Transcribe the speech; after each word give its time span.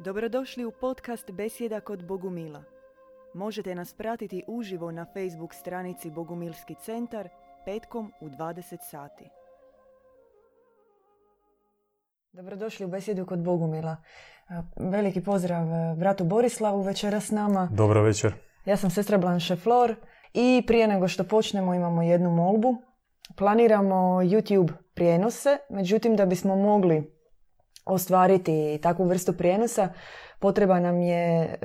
Dobrodošli 0.00 0.64
u 0.64 0.70
podcast 0.70 1.30
Besjeda 1.30 1.80
kod 1.80 2.06
Bogumila. 2.06 2.62
Možete 3.34 3.74
nas 3.74 3.94
pratiti 3.94 4.44
uživo 4.46 4.90
na 4.90 5.06
Facebook 5.14 5.54
stranici 5.54 6.10
Bogumilski 6.10 6.74
centar 6.74 7.28
petkom 7.64 8.12
u 8.20 8.28
20 8.28 8.76
sati. 8.90 9.24
Dobrodošli 12.32 12.86
u 12.86 12.88
Besjedu 12.88 13.26
kod 13.26 13.38
Bogumila. 13.38 13.96
Veliki 14.76 15.24
pozdrav 15.24 15.68
e, 15.68 15.94
bratu 15.96 16.24
Borislavu 16.24 16.82
večera 16.82 17.20
s 17.20 17.30
nama. 17.30 17.68
Dobro 17.72 18.02
večer. 18.02 18.34
Ja 18.64 18.76
sam 18.76 18.90
sestra 18.90 19.18
Blanche 19.18 19.56
Flor 19.56 19.94
i 20.34 20.64
prije 20.66 20.88
nego 20.88 21.08
što 21.08 21.24
počnemo 21.24 21.74
imamo 21.74 22.02
jednu 22.02 22.30
molbu. 22.30 22.76
Planiramo 23.36 24.22
YouTube 24.22 24.72
prijenose, 24.94 25.58
međutim 25.70 26.16
da 26.16 26.26
bismo 26.26 26.56
mogli 26.56 27.17
ostvariti 27.88 28.78
takvu 28.82 29.04
vrstu 29.04 29.32
prijenosa, 29.32 29.88
potreba 30.40 30.80
nam 30.80 31.00
je 31.00 31.42
e, 31.42 31.56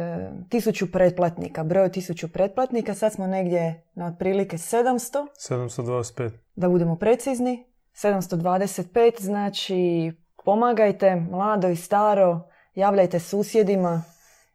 tisuću 0.49 0.91
pretplatnika, 0.91 1.63
broj 1.63 1.91
tisuću 1.91 2.31
pretplatnika, 2.31 2.93
sad 2.93 3.13
smo 3.13 3.27
negdje 3.27 3.83
na 3.93 4.07
otprilike 4.07 4.57
700. 4.57 5.27
725. 5.49 6.31
Da 6.55 6.69
budemo 6.69 6.95
precizni, 6.95 7.65
725, 7.93 9.21
znači 9.21 10.11
pomagajte, 10.45 11.15
mlado 11.15 11.69
i 11.69 11.75
staro, 11.75 12.41
javljajte 12.75 13.19
susjedima, 13.19 14.03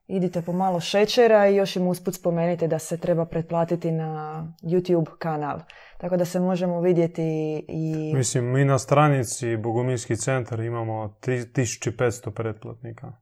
idite 0.06 0.42
po 0.42 0.52
malo 0.52 0.80
šećera 0.80 1.48
i 1.48 1.56
još 1.56 1.76
im 1.76 1.87
usput 1.87 2.14
spomenite 2.14 2.68
da 2.68 2.78
se 2.78 2.96
treba 2.96 3.26
pretplatiti 3.26 3.90
na 3.90 4.45
YouTube 4.62 5.18
kanal. 5.18 5.59
Tako 5.98 6.16
da 6.16 6.25
se 6.25 6.41
možemo 6.41 6.80
vidjeti 6.80 7.23
i... 7.69 8.12
Mislim, 8.15 8.45
mi 8.45 8.65
na 8.65 8.79
stranici 8.79 9.57
Bogumilski 9.57 10.16
centar 10.16 10.61
imamo 10.61 11.19
1500 11.23 12.30
pretplatnika 12.30 13.12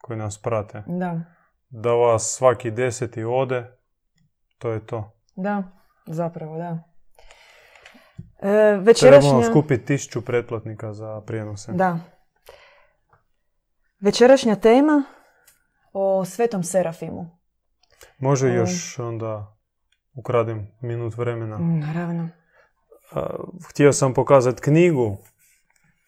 koji 0.00 0.18
nas 0.18 0.42
prate. 0.42 0.82
Da. 0.86 1.20
Da 1.68 1.92
vas 1.92 2.34
svaki 2.36 2.70
deseti 2.70 3.24
ode, 3.24 3.78
to 4.58 4.70
je 4.70 4.86
to. 4.86 5.12
Da, 5.36 5.62
zapravo 6.06 6.58
da. 6.58 6.78
E, 8.42 8.76
večerašnja... 8.80 9.30
Trebamo 9.30 9.42
skupiti 9.42 9.84
tisuću 9.84 10.24
pretplatnika 10.24 10.92
za 10.92 11.20
prijenose. 11.20 11.72
Da. 11.72 11.98
Večerašnja 14.00 14.56
tema 14.56 15.04
o 15.92 16.24
Svetom 16.24 16.62
Serafimu. 16.62 17.38
Može 18.18 18.48
još 18.48 18.98
onda 18.98 19.57
ukradem 20.18 20.66
minut 20.80 21.16
vremena. 21.16 21.58
Naravno. 21.58 22.28
Htio 23.70 23.92
sam 23.92 24.14
pokazati 24.14 24.62
knjigu, 24.62 25.16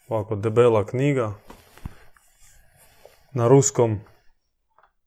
ovako 0.09 0.37
debela 0.37 0.87
knjiga, 0.87 1.33
na 3.33 3.49
ruskom 3.49 4.01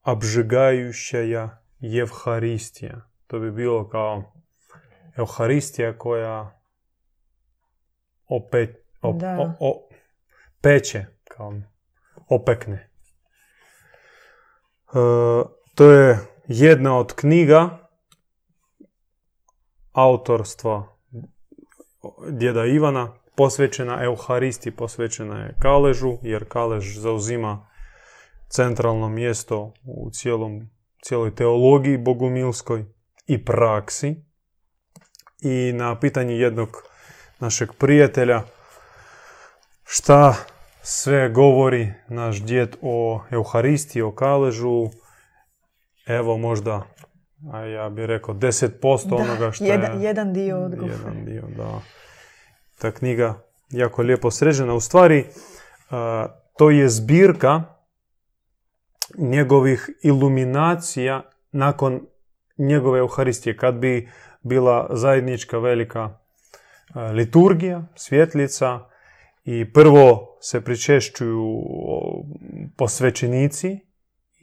Abžigajušaja 0.01 1.61
Evharistija. 1.81 3.01
To 3.27 3.39
bi 3.39 3.51
bilo 3.51 3.89
kao 3.89 4.33
Euharistija 5.17 5.97
koja 5.97 6.59
opet, 8.27 8.85
op, 9.01 9.21
o, 9.59 9.89
peče, 10.61 11.05
kao 11.23 11.53
opekne. 12.29 12.89
E, 14.87 14.99
to 15.75 15.91
je 15.91 16.19
jedna 16.47 16.97
od 16.97 17.15
knjiga 17.15 17.82
autorstva 19.93 20.97
djeda 22.29 22.65
Ivana, 22.65 23.13
posvećena 23.35 24.03
Euharisti, 24.03 24.71
posvećena 24.71 25.39
je 25.39 25.55
Kaležu, 25.59 26.17
jer 26.21 26.45
Kalež 26.49 26.97
zauzima 26.97 27.67
centralno 28.49 29.09
mjesto 29.09 29.73
u 29.85 30.09
cijelom, 30.11 30.69
cijeloj 31.03 31.35
teologiji 31.35 31.97
bogumilskoj 31.97 32.85
i 33.27 33.45
praksi. 33.45 34.15
I 35.41 35.71
na 35.73 35.99
pitanje 35.99 36.33
jednog 36.33 36.69
našeg 37.39 37.69
prijatelja 37.79 38.43
šta 39.83 40.35
sve 40.81 41.29
govori 41.29 41.93
naš 42.07 42.41
djed 42.41 42.75
o 42.81 43.21
Euharisti, 43.31 44.01
o 44.01 44.11
Kaležu, 44.11 44.89
evo 46.07 46.37
možda 46.37 46.83
a 47.51 47.59
ja 47.59 47.89
bih 47.89 48.05
rekao 48.05 48.35
10% 48.35 49.09
da, 49.09 49.15
onoga 49.15 49.51
što 49.51 49.63
jedan, 49.63 50.01
je... 50.01 50.07
Jedan 50.07 50.33
dio 50.33 50.63
odgovora. 50.65 50.93
Jedan 50.93 51.25
dio, 51.25 51.43
da. 51.57 51.81
Ta 52.79 52.91
knjiga 52.91 53.43
jako 53.69 54.01
lijepo 54.01 54.31
sređena. 54.31 54.73
U 54.73 54.79
stvari, 54.79 55.25
to 56.57 56.69
je 56.69 56.89
zbirka 56.89 57.63
njegovih 59.17 59.89
iluminacija 60.03 61.21
nakon 61.51 62.07
njegove 62.57 62.99
Euharistije. 62.99 63.57
Kad 63.57 63.75
bi 63.75 64.09
bila 64.41 64.89
zajednička 64.91 65.57
velika 65.57 66.17
liturgija, 67.13 67.83
svjetlica 67.95 68.79
i 69.43 69.73
prvo 69.73 70.37
se 70.41 70.61
pričešćuju 70.61 71.63
posvećenici 72.77 73.79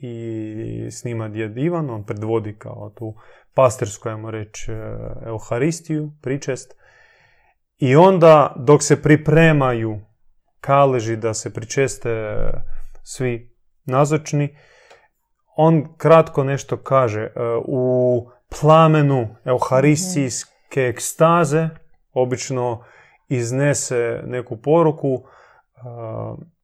i 0.01 0.91
snima 0.91 1.29
djed 1.29 1.57
Ivan, 1.57 1.89
on 1.89 2.05
predvodi 2.05 2.55
kao 2.57 2.91
tu 2.95 3.15
pastirsku, 3.53 4.09
ajmo 4.09 4.31
reći, 4.31 4.71
e, 4.71 4.75
euharistiju, 5.25 6.11
pričest. 6.21 6.75
I 7.77 7.95
onda 7.95 8.55
dok 8.57 8.83
se 8.83 9.01
pripremaju 9.01 9.99
kaleži 10.59 11.15
da 11.15 11.33
se 11.33 11.53
pričeste 11.53 12.35
svi 13.03 13.55
nazočni, 13.85 14.57
on 15.57 15.95
kratko 15.97 16.43
nešto 16.43 16.77
kaže. 16.77 17.21
E, 17.21 17.29
u 17.65 18.29
plamenu 18.61 19.35
euharistijske 19.45 20.81
ekstaze 20.81 21.69
obično 22.13 22.83
iznese 23.29 24.21
neku 24.25 24.57
poruku, 24.57 25.07
e, 25.15 25.79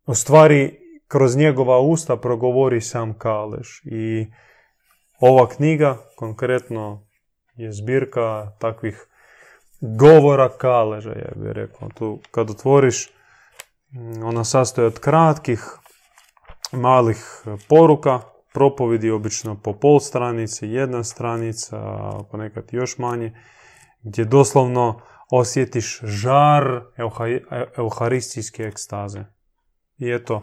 u 0.05 0.13
stvari 0.13 0.86
kroz 1.07 1.35
njegova 1.35 1.79
usta 1.79 2.17
progovori 2.17 2.81
sam 2.81 3.13
Kaleš. 3.13 3.81
I 3.85 4.27
ova 5.19 5.49
knjiga 5.49 5.97
konkretno 6.15 7.07
je 7.55 7.71
zbirka 7.71 8.51
takvih 8.59 9.07
govora 9.81 10.49
Kaleža, 10.57 11.09
ja 11.09 11.31
bih 11.35 11.51
rekao. 11.51 11.89
Tu 11.89 12.19
kad 12.31 12.49
otvoriš, 12.49 13.09
mm, 13.91 14.23
ona 14.23 14.43
sastoji 14.43 14.87
od 14.87 14.99
kratkih, 14.99 15.63
malih 16.71 17.43
poruka, 17.69 18.19
propovidi 18.53 19.11
obično 19.11 19.59
po 19.63 19.73
pol 19.73 19.99
stranice, 19.99 20.67
jedna 20.67 21.03
stranica, 21.03 21.79
ponekad 22.31 22.63
još 22.71 22.97
manje, 22.97 23.33
gdje 24.01 24.25
doslovno 24.25 25.01
osjetiš 25.31 25.99
žar 26.03 26.81
euharistijske 27.77 28.63
ekstaze. 28.63 29.23
I 29.97 30.11
eto, 30.11 30.41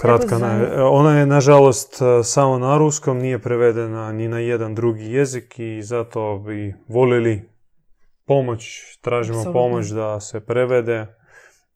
Kratka, 0.00 0.38
ne. 0.38 0.82
Ona 0.82 1.18
je 1.18 1.26
nažalost 1.26 2.02
e, 2.02 2.24
samo 2.24 2.58
na 2.58 2.78
ruskom, 2.78 3.18
nije 3.18 3.38
prevedena 3.38 4.12
ni 4.12 4.28
na 4.28 4.38
jedan 4.38 4.74
drugi 4.74 5.04
jezik 5.04 5.58
i 5.58 5.82
zato 5.82 6.38
bi 6.46 6.74
volili 6.88 7.50
pomoć, 8.26 8.80
tražimo 9.00 9.52
pomoć 9.52 9.86
da 9.86 10.20
se 10.20 10.40
prevede. 10.40 11.06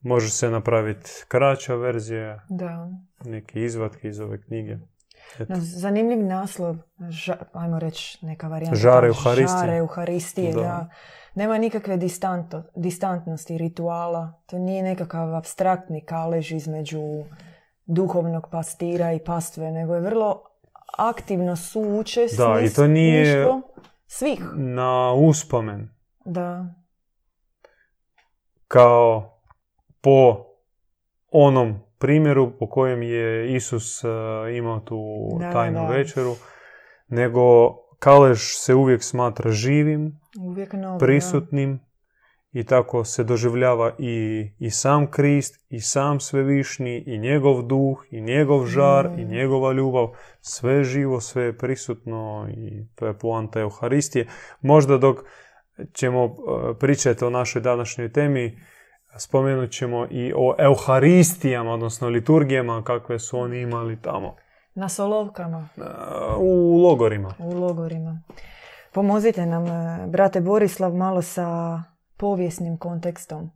Može 0.01 0.31
se 0.31 0.51
napraviti 0.51 1.11
kraća 1.29 1.75
verzija, 1.75 2.41
da. 2.49 2.89
neke 3.25 3.61
izvatke 3.61 4.09
iz 4.09 4.21
ove 4.21 4.43
knjige. 4.43 4.77
Zanimljiv 5.59 6.27
naslov, 6.27 6.77
ajmo 7.53 7.79
reći 7.79 8.27
neka 8.27 8.49
varijanta. 8.49 8.77
Žare 8.77 9.07
Euharistije. 9.07 9.59
Žare 9.59 9.77
Euharistije, 9.77 10.53
da. 10.53 10.61
da. 10.61 10.89
Nema 11.35 11.59
nikakve 11.59 11.97
distanto, 11.97 12.63
distantnosti 12.77 13.59
rituala. 13.59 14.43
To 14.47 14.59
nije 14.59 14.83
nekakav 14.83 15.35
abstraktni 15.35 16.01
kalež 16.01 16.53
između 16.53 17.01
duhovnog 17.87 18.49
pastira 18.51 19.13
i 19.13 19.25
pastve, 19.25 19.71
nego 19.71 19.95
je 19.95 20.01
vrlo 20.01 20.43
aktivno 20.99 21.57
suučesništvo 21.57 22.55
Da, 22.55 22.61
i 22.61 22.71
to 22.71 22.87
nije 22.87 23.47
svih. 24.07 24.41
na 24.55 25.13
uspomen. 25.13 25.89
Da. 26.25 26.67
Kao 28.69 29.39
po 30.01 30.45
onom 31.31 31.81
primjeru 31.99 32.59
po 32.59 32.69
kojem 32.69 33.03
je 33.03 33.55
Isus 33.55 34.05
uh, 34.05 34.11
imao 34.57 34.81
tu 34.81 34.99
tajnu 35.53 35.89
večeru, 35.89 36.35
nego 37.09 37.75
kalež 37.99 38.41
se 38.41 38.75
uvijek 38.75 39.03
smatra 39.03 39.51
živim, 39.51 40.21
uvijek 40.41 40.75
prisutnim, 40.99 41.81
i 42.55 42.65
tako 42.65 43.05
se 43.05 43.25
doživljava 43.25 43.93
i, 43.99 44.49
i 44.59 44.71
sam 44.71 45.11
Krist, 45.11 45.65
i 45.69 45.81
sam 45.81 46.21
svevišnji, 46.21 47.05
i 47.07 47.19
njegov 47.19 47.63
duh, 47.63 48.05
i 48.11 48.21
njegov 48.21 48.67
žar, 48.67 49.07
i 49.19 49.25
mm. 49.25 49.29
njegova 49.29 49.73
ljubav. 49.73 50.09
Sve 50.41 50.85
živo, 50.85 51.21
sve 51.21 51.45
je 51.45 51.59
prisutno 51.59 52.49
i 52.57 52.87
to 52.95 53.07
je 53.07 53.19
poanta 53.19 53.61
Euharistije. 53.61 54.27
Možda 54.61 54.99
dok 54.99 55.17
ćemo 55.93 56.25
e, 56.25 56.29
pričati 56.79 57.25
o 57.25 57.31
našoj 57.31 57.63
današnjoj 57.63 58.13
temi, 58.13 58.59
spomenut 59.19 59.71
ćemo 59.71 60.07
i 60.11 60.33
o 60.37 60.55
euharistijama, 60.59 61.73
odnosno 61.73 62.09
liturgijama 62.09 62.83
kakve 62.85 63.19
su 63.19 63.39
oni 63.39 63.61
imali 63.61 64.01
tamo. 64.03 64.37
Na 64.75 64.89
solovkama. 64.89 65.69
U 66.39 66.79
logorima. 66.83 67.35
U 67.39 67.55
logorima. 67.55 68.23
Pomozite 68.93 69.47
nam, 69.47 69.67
e, 69.67 70.07
brate 70.07 70.41
Borislav, 70.41 70.95
malo 70.95 71.23
sa 71.23 71.79
povijesnim 72.17 72.79
kontekstom 72.79 73.51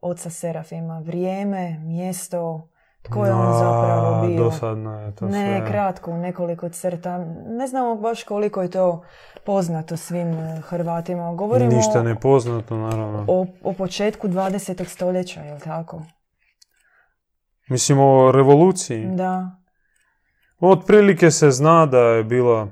oca 0.00 0.30
Serafima. 0.30 0.98
Vrijeme, 0.98 1.78
mjesto, 1.78 2.68
tko 3.02 3.26
je 3.26 3.32
on 3.32 3.52
zapravo 3.52 4.26
bio. 4.26 4.44
Dosadno 4.44 5.00
je 5.00 5.14
to 5.14 5.26
Ne, 5.26 5.64
kratko, 5.66 6.10
u 6.10 6.16
nekoliko 6.16 6.68
crta. 6.68 7.18
Ne 7.46 7.66
znamo 7.66 7.94
baš 7.94 8.24
koliko 8.24 8.62
je 8.62 8.70
to 8.70 9.02
poznato 9.44 9.96
svim 9.96 10.28
e, 10.28 10.60
Hrvatima. 10.60 11.34
Govorimo 11.34 11.70
Ništa 11.70 12.02
ne 12.02 12.20
poznato, 12.20 12.76
naravno. 12.76 13.24
O, 13.28 13.46
o 13.62 13.72
početku 13.72 14.28
20. 14.28 14.84
stoljeća, 14.84 15.40
je 15.40 15.54
li 15.54 15.60
tako? 15.60 16.02
Mislim 17.68 17.98
o 18.00 18.32
revoluciji. 18.32 19.06
Da. 19.06 19.50
Otprilike 20.60 21.30
se 21.30 21.50
zna 21.50 21.86
da 21.86 21.98
je 21.98 22.24
bila, 22.24 22.68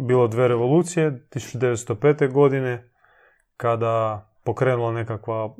bilo 0.00 0.28
dve 0.28 0.48
revolucije, 0.48 1.10
1905. 1.30 2.32
godine, 2.32 2.90
kada 3.58 4.24
pokrenula 4.44 4.92
nekakva 4.92 5.54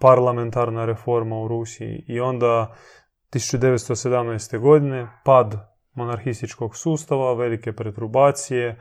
parlamentarna 0.00 0.84
reforma 0.84 1.36
u 1.40 1.48
Rusiji 1.48 2.04
i 2.08 2.20
onda 2.20 2.74
1917. 3.30 4.58
godine 4.58 5.08
pad 5.24 5.54
monarhističkog 5.92 6.76
sustava, 6.76 7.34
velike 7.34 7.72
pretrubacije 7.72 8.80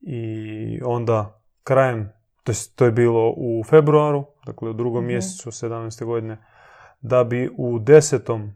i 0.00 0.80
onda 0.84 1.42
krajem, 1.62 2.12
to 2.44 2.52
je, 2.52 2.56
to 2.76 2.84
je 2.84 2.92
bilo 2.92 3.34
u 3.36 3.64
februaru, 3.64 4.24
dakle 4.46 4.70
u 4.70 4.72
drugom 4.72 5.04
Mhm. 5.04 5.06
mjesecu 5.12 5.50
17. 5.50 6.04
godine, 6.04 6.38
da 7.00 7.24
bi 7.24 7.50
u 7.58 7.78
desetom 7.78 8.52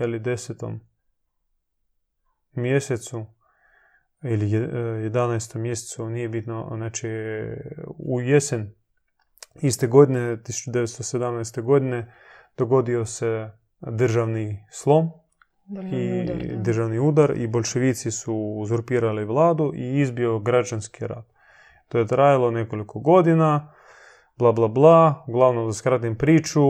ili 0.00 0.18
desetom 0.18 0.80
mjesecu 2.52 3.26
ili 4.22 4.50
je- 4.50 4.60
e, 4.62 5.04
11. 5.04 5.58
mjesecu, 5.58 6.08
nije 6.08 6.28
bitno, 6.28 6.72
znači 6.76 7.08
u 7.88 8.20
jesen 8.20 8.74
iste 9.54 9.86
godine, 9.86 10.36
1917. 10.36 11.62
godine, 11.62 12.12
dogodio 12.56 13.04
se 13.04 13.50
državni 13.80 14.64
slom 14.70 15.10
Državni 15.64 15.96
i 15.98 16.22
udar, 16.22 16.36
da. 16.36 16.56
državni 16.56 16.98
udar 16.98 17.32
i 17.36 17.46
bolševici 17.46 18.10
su 18.10 18.34
uzurpirali 18.34 19.24
vladu 19.24 19.72
i 19.74 20.00
izbio 20.00 20.38
građanski 20.38 21.06
rat. 21.06 21.24
To 21.88 21.98
je 21.98 22.06
trajalo 22.06 22.50
nekoliko 22.50 22.98
godina, 23.00 23.72
bla 24.36 24.52
bla 24.52 24.68
bla, 24.68 25.24
uglavnom 25.28 25.66
da 25.66 25.72
skratim 25.72 26.16
priču, 26.16 26.60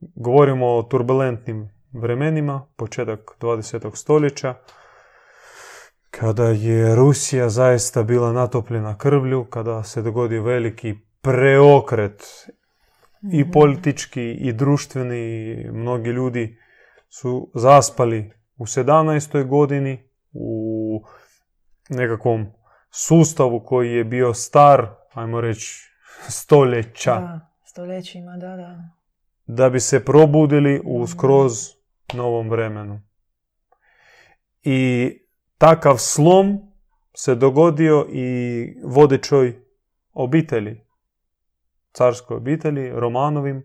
govorimo 0.00 0.66
o 0.66 0.82
turbulentnim 0.82 1.70
vremenima, 1.92 2.66
početak 2.76 3.36
20. 3.40 3.96
stoljeća, 3.96 4.54
kada 6.12 6.44
je 6.44 6.94
Rusija 6.94 7.48
zaista 7.48 8.02
bila 8.02 8.32
natopljena 8.32 8.98
krvlju, 8.98 9.44
kada 9.44 9.82
se 9.82 10.02
dogodio 10.02 10.42
veliki 10.42 10.94
preokret 11.20 12.22
i 13.32 13.40
Mhm. 13.42 13.50
politički 13.50 14.32
i 14.32 14.52
društveni, 14.52 15.56
mnogi 15.72 16.10
ljudi 16.10 16.58
su 17.08 17.50
zaspali 17.54 18.32
u 18.56 18.66
17. 18.66 19.44
godini 19.44 20.02
u 20.32 21.02
nekakvom 21.88 22.46
sustavu 22.90 23.60
koji 23.60 23.92
je 23.92 24.04
bio 24.04 24.34
star, 24.34 24.86
ajmo 25.12 25.40
reći, 25.40 25.90
stoljeća, 26.28 27.14
Da, 27.14 27.50
stoljećima, 27.64 28.36
da, 28.36 28.56
da. 28.56 28.78
da 29.46 29.70
bi 29.70 29.80
se 29.80 30.04
probudili 30.04 30.80
u 30.84 31.06
skroz 31.06 31.52
novom 32.14 32.50
vremenu. 32.50 33.00
I 34.62 35.10
takav 35.62 35.96
slom 35.98 36.60
se 37.14 37.34
dogodio 37.34 38.06
i 38.08 38.66
vodećoj 38.84 39.62
obitelji, 40.12 40.86
carskoj 41.92 42.36
obitelji, 42.36 42.90
Romanovim. 42.90 43.58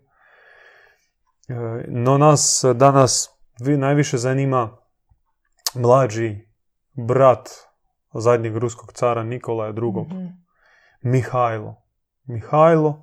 E, 1.48 1.84
No 1.88 2.18
nas 2.18 2.64
danas 2.74 3.30
vi 3.60 3.76
najviše 3.76 4.16
zanima 4.16 4.76
mlađi 5.74 6.48
brat 6.92 7.48
zadnjeg 8.14 8.56
ruskog 8.56 8.92
cara 8.92 9.22
Nikolaja 9.22 9.72
II. 9.72 10.16
Mhm. 10.16 10.26
Mihajlo. 11.02 11.82
Mihajlo 12.24 13.02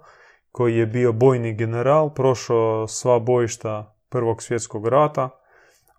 koji 0.52 0.78
je 0.78 0.86
bio 0.86 1.14
bojni 1.14 1.54
general, 1.54 2.14
prošao 2.14 2.88
sva 2.88 3.20
bojišta 3.20 3.92
Prvog 4.10 4.42
svjetskog 4.42 4.88
rata, 4.88 5.30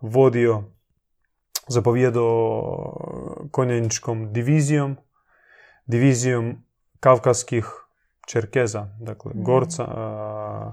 vodio, 0.00 0.75
zapovjedao 1.68 2.96
konjeničkom 3.50 4.32
divizijom, 4.32 4.96
divizijom 5.86 6.64
kavkaskih 7.00 7.66
čerkeza, 8.26 8.88
dakle 9.00 9.30
Mhm. 9.30 9.42
gorca, 9.42 9.84
a, 9.84 10.72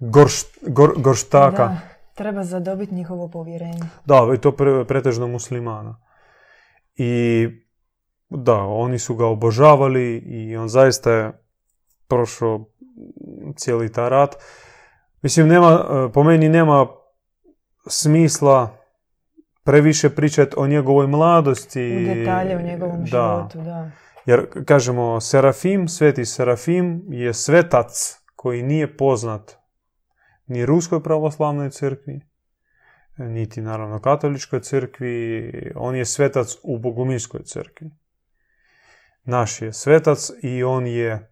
gorš- 0.00 0.58
gor- 0.62 1.02
gorštaka. 1.02 1.64
Da, 1.64 1.78
treba 2.14 2.44
zadobiti 2.44 2.94
njihovo 2.94 3.28
povjerenje. 3.28 3.82
Da, 4.04 4.28
i 4.34 4.38
to 4.38 4.52
pre, 4.52 4.84
pretežno 4.84 5.26
muslimana. 5.28 6.00
I 6.96 7.48
da, 8.30 8.54
oni 8.56 8.98
su 8.98 9.14
ga 9.14 9.26
obožavali 9.26 10.16
i 10.16 10.56
on 10.56 10.68
zaista 10.68 11.12
je 11.12 11.32
prošao 12.08 12.64
cijeli 13.56 13.92
taj 13.92 14.08
rat. 14.08 14.36
Mislim, 15.22 15.48
nema, 15.48 15.70
e, 16.08 16.12
po 16.12 16.22
meni 16.22 16.48
nema 16.48 16.86
smisla 17.86 18.76
previše 19.64 20.10
pričati 20.10 20.54
o 20.56 20.66
njegovoj 20.66 21.06
mladosti. 21.06 22.08
U 22.10 22.14
detalje 22.14 22.56
u 22.56 22.60
njegovom 22.60 23.04
da. 23.04 23.06
životu, 23.06 23.70
da. 23.70 23.90
Jer, 24.26 24.64
kažemo, 24.64 25.20
Serafim, 25.20 25.88
sveti 25.88 26.24
Serafim 26.24 27.04
je 27.08 27.34
svetac 27.34 28.18
koji 28.36 28.62
nije 28.62 28.96
poznat 28.96 29.56
ni 30.46 30.66
Ruskoj 30.66 31.02
pravoslavnoj 31.02 31.70
crkvi, 31.70 32.20
niti 33.16 33.60
naravno 33.60 34.00
katoličkoj 34.00 34.60
crkvi, 34.60 35.72
on 35.74 35.96
je 35.96 36.04
svetac 36.04 36.56
u 36.62 36.78
boguminskoj 36.78 37.42
crkvi. 37.42 37.90
Naš 39.24 39.62
je 39.62 39.72
svetac 39.72 40.30
i 40.42 40.64
on 40.64 40.86
je 40.86 41.30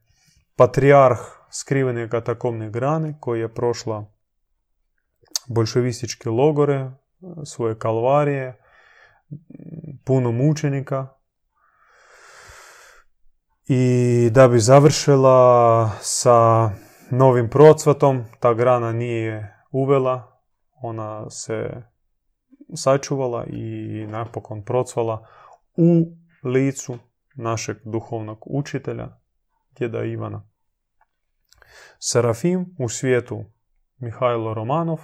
patrijarh 0.56 1.18
skrivene 1.50 2.08
katakomne 2.08 2.70
grane 2.70 3.14
koja 3.20 3.40
je 3.40 3.54
prošla 3.54 4.12
bolševističke 5.48 6.30
logore, 6.30 6.90
svoje 7.44 7.78
kalvarije, 7.78 8.58
puno 10.04 10.32
mučenika, 10.32 11.08
i 13.68 14.30
da 14.32 14.48
bi 14.48 14.58
završila 14.58 15.90
sa 16.00 16.70
novim 17.10 17.50
procvatom, 17.50 18.24
ta 18.40 18.54
grana 18.54 18.92
nije 18.92 19.56
uvela, 19.70 20.42
ona 20.82 21.30
se 21.30 21.82
sačuvala 22.74 23.44
i 23.46 24.06
napokon 24.06 24.64
procvala 24.64 25.26
u 25.76 26.16
licu 26.44 26.98
našeg 27.34 27.76
duhovnog 27.84 28.38
učitelja, 28.46 29.08
djeda 29.78 30.04
Ivana. 30.04 30.48
Serafim 31.98 32.76
u 32.78 32.88
svijetu 32.88 33.44
Mihajlo 33.98 34.54
Romanov 34.54 35.00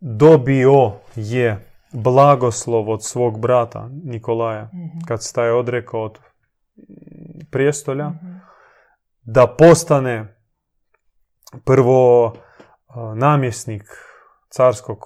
dobio 0.00 0.92
je 1.14 1.68
blagoslov 1.92 2.90
od 2.90 3.04
svog 3.04 3.40
brata 3.40 3.88
Nikolaja 4.04 4.64
Mhm. 4.64 4.98
kad 5.08 5.22
se 5.22 5.32
taj 5.32 5.50
odrekao 5.50 6.02
od 6.02 6.18
prijestolja, 7.50 8.08
Mhm. 8.08 8.32
da 9.22 9.46
postane 9.48 10.36
prvo 11.64 12.34
namjesnik 13.14 13.82
carskog, 14.48 14.98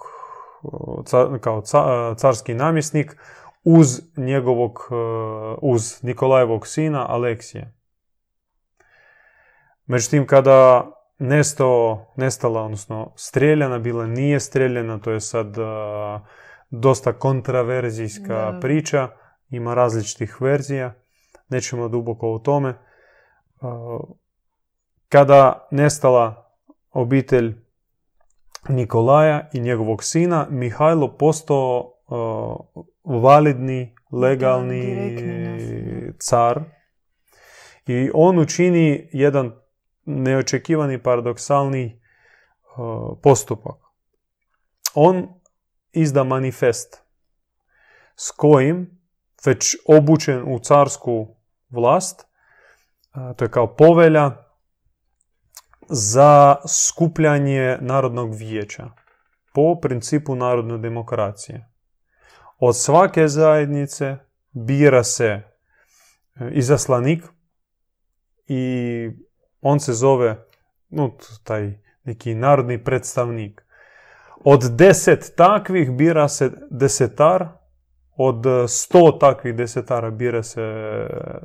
kao 1.40 1.60
ca- 1.60 2.14
carski 2.14 2.54
namjesnik 2.54 3.16
uz 3.64 3.88
njegovog, 4.16 4.88
uz 5.62 6.02
Nikolajevog 6.02 6.66
sina 6.66 7.06
Aleksije. 7.08 7.74
Međutim, 9.86 10.26
kada 10.26 10.90
nestao, 11.20 12.12
nestala, 12.16 12.62
odnosno 12.62 13.12
streljana 13.16 13.78
bila, 13.78 14.06
nije 14.06 14.40
streljana, 14.40 14.98
to 14.98 15.10
je 15.10 15.20
sad 15.20 15.58
a, 15.58 16.20
dosta 16.70 17.12
kontraverzijska 17.12 18.50
Da. 18.52 18.58
priča, 18.60 19.08
ima 19.50 19.74
različitih 19.74 20.40
verzija, 20.40 20.94
nećemo 21.48 21.88
duboko 21.88 22.32
o 22.32 22.38
tome. 22.38 22.74
A, 23.60 23.98
Kada 25.08 25.68
nestala 25.70 26.52
obitelj 26.90 27.54
Nikolaja 28.68 29.48
i 29.52 29.60
njegovog 29.60 30.04
sina, 30.04 30.46
Mihajlo 30.50 31.16
postao 31.16 31.92
a, 32.08 32.56
validni, 33.04 33.94
legalni 34.12 34.94
nasljednik. 34.94 36.14
car 36.18 36.60
I 37.86 38.10
on 38.14 38.38
učini 38.38 39.08
jedan 39.12 39.52
neočekivani 40.04 41.02
paradoksalni 41.02 42.00
uh, 42.76 43.18
postupak. 43.22 43.76
On 44.94 45.28
izda 45.92 46.24
manifest 46.24 47.02
s 48.16 48.30
kojim 48.30 49.00
već 49.46 49.76
obučen 49.86 50.54
u 50.54 50.58
carsku 50.58 51.36
vlast, 51.68 52.26
uh, 53.14 53.36
to 53.36 53.44
je 53.44 53.50
kao 53.50 53.76
povelja 53.76 54.30
za 55.88 56.56
skupljanje 56.68 57.78
narodnog 57.80 58.34
vijeća 58.34 58.90
po 59.54 59.80
principu 59.80 60.34
narodne 60.34 60.78
demokracije. 60.78 61.70
Od 62.58 62.76
svake 62.76 63.28
zajednice 63.28 64.16
bira 64.52 65.04
se 65.04 65.42
izaslanik 66.52 67.24
i 68.46 69.10
on 69.60 69.80
se 69.80 69.92
zove 69.92 70.46
no, 70.88 71.16
taj 71.44 71.72
neki 72.04 72.34
narodni 72.34 72.84
predstavnik. 72.84 73.64
Od 74.44 74.70
deset 74.70 75.32
takvih 75.36 75.90
bira 75.90 76.28
se 76.28 76.50
desetar, 76.70 77.48
od 78.16 78.44
sto 78.68 79.12
takvih 79.20 79.54
desetara 79.54 80.10
bira 80.10 80.42
se 80.42 80.62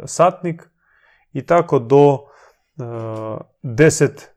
satnik 0.06 0.70
i 1.34 1.46
tako 1.46 1.80
do 1.80 2.14
uh, 2.14 2.22
deset 3.62 4.32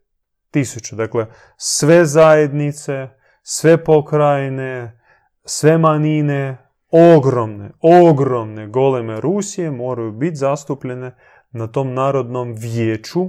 tisuća. 0.51 0.97
Dakle, 0.97 1.27
sve 1.57 2.05
zajednice, 2.05 3.09
sve 3.43 3.85
pokrajine, 3.85 5.01
sve 5.45 5.79
manine, 5.79 6.57
ogromne, 6.91 7.71
ogromne 7.81 8.67
goleme 8.67 9.21
Rusije 9.21 9.71
moraju 9.71 10.13
biti 10.13 10.37
zastupljene 10.37 11.15
na 11.51 11.67
tom 11.67 11.95
narodnom 11.95 12.55
vijeću. 12.59 13.21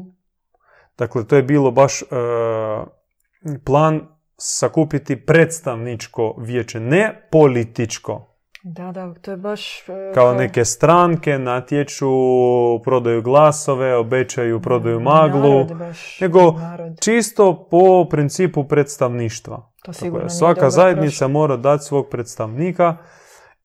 Dakle, 0.99 1.27
to 1.27 1.35
je 1.35 1.43
bilo 1.43 1.71
baš 1.71 2.01
e, 2.01 2.05
plan 3.65 4.01
sakupiti 4.37 5.25
predstavničko 5.25 6.35
vijeće, 6.37 6.79
ne 6.79 7.27
političko. 7.31 8.25
Da, 8.63 8.91
da, 8.91 9.13
to 9.13 9.31
je 9.31 9.37
baš... 9.37 9.89
E, 9.89 10.11
kao 10.13 10.33
neke 10.33 10.65
stranke 10.65 11.39
natječu, 11.39 12.09
prodaju 12.83 13.21
glasove, 13.21 13.95
obećaju, 13.95 14.61
prodaju 14.61 14.99
maglu. 14.99 15.67
nego 16.21 16.53
čisto 17.01 17.67
po 17.71 18.07
principu 18.09 18.67
predstavništva. 18.67 19.71
To 19.83 19.93
sigurno 19.93 20.29
svaka 20.29 20.69
zajednica 20.69 21.27
mora 21.27 21.57
dati 21.57 21.83
svog 21.83 22.07
predstavnika 22.11 22.97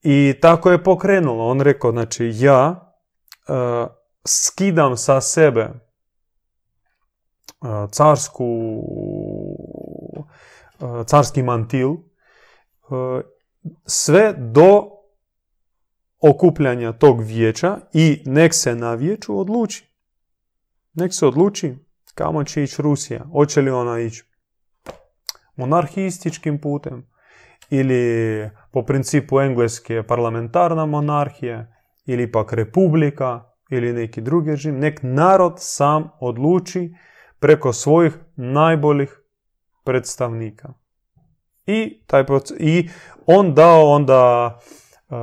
i 0.01 0.33
tako 0.41 0.71
je 0.71 0.83
pokrenulo. 0.83 1.47
On 1.47 1.61
rekao, 1.61 1.91
znači 1.91 2.31
ja 2.33 2.93
uh, 3.47 3.87
skidam 4.27 4.97
sa 4.97 5.21
sebe 5.21 5.84
carsku 7.91 8.45
uh, 10.15 11.05
carski 11.05 11.43
mantil 11.43 11.89
sve 13.85 14.33
do 14.37 14.95
okupljanja 16.19 16.93
tog 16.93 17.21
vijeća 17.21 17.77
i 17.93 18.23
nek 18.25 18.53
se 18.53 18.75
na 18.75 18.93
vijeću 18.93 19.39
odluči. 19.39 19.91
Nek 20.93 21.13
se 21.13 21.25
odluči 21.25 21.75
kamo 22.15 22.43
će 22.43 22.63
ići 22.63 22.81
Rusija. 22.81 23.23
Hoće 23.31 23.61
li 23.61 23.69
ona 23.69 23.99
ići 23.99 24.23
monarhističkim 25.55 26.61
putem 26.61 27.07
ili 27.69 28.49
po 28.71 28.81
principu 28.85 29.39
engleske 29.39 30.03
parlamentarna 30.03 30.85
monarhija 30.85 31.67
ili 32.05 32.31
pak 32.31 32.53
republika 32.53 33.43
ili 33.69 33.93
neki 33.93 34.21
drugi 34.21 34.49
režim. 34.49 34.79
Nek 34.79 34.99
narod 35.03 35.53
sam 35.57 36.09
odluči 36.19 36.93
preko 37.39 37.73
svojih 37.73 38.13
najboljih 38.35 39.21
predstavnika. 39.83 40.73
I, 41.65 42.03
taj 42.07 42.25
I 42.59 42.89
on 43.25 43.53
dao 43.53 43.89
onda 43.89 44.55
uh, 45.09 45.17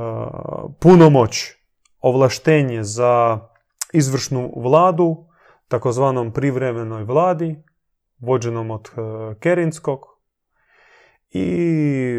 punomoć, 0.79 1.51
ovlaštenje 1.99 2.83
za 2.83 3.39
izvršnu 3.93 4.53
vladu, 4.57 5.25
takozvanom 5.67 6.33
privremenoj 6.33 7.03
vladi, 7.03 7.63
vođenom 8.19 8.71
od 8.71 8.89
uh, 8.89 9.37
Kerinskog, 9.39 10.13
i 11.33 12.15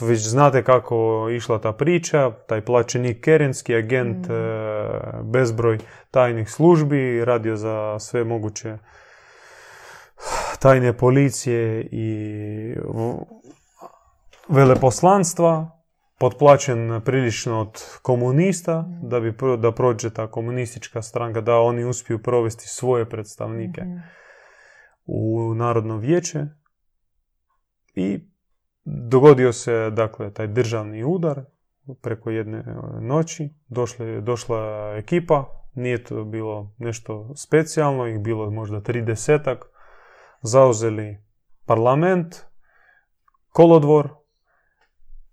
već 0.00 0.20
znate 0.28 0.64
kako 0.64 1.28
išla 1.30 1.58
ta 1.58 1.72
priča, 1.72 2.30
taj 2.30 2.60
plaćenik 2.60 3.24
Kerenski, 3.24 3.76
agent 3.76 4.28
mm. 4.28 4.32
E, 4.32 4.88
bezbroj 5.22 5.78
tajnih 6.10 6.50
službi, 6.50 7.24
radio 7.24 7.56
za 7.56 7.98
sve 7.98 8.24
moguće 8.24 8.78
tajne 10.62 10.92
policije 10.92 11.88
i 11.90 12.74
veleposlanstva, 14.48 15.70
potplaćen 16.18 17.00
prilično 17.04 17.60
od 17.60 17.82
komunista, 18.02 18.84
da 19.02 19.20
bi 19.20 19.34
da 19.58 19.72
prođe 19.72 20.10
ta 20.10 20.26
komunistička 20.26 21.02
stranka, 21.02 21.40
da 21.40 21.58
oni 21.58 21.84
uspiju 21.84 22.22
provesti 22.22 22.68
svoje 22.68 23.08
predstavnike 23.08 23.82
mm. 23.82 24.02
u 25.06 25.54
Narodno 25.54 25.96
vijeće 25.96 26.46
i 27.94 28.20
dogodio 28.84 29.52
se 29.52 29.90
dakle 29.90 30.32
taj 30.32 30.46
državni 30.46 31.04
udar 31.04 31.44
preko 32.02 32.30
jedne 32.30 32.58
e, 32.58 32.64
noći. 33.00 33.50
Došle, 33.68 34.20
došla 34.20 34.92
ekipa, 34.96 35.44
nije 35.74 36.04
to 36.04 36.24
bilo 36.24 36.74
nešto 36.78 37.32
specijalno, 37.36 38.06
ih 38.06 38.18
bilo 38.20 38.50
možda 38.50 38.80
tridesetak. 38.80 39.71
Zauzeli 40.42 41.24
parlament, 41.66 42.44
kolodvor, 43.48 44.08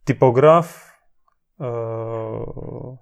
tipograf, 0.04 0.68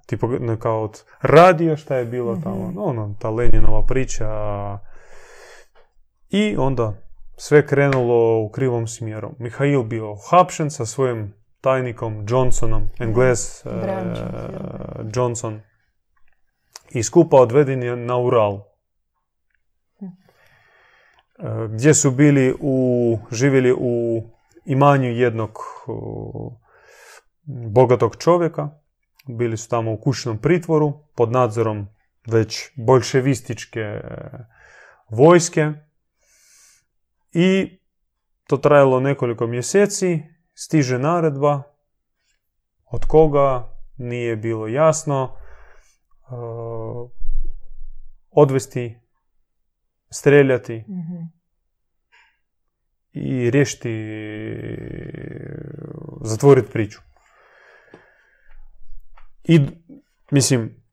tipo, 0.05 0.29
kao 0.59 0.83
od 0.83 1.03
radio 1.21 1.77
šta 1.77 1.95
je 1.95 2.05
bilo 2.05 2.35
tamo, 2.43 2.67
mhm. 2.67 2.77
ono, 2.77 3.15
ta 3.19 3.29
Leninova 3.29 3.85
priča. 3.85 4.29
I 6.29 6.55
onda 6.57 6.93
sve 7.37 7.67
krenulo 7.67 8.41
u 8.41 8.49
krivom 8.49 8.87
smjeru. 8.87 9.31
Mihail 9.39 9.83
bio 9.83 10.15
hapšen 10.29 10.71
sa 10.71 10.85
svojim 10.85 11.33
tajnikom 11.61 12.25
Johnsonom, 12.29 12.89
Engles 12.99 13.65
uh, 13.65 13.71
Johnson, 15.15 15.61
i 16.89 17.03
skupa 17.03 17.37
odveden 17.37 18.05
na 18.05 18.17
Ural. 18.17 18.66
E, 21.38 21.67
gdje 21.70 21.94
su 21.94 22.12
bili 22.12 22.56
u, 22.60 23.17
živjeli 23.32 23.74
u 23.79 24.24
imanju 24.65 25.12
jednog 25.12 25.58
bogatog 27.46 28.15
čovjeka. 28.15 28.70
Bili 29.27 29.58
su 29.58 29.70
tamo 29.70 29.94
u 29.94 29.98
kućnom 29.98 30.38
pritvoru 30.38 30.94
pod 31.15 31.32
nadzorom 31.32 31.88
već 32.27 32.72
bolševističke 32.75 33.79
e, 33.79 34.01
vojske. 35.10 35.72
I 37.34 37.79
to 38.48 38.58
trajalo 38.58 39.00
nekoliko 39.00 39.48
mjeseci, 39.48 40.24
stiže 40.53 41.00
naredba, 41.00 41.63
od 42.86 43.06
koga? 43.06 43.77
Nije 43.98 44.36
bilo 44.36 44.67
jasno, 44.67 45.38
uh, 46.29 47.10
odvesti, 48.32 49.00
streljati 50.09 50.83
mm 50.87 51.37
i 53.19 53.49
riješiti, 53.51 53.89
zatvoriti 56.21 56.71
priču. 56.71 57.01
I, 59.43 59.61
mislim, 60.31 60.83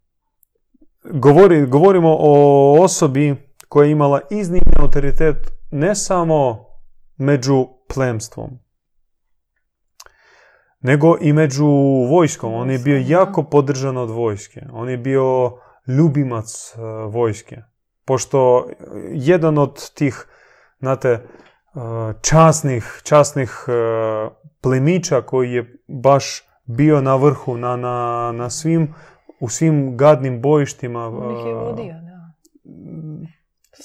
govori, 1.05 1.67
govorimo 1.67 2.17
o 2.21 2.83
osobi 2.83 3.37
koja 3.69 3.87
je 3.87 3.93
imala 3.93 4.21
iznimni 4.31 4.73
autoritet 4.79 5.37
ne 5.71 5.95
samo 5.95 6.67
među 7.17 7.67
plemstvom, 7.95 8.59
nego 10.81 11.17
i 11.21 11.33
među 11.33 11.67
vojskom. 12.11 12.55
On 12.55 12.71
je 12.71 12.79
bio 12.79 13.05
jako 13.07 13.43
podržan 13.43 13.97
od 13.97 14.11
vojske. 14.11 14.61
On 14.73 14.89
je 14.89 14.99
bio 14.99 15.59
ljubimac 15.87 16.75
e, 16.77 16.81
vojske. 17.09 17.63
Pošto 18.05 18.69
jedan 19.11 19.59
od 19.59 19.91
tih, 19.95 20.27
znate, 20.79 21.09
e, 21.09 21.21
časnih, 22.23 23.01
časnih 23.03 23.67
e, 23.69 23.73
plemića 24.61 25.23
koji 25.23 25.53
je 25.53 25.79
baš 25.89 26.43
bio 26.65 27.01
na 27.01 27.17
vrhu, 27.17 27.57
na, 27.57 27.77
na, 27.77 28.33
na 28.33 28.51
svim, 28.51 28.95
u 29.41 29.49
svim 29.49 29.97
gadnim 29.97 30.43
bojištima. 30.43 31.07
On 31.07 31.41
ih 31.41 31.47
je 31.47 31.55
vodio, 31.55 31.95
da 31.95 32.15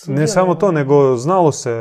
ne 0.07 0.27
samo 0.27 0.55
to, 0.55 0.71
nego 0.71 1.15
znalo 1.15 1.51
se 1.51 1.71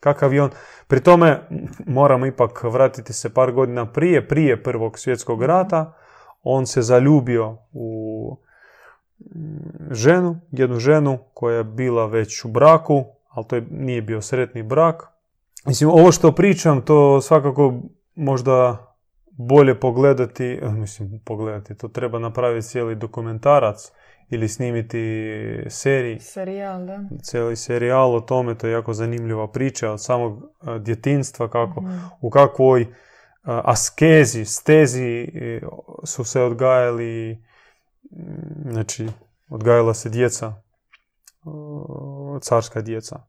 kakav 0.00 0.34
je 0.34 0.42
on. 0.42 0.50
Pri 0.86 1.00
tome 1.00 1.48
moramo 1.86 2.26
ipak 2.26 2.62
vratiti 2.62 3.12
se 3.12 3.34
par 3.34 3.52
godina 3.52 3.92
prije, 3.92 4.28
prije 4.28 4.62
Prvog 4.62 4.98
svjetskog 4.98 5.42
rata. 5.42 5.92
On 6.42 6.66
se 6.66 6.82
zaljubio 6.82 7.58
u 7.72 8.38
ženu, 9.90 10.40
jednu 10.52 10.78
ženu 10.78 11.18
koja 11.34 11.56
je 11.56 11.64
bila 11.64 12.06
već 12.06 12.44
u 12.44 12.48
braku, 12.48 13.04
ali 13.28 13.46
to 13.46 13.56
je, 13.56 13.66
nije 13.70 14.02
bio 14.02 14.22
sretni 14.22 14.62
brak. 14.62 15.02
Mislim, 15.66 15.90
ovo 15.90 16.12
što 16.12 16.32
pričam, 16.32 16.82
to 16.82 17.20
svakako 17.20 17.74
možda 18.14 18.86
bolje 19.38 19.80
pogledati, 19.80 20.58
eh, 20.62 20.70
mislim, 20.70 21.20
pogledati, 21.24 21.74
to 21.74 21.88
treba 21.88 22.18
napraviti 22.18 22.66
cijeli 22.66 22.94
dokumentarac 22.94 23.92
ili 24.30 24.48
snimiti 24.48 25.26
seriji. 25.68 26.20
Serijal, 26.20 26.86
da. 26.86 27.00
Cijeli 27.22 27.56
serijal 27.56 28.14
o 28.14 28.20
tome, 28.20 28.54
to 28.54 28.66
je 28.66 28.72
jako 28.72 28.92
zanimljiva 28.92 29.48
priča 29.48 29.90
od 29.90 30.02
samog 30.02 30.42
eh, 30.42 30.78
djetinstva, 30.78 31.48
kako, 31.48 31.84
u 32.20 32.30
kakvoj 32.30 32.80
eh, 32.82 32.86
askezi, 33.44 34.44
stezi 34.44 35.28
su 36.04 36.24
se 36.24 36.40
odgajali, 36.40 37.42
znači, 38.70 39.08
odgajala 39.48 39.94
se 39.94 40.08
djeca, 40.08 40.54
carska 42.40 42.80
djeca. 42.80 43.26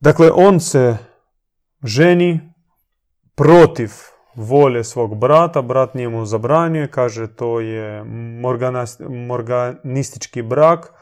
Dakle, 0.00 0.30
on 0.34 0.60
se 0.60 0.96
ženi 1.84 2.52
protiv 3.34 3.90
volje 4.34 4.84
svog 4.84 5.18
brata, 5.18 5.62
brat 5.62 5.94
njemu 5.94 6.24
zabranjuje, 6.24 6.90
kaže 6.90 7.34
to 7.34 7.60
je 7.60 8.04
morganistički 9.28 10.42
brak, 10.42 10.92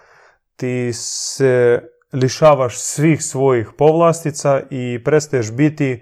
ti 0.56 0.90
se 0.92 1.82
lišavaš 2.12 2.78
svih 2.78 3.22
svojih 3.22 3.70
povlastica 3.78 4.62
i 4.70 5.04
prestaješ 5.04 5.52
biti 5.52 5.90
e, 5.90 6.00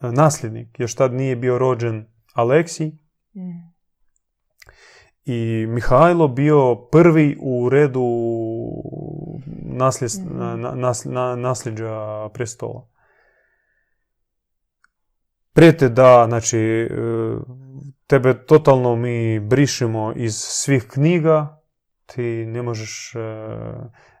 nasljednik, 0.00 0.80
još 0.80 0.94
tad 0.94 1.12
nije 1.12 1.36
bio 1.36 1.58
rođen 1.58 2.06
Aleksij. 2.34 2.92
I 5.24 5.66
Mihajlo 5.68 6.28
bio 6.28 6.74
prvi 6.74 7.38
u 7.40 7.68
redu 7.68 8.06
mm. 9.46 9.76
nasljeđa 11.36 12.28
prestola 12.34 12.90
prijete 15.52 15.88
da, 15.88 16.24
znači, 16.28 16.58
e, 16.58 16.88
tebe 18.06 18.46
totalno 18.46 18.96
mi 18.96 19.40
brišemo 19.40 20.12
iz 20.16 20.34
svih 20.36 20.86
knjiga, 20.88 21.62
ti 22.06 22.46
ne 22.46 22.62
možeš 22.62 23.14
e, 23.14 23.18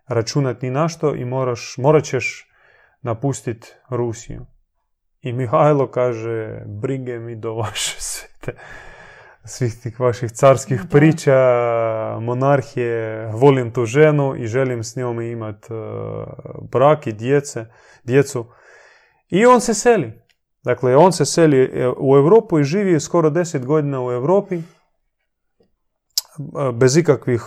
računati 0.08 0.66
ni 0.66 0.72
na 0.72 0.88
što 0.88 1.14
i 1.14 1.24
moraš, 1.24 1.74
morat 1.78 2.04
ćeš 2.04 2.48
napustiti 3.02 3.68
Rusiju. 3.90 4.46
I 5.20 5.32
Mihajlo 5.32 5.90
kaže, 5.90 6.62
brige 6.66 7.18
mi 7.18 7.36
do 7.36 7.54
vaše 7.54 7.96
svete 8.10 8.60
svih 9.44 9.74
tih 9.82 10.00
vaših 10.00 10.30
carskih 10.30 10.80
priča, 10.90 11.36
monarhije, 12.20 13.26
volim 13.32 13.70
tu 13.72 13.84
ženu 13.84 14.34
i 14.36 14.46
želim 14.46 14.84
s 14.84 14.96
njom 14.96 15.20
imati 15.20 15.72
e, 15.72 15.76
brak 16.72 17.06
i 17.06 17.12
djece, 17.12 17.66
djecu. 18.04 18.46
I 19.28 19.46
on 19.46 19.60
se 19.60 19.74
seli. 19.74 20.20
Dakle, 20.64 20.96
on 20.96 21.12
se 21.12 21.24
seli 21.24 21.62
e, 21.62 21.88
u 21.98 22.16
Europu 22.16 22.58
i 22.58 22.64
živi 22.64 23.00
skoro 23.00 23.30
deset 23.30 23.66
godina 23.66 24.04
u 24.04 24.12
Europi 24.12 24.56
e, 24.56 24.62
bez 26.72 26.96
ikakvih 26.96 27.42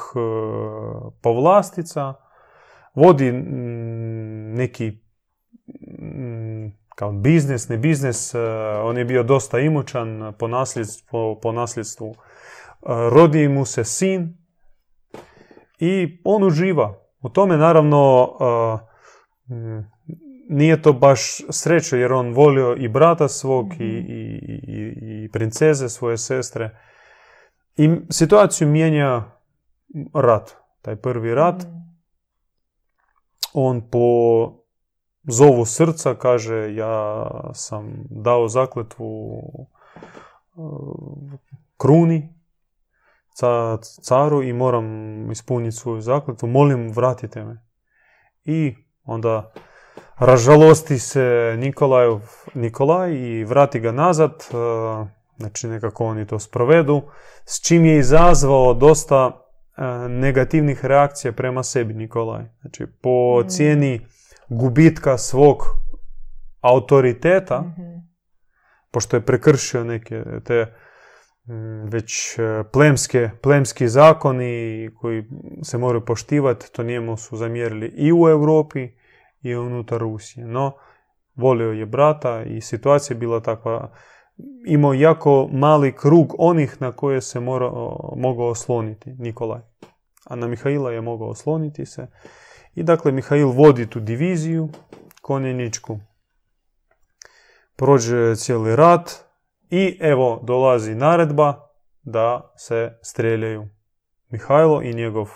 povlastica, 1.22 2.14
vodi 2.96 3.32
neki 3.32 5.04
kao 6.96 7.12
biznis, 7.12 7.70
ne 7.70 7.78
biznis, 7.78 8.36
on 8.84 8.98
je 8.98 9.06
bio 9.06 9.24
dosta 9.24 9.60
imućan 9.60 10.34
po 10.40 10.48
nasljedstvu, 10.48 11.40
po 11.42 11.52
nasljedstvu. 11.52 12.16
Rodi 12.86 13.48
mu 13.48 13.66
se 13.66 13.84
sin 13.84 14.38
i 15.80 16.22
on 16.24 16.44
uživa. 16.44 17.00
U 17.22 17.30
tome 17.30 17.58
naravno 17.58 18.30
nije 20.50 20.82
to 20.82 20.94
baš 20.94 21.42
sreće 21.50 21.98
jer 21.98 22.14
on 22.14 22.34
volio 22.34 22.76
i 22.80 22.88
brata 22.88 23.28
svog 23.28 23.74
i, 23.74 23.76
mhm. 23.76 23.84
i, 23.84 24.40
i, 24.68 25.24
i 25.24 25.30
princeze 25.32 25.90
svoje 25.90 26.18
sestre. 26.18 26.80
I 27.76 27.90
situaciju 28.10 28.68
mijenja 28.68 29.24
rat, 30.14 30.56
taj 30.82 30.96
prvi 30.96 31.36
rat. 31.36 31.64
Mhm. 31.64 31.84
On 33.54 33.90
po 33.90 34.63
zovu 35.24 35.66
srca 35.66 36.16
kaže 36.16 36.76
ja 36.76 37.26
sam 37.54 37.94
dao 38.10 38.48
zakletvu 38.48 39.40
uh, 40.56 41.34
kruni 41.78 42.34
caru 44.02 44.44
i 44.44 44.54
moram 44.54 45.32
ispuniti 45.32 45.76
svoju 45.76 46.02
zakletvu. 46.02 46.48
Molim, 46.48 46.92
vratite 46.92 47.46
me. 47.46 47.62
I 48.46 48.76
onda 49.04 49.52
ražalosti 50.18 51.00
se 51.00 51.56
Nikolaj, 51.58 52.08
Nikolaj 52.54 53.14
i 53.14 53.44
vrati 53.44 53.80
ga 53.80 53.92
nazad, 53.92 54.32
e, 54.32 54.54
znači 55.38 55.68
nekako 55.68 56.06
oni 56.06 56.28
to 56.28 56.40
sprovedu, 56.40 57.02
s 57.46 57.68
čim 57.68 57.86
je 57.86 58.00
izazvao 58.00 58.74
dosta 58.74 59.32
e, 59.78 59.84
negativnih 60.10 60.86
reakcija 60.86 61.32
prema 61.32 61.64
sebi 61.64 61.94
Nikolaj. 61.94 62.44
Znači 62.62 62.88
po 63.02 63.42
mm. 63.44 63.50
cijeni 63.50 64.02
gubitka 64.58 65.18
svog 65.18 65.58
autoriteta, 66.62 67.62
mm 67.62 67.94
pošto 68.94 69.18
je 69.18 69.26
prekršio 69.26 69.84
neke 69.84 70.24
te 70.46 70.74
već 71.92 72.40
e, 72.40 72.64
plemske, 72.74 73.30
plemski 73.42 73.88
zakoni 73.88 74.90
koji 75.02 75.24
se 75.64 75.78
moraju 75.78 76.06
poštivati, 76.06 76.72
to 76.72 76.84
njemu 76.84 77.18
su 77.18 77.38
zamjerili 77.38 77.88
i 77.88 78.14
u 78.14 78.30
Europi 78.30 78.90
i 79.42 79.56
unutar 79.56 80.00
Rusije. 80.00 80.48
No, 80.48 80.74
volio 81.36 81.72
je 81.72 81.86
brata 81.86 82.44
i 82.44 82.62
situacija 82.62 83.16
je 83.16 83.20
bila 83.20 83.40
takva. 83.40 83.92
Imao 84.68 84.94
jako 84.94 85.50
mali 85.52 85.96
krug 85.96 86.36
onih 86.38 86.82
na 86.82 86.92
koje 86.92 87.22
se 87.22 87.40
mora, 87.40 87.72
mogao 88.16 88.48
osloniti 88.48 89.16
Nikolaj. 89.20 89.62
A 90.26 90.36
na 90.36 90.48
Mihaila 90.48 90.92
je 90.92 91.02
mogao 91.02 91.28
osloniti 91.28 91.86
se. 91.86 92.08
I 92.76 92.84
dakle, 92.84 93.12
Mihail 93.12 93.48
vodi 93.48 93.90
tu 93.90 94.00
diviziju 94.00 94.70
konjeničku. 95.22 96.00
Prođe 97.76 98.36
cijeli 98.36 98.76
rat 98.76 99.12
i 99.70 99.98
evo 100.02 100.40
dolazi 100.44 100.96
naredba 100.96 101.70
da 102.04 102.54
se 102.58 103.00
streljaju 103.02 103.70
Mihajlo 104.30 104.82
i 104.82 104.94
njegov 104.94 105.30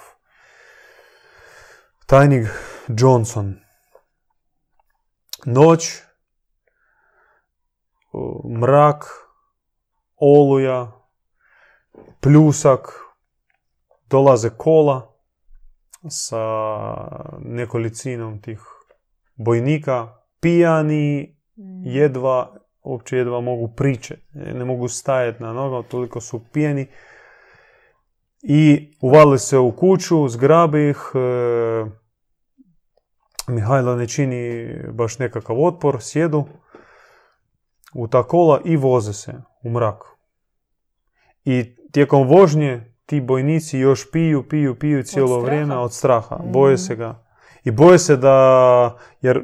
tajnik 2.06 2.47
Johnson 2.88 3.56
noć, 5.45 6.02
mrak, 8.60 9.06
oluja, 10.15 10.91
pljusak, 12.21 13.00
dolaze 14.10 14.50
kola 14.58 15.07
sa 16.10 16.43
nekolicinom 17.39 18.41
tih 18.41 18.60
bojnika, 19.36 20.07
pijani, 20.39 21.38
mm. 21.57 21.86
jedva, 21.86 22.55
uopće 22.83 23.17
jedva 23.17 23.41
mogu 23.41 23.73
priče, 23.75 24.17
ne 24.33 24.65
mogu 24.65 24.88
stajati 24.88 25.43
na 25.43 25.53
nogama, 25.53 25.83
toliko 25.83 26.21
su 26.21 26.41
pijani. 26.53 26.88
I 28.41 28.93
uvali 29.01 29.39
se 29.39 29.57
u 29.57 29.71
kuću, 29.71 30.27
zgrabi 30.27 30.89
ih, 30.89 31.12
e, 31.15 31.86
Mihajlo 33.47 33.95
ne 33.95 34.07
čini 34.07 34.73
baš 34.91 35.19
nekakav 35.19 35.63
otpor, 35.63 35.97
sjedu 35.99 36.45
u 37.93 38.07
ta 38.07 38.23
kola 38.23 38.62
i 38.65 38.75
voze 38.75 39.13
se 39.13 39.33
u 39.63 39.69
mrak. 39.69 40.03
I 41.45 41.75
tijekom 41.91 42.27
vožnje 42.27 42.96
ti 43.08 43.22
bojnici 43.22 43.80
još 43.80 44.12
piju, 44.12 44.50
piju, 44.50 44.80
piju 44.80 45.04
cijelo 45.04 45.39
vrijeme 45.39 45.78
od 45.78 45.93
straha. 45.93 46.36
Mm. 46.36 46.52
Boje 46.52 46.78
se 46.78 46.96
ga. 46.96 47.24
I 47.63 47.72
boje 47.72 48.00
se 48.00 48.17
da, 48.17 48.98
jer 49.22 49.43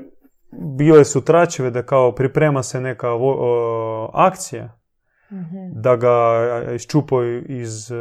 bile 0.78 1.06
su 1.06 1.21
tračeve 1.26 1.71
da 1.71 1.84
kao 1.84 2.12
priprema 2.12 2.63
se 2.63 2.82
neka 2.82 3.10
akcija, 4.13 4.78
mhm. 5.32 5.82
da 5.82 5.95
ga 5.95 6.39
iščupaju 6.76 7.45
iz, 7.47 7.91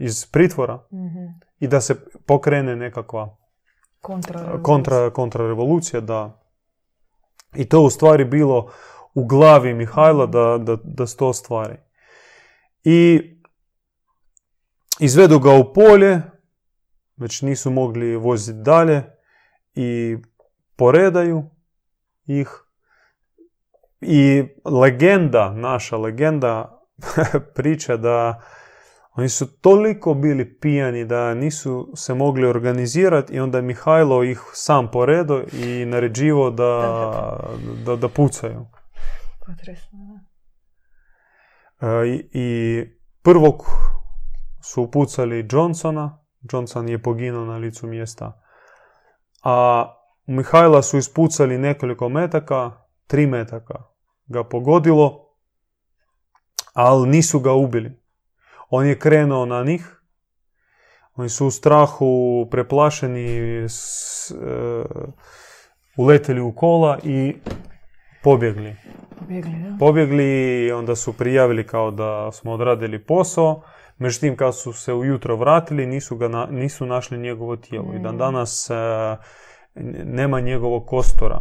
iz 0.00 0.26
pritvora 0.26 0.74
mhm. 0.92 1.24
i 1.58 1.68
da 1.68 1.80
se 1.80 1.94
pokrene 2.26 2.76
nekakva 2.76 3.36
kontra, 4.62 5.10
kontra 5.10 5.46
revolucija, 5.46 6.00
da. 6.00 6.42
I 7.54 7.68
to 7.68 7.80
u 7.80 7.90
stvari 7.90 8.24
bilo 8.24 8.70
u 9.14 9.26
glavi 9.26 9.74
Mihajla 9.74 10.26
da, 10.26 10.58
da, 10.58 10.76
da 10.84 11.06
se 11.06 11.16
to 11.16 11.28
ostvari. 11.28 11.76
I 12.84 13.20
izvedu 15.00 15.38
ga 15.38 15.52
u 15.52 15.72
polje, 15.72 16.22
već 17.16 17.42
nisu 17.42 17.70
mogli 17.70 18.16
voziti 18.16 18.58
dalje 18.62 19.02
i 19.74 20.16
poredaju 20.76 21.50
ih. 22.26 22.48
I 24.00 24.44
legenda, 24.64 25.52
naša 25.52 25.96
legenda 25.96 26.82
priča 27.54 27.96
da 27.96 28.42
Oni 29.14 29.28
su 29.28 29.60
toliko 29.60 30.14
bili 30.14 30.58
pijani 30.58 31.04
da 31.04 31.34
nisu 31.34 31.92
se 31.96 32.14
mogli 32.14 32.46
organizirati 32.46 33.32
i 33.32 33.40
onda 33.40 33.58
je 33.58 33.62
Mihajlo 33.62 34.24
ih 34.24 34.40
sam 34.52 34.90
poredo 34.90 35.42
i 35.52 35.84
naređivo 35.84 36.50
da, 36.50 37.38
da, 37.86 37.96
da 37.96 38.08
pucaju. 38.08 38.66
Potresno, 39.46 39.98
da. 41.80 41.88
E, 41.88 42.08
I, 42.08 42.28
I 42.32 42.84
prvog 43.22 43.64
su 44.62 44.82
upucali 44.82 45.46
Johnsona, 45.52 46.18
Johnson 46.52 46.88
je 46.88 47.02
poginuo 47.02 47.44
na 47.44 47.56
licu 47.56 47.86
mjesta, 47.86 48.42
a 49.42 49.86
Mihajla 50.26 50.82
su 50.82 50.98
ispucali 50.98 51.58
nekoliko 51.58 52.08
metaka, 52.08 52.70
tri 53.06 53.26
metaka 53.26 53.74
ga 54.26 54.44
pogodilo, 54.44 55.28
ali 56.72 57.08
nisu 57.08 57.40
ga 57.40 57.52
ubili. 57.52 58.02
On 58.70 58.86
je 58.86 58.98
krenuo 58.98 59.46
na 59.46 59.64
njih, 59.64 60.02
oni 61.14 61.28
su 61.28 61.46
u 61.46 61.50
strahu 61.50 62.48
preplašeni, 62.50 63.64
s, 63.68 64.30
e, 64.30 64.34
uleteli 65.96 66.40
u 66.40 66.54
kola 66.54 66.98
i 67.04 67.36
pobjegli. 68.22 68.76
Pobjegli, 69.18 69.52
da. 69.52 69.76
Pobjegli 69.78 70.64
i 70.66 70.72
onda 70.72 70.96
su 70.96 71.12
prijavili 71.12 71.66
kao 71.66 71.90
da 71.90 72.32
smo 72.32 72.52
odradili 72.52 73.06
posao. 73.06 73.62
Međutim, 74.02 74.36
kad 74.36 74.56
su 74.56 74.72
se 74.72 74.92
ujutro 74.92 75.36
vratili, 75.36 75.86
nisu, 75.86 76.16
ga 76.16 76.28
na- 76.28 76.46
nisu 76.46 76.86
našli 76.86 77.18
njegovo 77.18 77.56
tijelo. 77.56 77.94
I 77.94 77.98
dan 77.98 78.14
Mm. 78.14 78.18
danas 78.18 78.70
e, 78.70 78.74
nema 80.04 80.40
njegovog 80.40 80.86
kostora. 80.86 81.40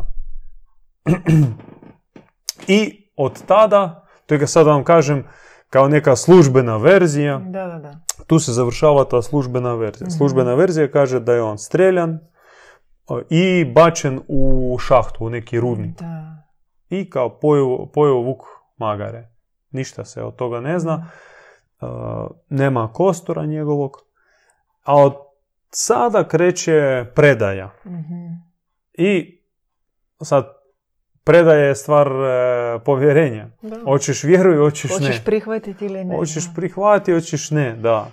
I 2.68 3.08
od 3.16 3.46
tada, 3.46 4.06
to 4.26 4.34
je 4.34 4.40
ga 4.40 4.48
sad 4.48 4.68
vam 4.68 4.84
kažem, 4.84 5.24
kao 5.70 5.88
neka 5.88 6.16
službena 6.16 6.78
verzija, 6.78 7.38
Da, 7.40 7.68
da, 7.68 7.80
da. 7.80 7.92
tu 8.28 8.40
se 8.40 8.52
završava 8.52 9.06
ta 9.06 9.22
službena 9.22 9.74
verzija. 9.74 10.08
Mhm. 10.08 10.18
Službena 10.18 10.54
verzija 10.54 10.92
kaže 10.92 11.20
da 11.20 11.34
je 11.34 11.42
on 11.42 11.58
streljan 11.58 12.20
i 13.30 13.66
bačen 13.66 14.22
u 14.28 14.42
šahtu, 14.80 15.26
u 15.26 15.30
neki 15.30 15.60
rudnik. 15.60 16.00
Da. 16.00 16.44
I 16.90 17.10
kao 17.10 17.40
pojeo, 17.40 17.86
pojeo 17.86 18.16
vuk 18.16 18.40
magare. 18.78 19.28
Ništa 19.72 20.06
se 20.06 20.24
od 20.24 20.36
toga 20.36 20.60
ne 20.60 20.80
zna. 20.80 20.96
Uh, 20.96 21.31
nema 22.50 22.94
kostora 22.94 23.46
njegovog. 23.46 23.98
A 24.84 24.96
od 24.96 25.14
sada 25.70 26.28
kreće 26.28 27.06
predaja. 27.16 27.74
Mhm. 27.86 28.28
I 28.94 29.42
sad, 30.22 30.48
predaja 31.24 31.66
je 31.66 31.76
stvar 31.76 32.08
e, 32.08 32.80
povjerenja. 32.86 33.50
Da. 33.62 33.78
Hoćeš 33.84 34.24
vjeruj, 34.24 34.58
hoćeš, 34.58 34.92
ne. 34.92 34.98
Hoćeš 34.98 35.24
prihvatiti 35.26 35.86
ili 35.86 36.06
ne. 36.06 36.18
Hoćeš 36.18 36.44
prihvatiti, 36.56 37.14
hoćeš 37.14 37.52
ne, 37.52 37.76
da. 37.76 38.08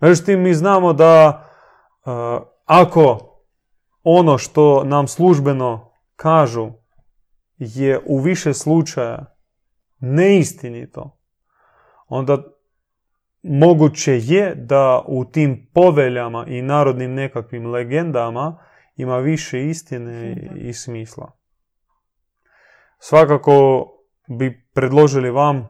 Međutim, 0.00 0.40
mi 0.40 0.54
znamo 0.54 0.92
da 0.92 1.44
uh, 2.04 2.12
ako 2.64 3.34
ono 4.02 4.38
što 4.38 4.84
nam 4.84 5.08
službeno 5.08 5.92
kažu 6.16 6.70
je 7.58 8.00
u 8.06 8.18
više 8.18 8.54
slučaja 8.54 9.36
neistinito, 9.98 11.18
onda 12.08 12.42
moguće 13.44 14.18
je 14.18 14.54
da 14.54 15.02
u 15.06 15.24
tim 15.24 15.70
poveljama 15.74 16.44
i 16.48 16.62
narodnim 16.62 17.14
nekakvim 17.14 17.66
legendama 17.66 18.58
ima 18.96 19.18
više 19.18 19.66
istine 19.66 20.36
i 20.56 20.72
smisla. 20.72 21.32
Svakako 22.98 23.86
bi 24.28 24.68
predložili 24.74 25.30
vam 25.30 25.68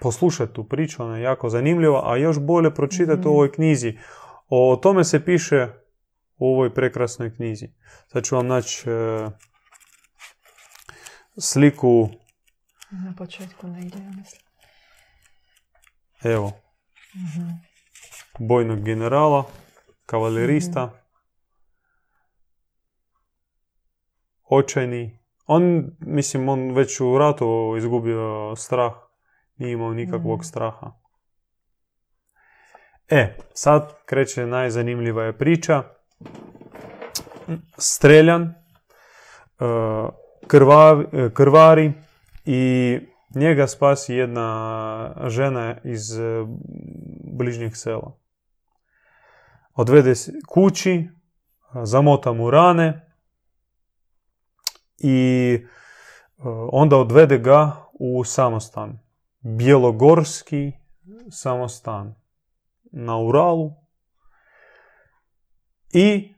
poslušati 0.00 0.52
tu 0.52 0.68
priču, 0.68 1.02
ona 1.02 1.16
je 1.16 1.22
jako 1.22 1.48
zanimljiva, 1.48 2.02
a 2.04 2.16
još 2.16 2.40
bolje 2.40 2.74
pročitati 2.74 3.20
Mhm. 3.20 3.28
u 3.28 3.32
ovoj 3.32 3.52
knjizi. 3.52 3.98
O 4.48 4.78
tome 4.82 5.04
se 5.04 5.24
piše 5.24 5.68
u 6.36 6.46
ovoj 6.48 6.74
prekrasnoj 6.74 7.34
knjizi. 7.36 7.68
Sad 8.06 8.24
ću 8.24 8.36
vam 8.36 8.46
naći 8.46 8.90
e, 8.90 9.30
sliku, 11.38 12.08
Na 12.90 13.14
početku 13.18 13.66
negdje, 13.66 14.02
ja 14.02 14.10
mislim. 14.10 14.45
Evo, 16.22 16.52
Mhm. 17.14 17.48
bojnog 18.38 18.80
generala, 18.80 19.44
kavalerista, 20.06 20.90
očajni. 24.44 25.18
On, 25.46 25.62
mislim, 26.00 26.48
on 26.48 26.70
već 26.70 27.00
u 27.00 27.18
ratu 27.18 27.46
izgubio 27.78 28.54
strah, 28.56 28.92
nije 29.56 29.72
imao 29.72 29.92
nikakvog 29.92 30.38
Mhm. 30.38 30.44
straha. 30.44 30.92
E, 33.08 33.36
sad 33.54 33.94
kreće 34.06 34.46
najzanimljiva 34.46 35.24
je 35.24 35.38
priča. 35.38 35.82
Streljan, 37.78 38.42
e, 38.42 38.54
krvavi- 40.46 41.06
e, 41.12 41.34
krvari 41.34 41.92
i 42.44 42.98
njega 43.36 43.66
spasi 43.66 44.14
jedna 44.14 45.14
žena 45.26 45.76
iz 45.84 46.18
e, 46.18 46.44
bližnjeg 47.32 47.76
sela. 47.76 48.18
Odvede 49.74 50.14
se 50.14 50.32
kući, 50.48 51.08
zamota 51.82 52.32
mu 52.32 52.50
rane 52.50 53.10
i 54.98 55.58
e, 55.58 55.62
onda 56.72 56.96
odvede 56.96 57.38
ga 57.38 57.76
u 57.92 58.24
samostan. 58.24 58.98
Bjelogorski 59.40 60.72
samostan 61.30 62.14
na 62.82 63.18
Uralu 63.18 63.72
i 65.92 66.34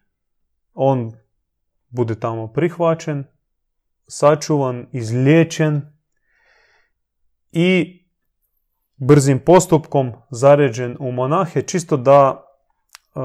on 0.74 1.12
bude 1.88 2.20
tamo 2.20 2.52
prihvaćen, 2.52 3.24
sačuvan, 4.06 4.86
izliječen 4.92 5.97
i 7.52 7.98
brzim 8.96 9.38
postupkom 9.38 10.12
zaređen 10.30 10.96
u 11.00 11.12
monahe 11.12 11.62
čisto 11.62 11.96
da, 11.96 12.44
e, 13.16 13.20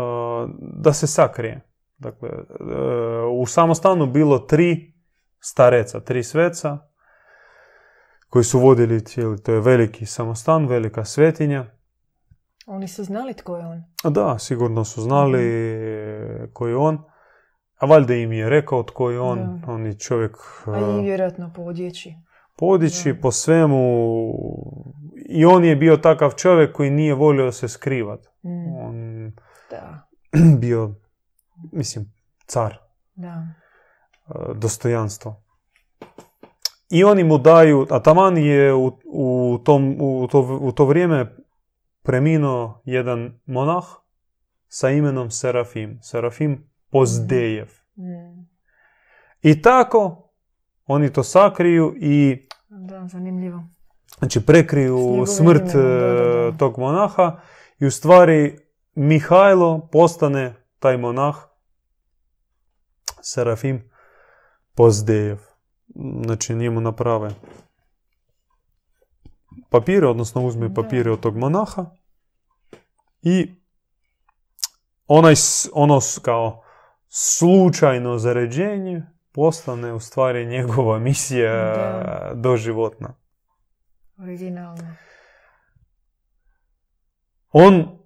da 0.59 0.93
se 0.93 1.07
sakrije. 1.07 1.61
Dakle, 1.97 2.29
e, 2.29 2.35
u 3.31 3.45
samostanu 3.45 4.05
bilo 4.05 4.39
tri 4.39 4.93
stareca, 5.39 5.99
tri 5.99 6.23
sveca 6.23 6.77
koji 8.29 8.43
su 8.43 8.59
vodili 8.59 9.05
cijeli, 9.05 9.43
to 9.43 9.53
je 9.53 9.59
veliki 9.59 10.05
samostan, 10.05 10.67
velika 10.67 11.05
svetinja. 11.05 11.65
Oni 12.65 12.87
su 12.87 13.03
znali 13.03 13.33
tko 13.33 13.57
je 13.57 13.65
on. 13.65 13.83
Da, 14.13 14.39
sigurno 14.39 14.83
su 14.83 15.01
znali 15.01 15.43
ko 16.53 16.67
je 16.67 16.75
on. 16.75 17.03
A 17.77 17.85
valjda 17.85 18.13
im 18.13 18.31
je 18.31 18.49
rekao 18.49 18.83
tko 18.83 19.11
je 19.11 19.19
on. 19.19 19.61
Da. 19.65 19.71
On 19.71 19.85
je 19.85 19.99
čovjek 19.99 20.37
A 20.65 20.79
e, 20.79 20.99
i 20.99 21.01
vjerojatno 21.01 21.51
po 21.55 21.61
odjeći. 21.61 22.15
Podići 22.55 23.13
po 23.21 23.31
svemu. 23.31 23.79
I 25.29 25.45
on 25.45 25.65
je 25.65 25.75
bio 25.75 25.97
takav 25.97 26.31
čovjek 26.31 26.75
koji 26.75 26.89
nije 26.89 27.13
volio 27.13 27.51
se 27.51 27.67
skrivat. 27.67 28.25
Mm. 28.43 28.75
On 28.77 29.31
Da, 29.69 30.07
bio, 30.61 30.95
mislim, 31.71 32.13
car, 32.45 32.77
da. 33.15 33.47
e, 34.27 34.53
dostojanstvo. 34.55 35.43
I 36.89 37.03
oni 37.03 37.23
mu 37.23 37.37
daju, 37.37 37.87
a 37.89 37.99
taman 37.99 38.37
je 38.37 38.73
u, 38.73 38.99
u, 39.05 39.57
tom, 39.63 39.97
u, 39.99 40.27
to, 40.31 40.59
u 40.61 40.71
to 40.71 40.85
vrijeme 40.85 41.35
preminuo 42.03 42.81
jedan 42.85 43.39
monah 43.45 43.83
sa 44.67 44.89
imenom 44.89 45.31
Serafim. 45.31 45.99
Serafim 46.01 46.69
Pozdejev. 46.91 47.69
Mm. 47.97 48.45
I 49.41 49.61
tako 49.61 50.22
oni 50.85 51.13
to 51.13 51.23
sakriju 51.23 51.95
i 51.97 52.47
Da, 52.69 53.07
zanimljivo. 53.07 53.63
znači 54.17 54.45
prekriju 54.45 55.25
smrt 55.27 55.63
da, 55.73 55.81
da, 55.81 55.87
e, 55.87 56.51
da. 56.51 56.57
tog 56.57 56.79
monaha 56.79 57.39
i 57.79 57.85
u 57.85 57.91
stvari 57.91 58.59
Mihajlo 58.95 59.89
postane 59.91 60.53
taj 60.79 60.97
monah 60.97 61.35
Serafim 63.21 63.89
Pozdejev. 64.75 65.37
Znači 66.25 66.55
njemu 66.55 66.81
naprave 66.81 67.29
papire, 69.69 70.07
odnosno 70.07 70.45
uzme 70.45 70.73
papire 70.73 71.11
od 71.11 71.19
tog 71.19 71.37
monaha 71.37 71.85
i 73.21 73.55
onaj, 75.07 75.33
ono 75.73 75.99
kao 76.21 76.63
slučajno 77.09 78.17
zaređenje 78.17 79.12
postane 79.33 79.93
u 79.93 79.99
stvari 79.99 80.45
njegova 80.45 80.99
misija 80.99 81.53
Da. 81.53 82.31
doživotna. 82.35 83.13
Originalno. 84.17 84.95
On 87.51 87.99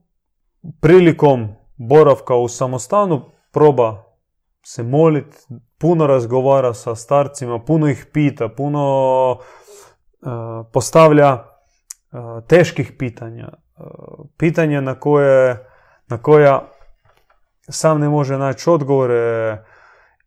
prilikom 0.81 1.55
boravka 1.77 2.35
u 2.35 2.47
samostanu 2.47 3.21
proba 3.51 4.03
se 4.65 4.83
molit, 4.83 5.47
puno 5.77 6.07
razgovara 6.07 6.73
sa 6.73 6.95
starcima, 6.95 7.59
puno 7.59 7.87
ih 7.87 8.05
pita, 8.13 8.49
puno 8.49 9.31
uh, 9.31 9.37
postavlja 10.73 11.33
uh, 11.33 12.43
teških 12.47 12.91
pitanja. 12.99 13.49
pitanja 14.37 14.81
na 14.81 14.99
koje, 14.99 15.67
na 16.07 16.17
koja 16.17 16.69
sam 17.69 17.99
ne 17.99 18.09
može 18.09 18.37
naći 18.37 18.69
odgovore 18.69 19.57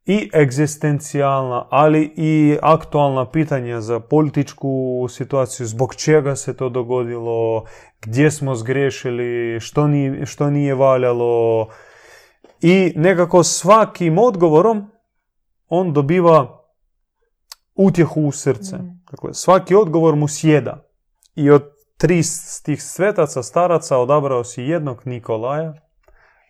i 0.07 0.31
egzistencijalna, 0.35 1.67
ali 1.71 2.13
i 2.17 2.59
aktualna 2.63 3.31
pitanja 3.31 3.81
za 3.81 4.01
političku 4.01 5.07
situaciju, 5.11 5.67
zbog 5.67 5.95
čega 5.95 6.37
se 6.37 6.57
to 6.57 6.69
dogodilo, 6.69 7.65
gdje 8.01 8.31
smo 8.31 8.55
zgriješili, 8.55 9.61
što 9.61 9.87
nije, 9.87 10.27
što 10.27 10.51
nije 10.51 10.75
valjalo. 10.75 11.69
I 12.61 12.93
nekako 12.97 13.43
svakim 13.43 14.19
odgovorom 14.19 14.91
on 15.69 15.93
dobiva 15.93 16.61
utjehu 17.75 18.23
u 18.23 18.33
srce. 18.33 18.77
Mm. 18.77 19.03
Dakle, 19.11 19.35
svaki 19.35 19.75
odgovor 19.75 20.17
mu 20.17 20.29
sjeda. 20.29 20.85
I 21.35 21.51
od 21.51 21.65
tri 21.97 22.23
tih 22.65 22.83
svetaca, 22.83 23.43
staraca, 23.43 23.99
odabrao 23.99 24.45
si 24.45 24.63
jednog 24.63 25.03
Nikolaja, 25.05 25.75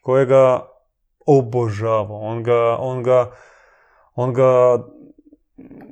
kojega 0.02 0.69
obožavao. 1.38 2.20
On 2.20 2.42
ga, 2.42 2.76
on 2.78 3.02
ga, 3.02 3.30
on 4.14 4.32
ga 4.34 4.78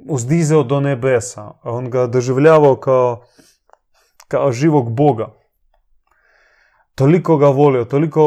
uzdizao 0.08 0.62
do 0.62 0.80
nebesa. 0.80 1.50
On 1.62 1.90
ga 1.90 2.06
doživljavao 2.06 2.76
kao, 2.76 3.22
kao 4.28 4.52
živog 4.52 4.90
Boga. 4.90 5.38
Toliko 6.94 7.36
ga 7.36 7.48
volio, 7.48 7.84
toliko 7.84 8.22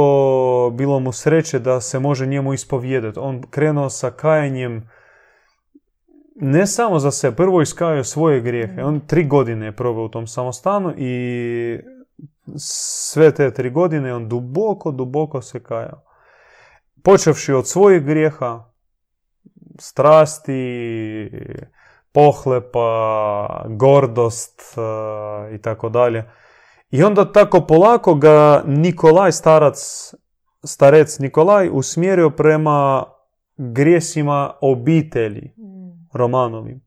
bilo 0.74 1.00
mu 1.00 1.12
sreće 1.12 1.60
da 1.60 1.82
se 1.82 2.00
može 2.00 2.26
njemu 2.26 2.54
ispovijedati. 2.54 3.19
On 3.19 3.41
krenuo 3.50 3.89
sa 3.89 4.12
kajanjem 4.12 4.89
ne 6.36 6.67
samo 6.67 7.00
za 7.00 7.12
sebe, 7.12 7.36
prvo 7.36 7.62
iskajao 7.62 8.04
svoje 8.04 8.41
grijehe. 8.41 8.84
On 8.84 9.00
tri 9.08 9.28
godine 9.28 9.65
je 9.65 9.76
probao 9.76 10.04
u 10.06 10.10
tom 10.10 10.28
samostanu 10.28 10.93
i 10.97 11.80
sve 12.58 13.34
te 13.34 13.54
tri 13.54 13.69
godine 13.69 14.13
on 14.13 14.30
duboko, 14.30 14.91
duboko 14.91 15.41
se 15.41 15.63
kajao. 15.63 16.02
Počevši 17.03 17.53
od 17.53 17.67
svojih 17.67 18.03
grijeha, 18.03 18.71
strasti, 19.79 21.31
pohlepa, 22.11 23.65
gordost 23.69 24.61
e, 24.61 25.55
i 25.55 25.61
tako 25.61 25.89
dalje. 25.89 26.31
I 26.91 27.03
onda 27.03 27.31
tako 27.31 27.61
polako 27.61 28.15
ga 28.15 28.63
Nikolaj 28.65 29.31
starac, 29.31 30.13
starec 30.63 31.19
Nikolaj 31.19 31.69
usmjerio 31.71 32.29
prema 32.29 33.03
grijesima 33.57 34.53
obitelji 34.61 35.51
Romanovim. 36.13 36.81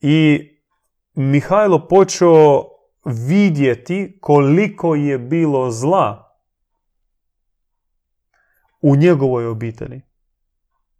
I 0.00 0.50
Mihajlo 1.14 1.88
počeo 1.88 2.64
vidjeti 3.04 4.18
koliko 4.20 4.94
je 4.94 5.18
bilo 5.18 5.70
zla 5.70 6.25
u 8.80 8.96
njegovoj 8.96 9.46
obitelji 9.46 10.02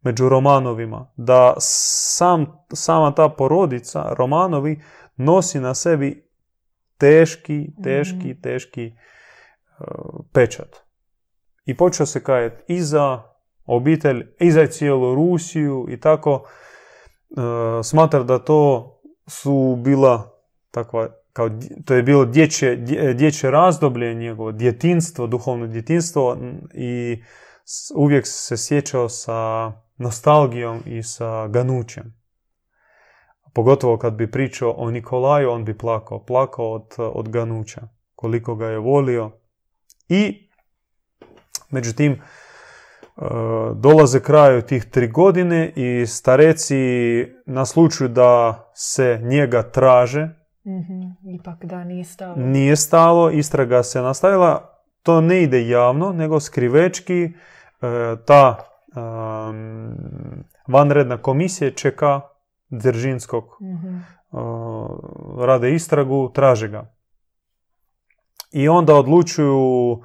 među 0.06 0.28
Romanovima, 0.28 1.12
da 1.16 1.54
sam, 1.58 2.46
sama 2.72 3.14
ta 3.14 3.28
porodica 3.28 4.14
Romanovi 4.18 4.80
nosi 5.16 5.60
na 5.60 5.74
sebi 5.74 6.28
teški, 6.98 7.70
teški, 7.84 8.30
mhm. 8.30 8.40
teški 8.42 8.92
uh, 8.92 9.86
pečat. 10.32 10.76
I 11.64 11.76
počeo 11.76 12.06
se 12.06 12.22
kajati 12.22 12.64
i 12.68 12.80
za 12.80 13.22
obitelj, 13.64 14.26
i 14.40 14.50
za 14.50 14.66
cijelu 14.66 15.14
Rusiju 15.14 15.86
i 15.88 16.00
tako. 16.00 16.32
Uh, 17.30 17.42
smatra 17.84 18.22
da 18.22 18.38
to 18.38 18.92
su 19.26 19.76
bila 19.84 20.40
takva, 20.70 21.08
kao, 21.32 21.50
to 21.84 21.94
je 21.94 22.02
bilo 22.02 22.24
dječje, 22.24 22.76
dječje 23.14 23.50
razdoblje 23.50 24.14
njegovo, 24.14 24.52
djetinstvo, 24.52 25.26
duhovno 25.26 25.66
djetinstvo 25.66 26.36
i 26.74 27.22
uvijek 27.94 28.26
se 28.26 28.56
sjećao 28.56 29.08
sa 29.08 29.72
nostalgijom 29.96 30.82
i 30.86 31.02
sa 31.02 31.48
ganućem. 31.48 32.16
Pogotovo 33.54 33.98
kad 33.98 34.14
bi 34.14 34.30
pričao 34.30 34.70
o 34.70 34.90
Nikolaju, 34.90 35.50
on 35.50 35.64
bi 35.64 35.78
plakao. 35.78 36.24
Plakao 36.24 36.72
od, 36.72 36.94
od 36.98 37.28
ganuća. 37.28 37.80
Koliko 38.14 38.54
ga 38.54 38.66
je 38.66 38.78
volio. 38.78 39.30
I, 40.08 40.48
međutim, 41.70 42.12
e, 42.12 42.18
dolaze 43.74 44.20
kraju 44.20 44.62
tih 44.62 44.84
tri 44.84 45.08
godine 45.08 45.72
i 45.76 46.06
stareci 46.06 46.76
naslučuju 47.46 48.08
da 48.08 48.64
se 48.74 49.20
njega 49.22 49.62
traže. 49.62 50.28
mm 50.64 51.34
Ipak 51.34 51.64
da, 51.64 51.84
nije 51.84 52.04
stalo. 52.04 52.36
Nije 52.36 52.76
stalo, 52.76 53.30
istraga 53.30 53.82
se 53.82 54.00
nastavila. 54.00 54.82
To 55.02 55.20
ne 55.20 55.42
ide 55.42 55.68
javno, 55.68 56.12
nego 56.12 56.40
skrivečki. 56.40 57.32
E, 57.82 58.16
ta 58.26 58.58
vanredna 60.68 61.22
komisija 61.22 61.70
čeka 61.70 62.20
Dzeržinskog, 62.70 63.44
mm 63.60 64.16
rade 65.38 65.74
istragu, 65.74 66.30
traže 66.34 66.68
ga. 66.68 66.94
I 68.52 68.68
onda 68.68 68.94
odlučuju 68.94 70.02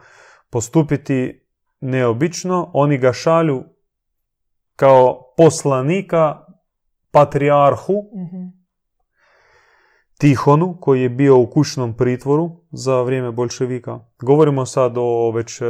postupiti 0.50 1.48
neobično, 1.80 2.72
oni 2.74 2.98
ga 2.98 3.14
šalju 3.14 3.64
kao 4.76 5.34
poslanika 5.38 6.46
patrijarhu 7.12 7.94
mm 7.94 8.51
Tihonu, 10.22 10.78
koji 10.82 11.02
je 11.02 11.10
bio 11.10 11.38
u 11.38 11.48
kućnom 11.48 11.94
pritvoru 11.98 12.50
za 12.72 13.02
vrijeme 13.02 13.32
bolševika. 13.32 14.00
Govorimo 14.20 14.66
sad 14.66 14.94
o 14.98 15.32
već 15.32 15.62
e, 15.62 15.66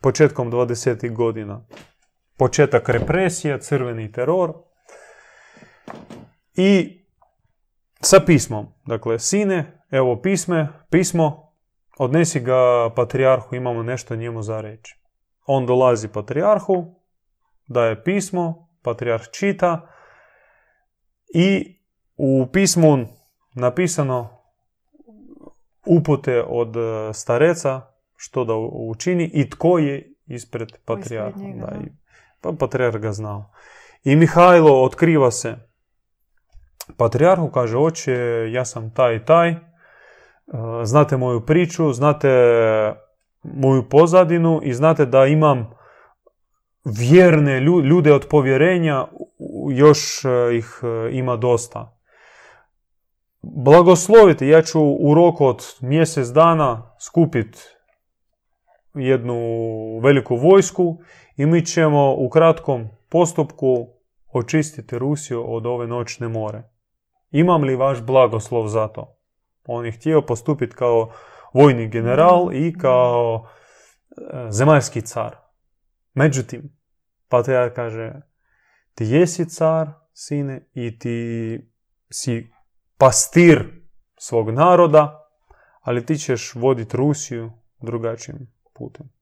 početkom 0.00 0.52
20. 0.52 1.14
godina 1.14 1.66
početak 2.36 2.88
represija, 2.88 3.58
crveni 3.58 4.12
teror 4.12 4.52
i 6.54 7.00
sa 8.00 8.20
pismom. 8.26 8.66
Dakle, 8.86 9.18
sine, 9.18 9.82
evo 9.90 10.20
pisme, 10.22 10.68
pismo, 10.90 11.52
odnesi 11.98 12.40
ga 12.40 12.90
patrijarhu, 12.96 13.54
imamo 13.56 13.82
nešto 13.82 14.16
njemu 14.16 14.42
za 14.42 14.60
reći. 14.60 14.96
On 15.46 15.66
dolazi 15.66 16.08
patrijarhu, 16.08 16.94
daje 17.66 18.04
pismo, 18.04 18.68
patrijarh 18.82 19.24
čita 19.32 19.88
i 21.34 21.78
u 22.16 22.46
pismu 22.52 23.16
napisano 23.56 24.28
upute 25.86 26.42
od 26.48 26.74
stareca 27.12 27.80
što 28.16 28.44
da 28.44 28.54
učini 28.72 29.30
i 29.34 29.50
tko 29.50 29.78
je 29.78 30.12
ispred 30.26 30.68
patrijarha. 30.84 31.40
Da, 31.60 31.72
pa 32.40 32.52
patrijarh 32.58 32.96
ga 32.96 33.12
znao. 33.12 33.50
I 34.04 34.16
Mihajlo 34.16 34.82
otkriva 34.82 35.30
se 35.30 35.56
patrijarhu, 36.96 37.50
kaže, 37.50 37.78
oče, 37.78 38.16
ja 38.52 38.64
sam 38.64 38.94
taj 38.94 39.16
i 39.16 39.24
taj, 39.24 39.50
e, 39.50 39.58
znate 40.84 41.16
moju 41.16 41.46
priču, 41.46 41.92
znate 41.92 42.28
moju 43.42 43.88
pozadinu 43.88 44.60
i 44.62 44.74
znate 44.74 45.06
da 45.06 45.26
imam 45.26 45.70
vjerne 46.84 47.60
ljude 47.60 48.12
od 48.12 48.26
povjerenja, 48.30 49.06
još 49.70 50.24
e, 50.24 50.56
ih 50.56 50.80
e, 50.82 51.10
ima 51.12 51.36
dosta. 51.36 51.95
Blagoslovite, 53.54 54.48
ja 54.48 54.62
ću 54.62 54.80
u 54.80 55.14
roku 55.14 55.46
od 55.46 55.62
mjesec 55.80 56.28
dana 56.28 56.94
skupiti 57.00 57.58
jednu 58.94 59.36
veliku 60.02 60.36
vojsku 60.36 60.98
i 61.36 61.46
mi 61.46 61.66
ćemo 61.66 62.14
u 62.14 62.28
kratkom 62.28 62.88
postupku 63.08 63.88
očistiti 64.32 64.98
Rusiju 64.98 65.54
od 65.54 65.66
ove 65.66 65.86
noćne 65.86 66.28
more. 66.28 66.62
Imam 67.30 67.62
li 67.62 67.76
vaš 67.76 68.02
blagoslov 68.02 68.68
za 68.68 68.88
to? 68.88 69.18
On 69.66 69.86
je 69.86 69.92
htio 69.92 70.22
postupiti 70.22 70.76
kao 70.76 71.10
vojni 71.54 71.88
general 71.88 72.54
i 72.54 72.78
kao 72.78 73.48
e, 74.10 74.46
zemaljski 74.50 75.00
car. 75.00 75.36
Međutim, 76.14 76.76
patrijar 77.28 77.74
kaže, 77.74 78.12
ti 78.94 79.04
jesi 79.04 79.48
car, 79.48 79.88
sine, 80.12 80.68
i 80.74 80.98
ti 80.98 81.58
si 82.10 82.55
pastir 82.98 83.82
svog 84.18 84.50
naroda, 84.50 85.28
ali 85.80 86.06
ti 86.06 86.18
ćeš 86.18 86.54
voditi 86.54 86.96
Rusiju 86.96 87.52
drugačijim 87.80 88.52
putem 88.74 89.16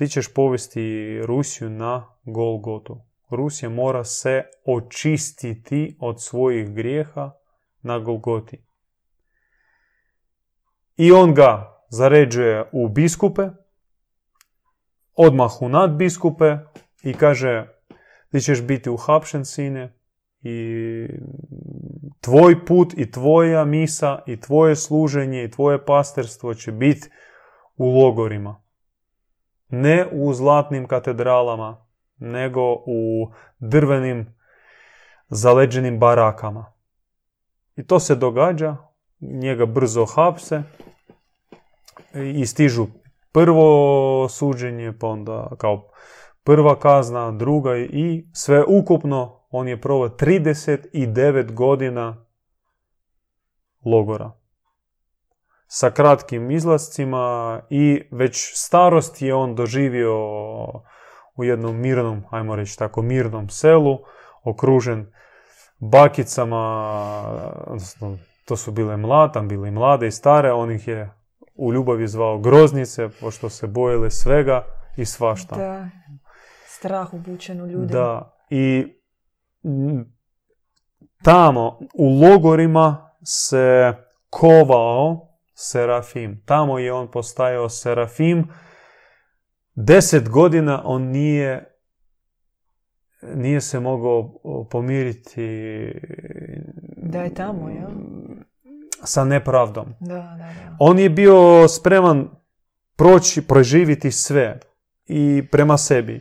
ti 0.00 0.08
ćeš 0.08 0.34
povesti 0.34 1.18
Rusiju 1.26 1.70
na 1.70 2.06
Golgotu. 2.24 3.00
Rusija 3.30 3.68
mora 3.68 4.04
se 4.04 4.42
očistiti 4.66 5.96
od 6.00 6.22
svojih 6.22 6.74
grijeha 6.74 7.32
na 7.82 7.98
Golgoti. 7.98 8.64
I 10.96 11.12
on 11.12 11.34
ga 11.34 11.82
zaređuje 11.88 12.64
u 12.72 12.88
biskupe, 12.88 13.48
odmah 15.14 15.62
u 15.62 15.68
nadbiskupe 15.68 16.56
i 17.02 17.14
kaže 17.14 17.66
ti 18.30 18.40
ćeš 18.40 18.62
biti 18.62 18.90
uhapšen 18.90 19.44
sine 19.44 19.99
i 20.42 21.06
tvoj 22.20 22.64
put 22.64 22.94
i 22.96 23.10
tvoja 23.10 23.64
misa 23.64 24.18
i 24.26 24.40
tvoje 24.40 24.76
služenje 24.76 25.44
i 25.44 25.50
tvoje 25.50 25.84
pastorstvo 25.84 26.54
će 26.54 26.72
biti 26.72 27.08
u 27.76 27.90
logorima. 27.90 28.62
Ne 29.68 30.06
u 30.12 30.32
zlatnim 30.32 30.88
katedralama, 30.88 31.86
nego 32.18 32.72
u 32.72 33.30
drvenim 33.58 34.34
zaleđenim 35.28 35.98
barakama. 35.98 36.72
I 37.76 37.86
to 37.86 38.00
se 38.00 38.14
događa, 38.14 38.76
njega 39.20 39.66
brzo 39.66 40.06
hapse 40.06 40.62
i 42.14 42.46
stižu 42.46 42.86
prvo 43.32 44.28
suđenje, 44.28 44.92
pa 45.00 45.06
onda 45.06 45.50
kao 45.58 45.90
prva 46.44 46.78
kazna, 46.78 47.30
druga 47.32 47.76
i 47.76 48.28
sve 48.32 48.64
ukupno 48.64 49.39
on 49.50 49.68
je 49.68 49.80
provao 49.80 50.08
39 50.08 51.52
godina 51.52 52.26
logora. 53.84 54.32
Sa 55.66 55.90
kratkim 55.90 56.50
izlascima 56.50 57.60
i 57.70 58.02
već 58.10 58.52
starost 58.54 59.22
je 59.22 59.34
on 59.34 59.54
doživio 59.54 60.16
u 61.36 61.44
jednom 61.44 61.76
mirnom, 61.76 62.22
ajmo 62.30 62.56
reći 62.56 62.78
tako, 62.78 63.02
mirnom 63.02 63.48
selu, 63.48 63.98
okružen 64.44 65.12
bakicama, 65.78 66.60
odnosno 67.66 68.18
to 68.44 68.56
su 68.56 68.72
bile 68.72 68.96
mlade, 68.96 69.40
bile 69.40 69.70
mlade 69.70 70.06
i 70.06 70.10
stare, 70.10 70.52
on 70.52 70.70
ih 70.70 70.88
je 70.88 71.10
u 71.54 71.72
ljubavi 71.72 72.08
zvao 72.08 72.38
groznice, 72.38 73.08
pošto 73.20 73.50
se 73.50 73.66
bojile 73.66 74.10
svega 74.10 74.64
i 74.96 75.04
svašta. 75.04 75.56
Da, 75.56 75.88
strah 76.66 77.14
ubučen 77.14 77.62
u 77.62 77.66
ljudi. 77.66 77.92
Da, 77.92 78.36
i 78.50 78.94
tamo 81.24 81.78
u 81.94 82.20
logorima 82.20 83.10
se 83.24 83.92
kovao 84.30 85.28
Serafim. 85.54 86.42
Tamo 86.44 86.78
je 86.78 86.92
on 86.92 87.10
postajao 87.10 87.68
Serafim. 87.68 88.48
Deset 89.74 90.28
godina 90.28 90.82
on 90.84 91.02
nije 91.02 91.70
nije 93.34 93.60
se 93.60 93.80
mogao 93.80 94.40
pomiriti 94.70 95.40
da 96.96 97.22
je 97.22 97.34
tamo, 97.34 97.70
ja? 97.70 97.88
sa 99.04 99.24
nepravdom. 99.24 99.94
Da, 100.00 100.14
da, 100.14 100.36
da. 100.36 100.76
On 100.78 100.98
je 100.98 101.10
bio 101.10 101.68
spreman 101.68 102.28
proći, 102.96 103.46
proživiti 103.46 104.10
sve 104.10 104.60
i 105.06 105.48
prema 105.52 105.78
sebi. 105.78 106.20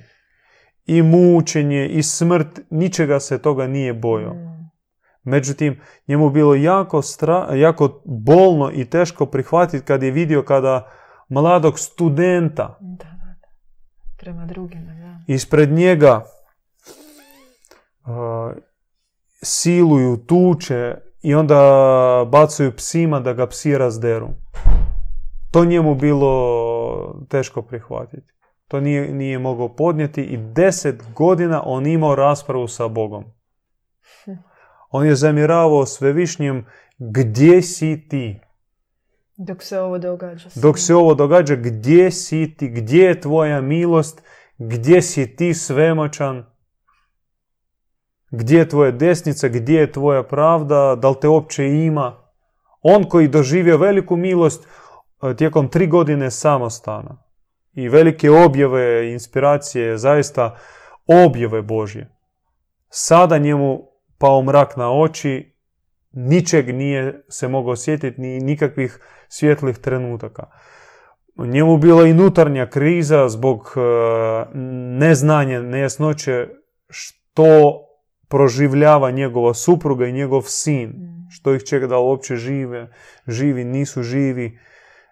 I 0.90 1.02
mučenje, 1.02 1.88
i 1.88 2.04
smrt, 2.04 2.60
ničega 2.70 3.20
se 3.20 3.42
toga 3.42 3.68
nije 3.68 3.94
bojao. 3.94 4.34
Mm. 4.34 4.50
Međutim, 5.24 5.80
njemu 6.08 6.30
bilo 6.30 6.56
jako, 6.56 7.02
stra, 7.02 7.48
jako 7.56 8.02
bolno 8.06 8.72
i 8.74 8.86
teško 8.86 9.26
prihvatiti 9.26 9.86
kad 9.86 10.04
je 10.04 10.12
vidio 10.12 10.44
kada 10.44 10.92
mladog 11.30 11.80
studenta 11.80 12.78
Da, 12.80 13.06
da, 13.06 13.36
da. 13.42 13.48
Prema 14.18 14.46
drugima, 14.46 14.94
da. 14.94 15.34
ispred 15.34 15.72
njega 15.72 16.26
uh, 18.06 18.58
siluju, 19.44 20.18
tuče 20.18 20.96
i 21.22 21.36
onda 21.36 21.60
bacaju 22.32 22.76
psima 22.76 23.20
da 23.20 23.34
ga 23.34 23.48
psi 23.48 23.78
razderu. 23.78 24.30
To 25.52 25.66
njemu 25.66 25.96
bilo 25.96 27.26
teško 27.30 27.62
prihvatiti. 27.62 28.39
To 28.70 28.80
nije, 28.80 29.14
nije 29.14 29.40
mogao 29.40 29.76
podnijeti 29.76 30.22
i 30.22 30.38
deset 30.38 31.04
godina 31.16 31.62
on 31.66 31.88
imao 31.88 32.16
raspravu 32.16 32.68
sa 32.68 32.88
Bogom. 32.88 33.24
On 34.90 35.06
je 35.06 35.16
zamiravao 35.16 35.86
svevišnjem 35.86 36.66
gdje 36.98 37.62
si 37.62 38.08
ti? 38.10 38.40
Dok 39.38 39.64
se 39.64 39.80
ovo 39.80 39.98
događa. 39.98 40.50
Dok 40.56 40.80
se 40.80 40.96
ovo 40.96 41.14
događa, 41.14 41.56
gdje 41.56 42.12
si 42.12 42.56
ti? 42.58 42.70
Gdje 42.70 43.04
je 43.04 43.22
tvoja 43.22 43.62
milost? 43.62 44.24
Gdje 44.58 45.02
si 45.02 45.36
ti 45.36 45.54
svemoćan? 45.54 46.46
Gdje 48.32 48.58
je 48.58 48.70
tvoja 48.70 48.92
desnica? 48.92 49.48
Gdje 49.48 49.80
je 49.80 49.92
tvoja 49.92 50.24
pravda? 50.24 50.96
Da 50.96 51.10
li 51.10 51.16
te 51.22 51.28
uopće 51.28 51.68
ima? 51.68 52.16
On 52.82 53.04
koji 53.04 53.28
doživio 53.28 53.78
veliku 53.78 54.16
milost 54.16 54.68
e, 55.24 55.36
tijekom 55.36 55.68
tri 55.68 55.88
godine 55.88 56.32
samostana 56.32 57.29
i 57.74 57.90
velike 57.90 58.30
objave, 58.32 59.12
inspiracije, 59.12 59.98
zaista 59.98 60.56
objave 61.08 61.62
Božje. 61.62 62.10
Sada 62.90 63.38
njemu 63.38 63.90
pao 64.18 64.42
mrak 64.42 64.78
na 64.78 64.92
oči, 64.92 65.56
ničeg 66.12 66.76
nije 66.76 67.24
se 67.30 67.48
mogao 67.48 67.72
osjetiti, 67.72 68.22
ni 68.22 68.40
nikakvih 68.40 69.00
svjetlih 69.28 69.78
trenutaka. 69.78 70.44
Njemu 71.38 71.78
bila 71.78 72.08
i 72.08 72.14
nutarnja 72.14 72.70
kriza 72.70 73.30
zbog 73.30 73.74
e, 73.76 73.80
neznanja, 75.00 75.62
nejasnoće 75.62 76.48
što 76.90 77.46
proživljava 78.28 79.12
njegova 79.12 79.54
supruga 79.54 80.06
i 80.06 80.14
njegov 80.14 80.42
sin. 80.42 80.94
Što 81.32 81.54
ih 81.54 81.64
čeka 81.64 81.88
da 81.88 81.98
uopće 81.98 82.36
žive, 82.36 82.88
živi, 83.28 83.64
nisu 83.64 84.04
živi. 84.04 84.60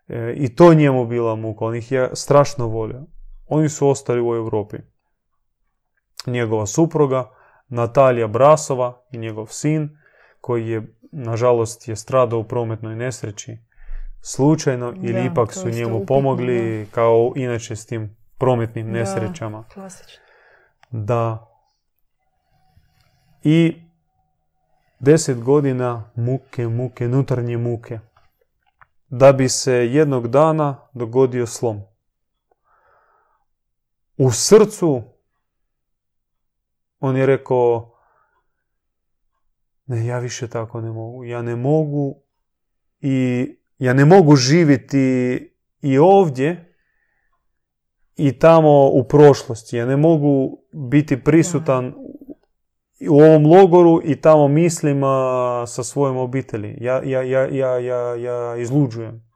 E, 0.08 0.34
I 0.38 0.56
to 0.56 0.74
njemu 0.74 1.06
bila 1.06 1.36
muka, 1.36 1.66
on 1.66 1.76
ih 1.76 1.92
je 1.92 2.10
strašno 2.14 2.68
volio. 2.68 3.04
Oni 3.48 3.70
su 3.70 3.90
ostali 3.90 4.22
u 4.22 4.36
Europi. 4.36 4.78
Njegova 6.28 6.66
supruga, 6.66 7.30
Natalija 7.68 8.28
Brasova 8.28 9.02
i 9.12 9.18
njegov 9.18 9.48
sin, 9.48 9.98
koji 10.42 10.68
je, 10.70 10.96
nažalost, 11.12 11.88
je 11.88 11.96
stradao 11.96 12.40
u 12.40 12.44
prometnoj 12.44 12.96
nesreći 12.96 13.58
slučajno 14.22 14.94
ili 14.96 15.14
Da, 15.14 15.20
ipak 15.32 15.54
su 15.54 15.70
njemu 15.70 15.96
upitno, 15.98 16.06
pomogli 16.16 16.88
kao 16.92 17.34
inače 17.36 17.76
s 17.76 17.86
tim 17.86 18.18
prometnim 18.38 18.86
Da, 18.86 18.92
nesrećama. 18.92 19.64
klasično. 19.74 20.24
Da. 20.92 21.48
I 23.44 23.82
deset 25.00 25.44
godina 25.44 26.12
muke, 26.16 26.68
muke, 26.68 27.08
nutarnje 27.08 27.58
muke. 27.58 28.00
Da 29.08 29.34
bi 29.34 29.50
se 29.50 29.74
jednog 29.74 30.28
dana 30.28 30.90
dogodio 30.94 31.46
slom. 31.46 31.82
U 34.18 34.32
srcu 34.32 35.02
on 37.00 37.18
je 37.18 37.26
rekao 37.26 37.94
ne, 39.86 40.06
ja 40.06 40.20
više 40.20 40.48
tako 40.48 40.82
ne 40.82 40.92
mogu. 40.92 41.24
Ja 41.24 41.42
ne 41.42 41.56
mogu 41.56 42.16
i 43.02 43.48
ja 43.78 43.94
ne 43.94 44.06
mogu 44.06 44.36
živjeti 44.36 44.98
i 45.82 45.98
ovdje 45.98 46.74
i 48.16 48.40
tamo 48.40 48.90
u 48.90 49.08
prošlosti. 49.08 49.78
Ja 49.78 49.86
ne 49.86 49.98
mogu 49.98 50.60
biti 50.72 51.24
prisutan 51.24 51.94
u 53.10 53.20
ovom 53.20 53.46
logoru 53.46 54.02
i 54.04 54.22
tamo 54.22 54.48
mislima 54.48 55.64
sa 55.68 55.84
svojom 55.84 56.18
obitelji. 56.18 56.78
Ja, 56.82 57.02
ja, 57.04 57.22
ja, 57.22 57.48
ja, 57.48 57.78
ja, 57.78 58.16
ja 58.16 58.56
izluđujem. 58.56 59.28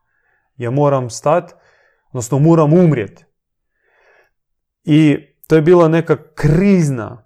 Ja 0.58 0.72
moram 0.72 1.10
stati, 1.10 1.54
odnosno 2.10 2.40
moram 2.40 2.74
umrijeti. 2.74 3.26
I 4.84 5.18
to 5.48 5.56
je 5.56 5.62
bila 5.62 5.88
neka 5.88 6.18
krizna, 6.36 7.24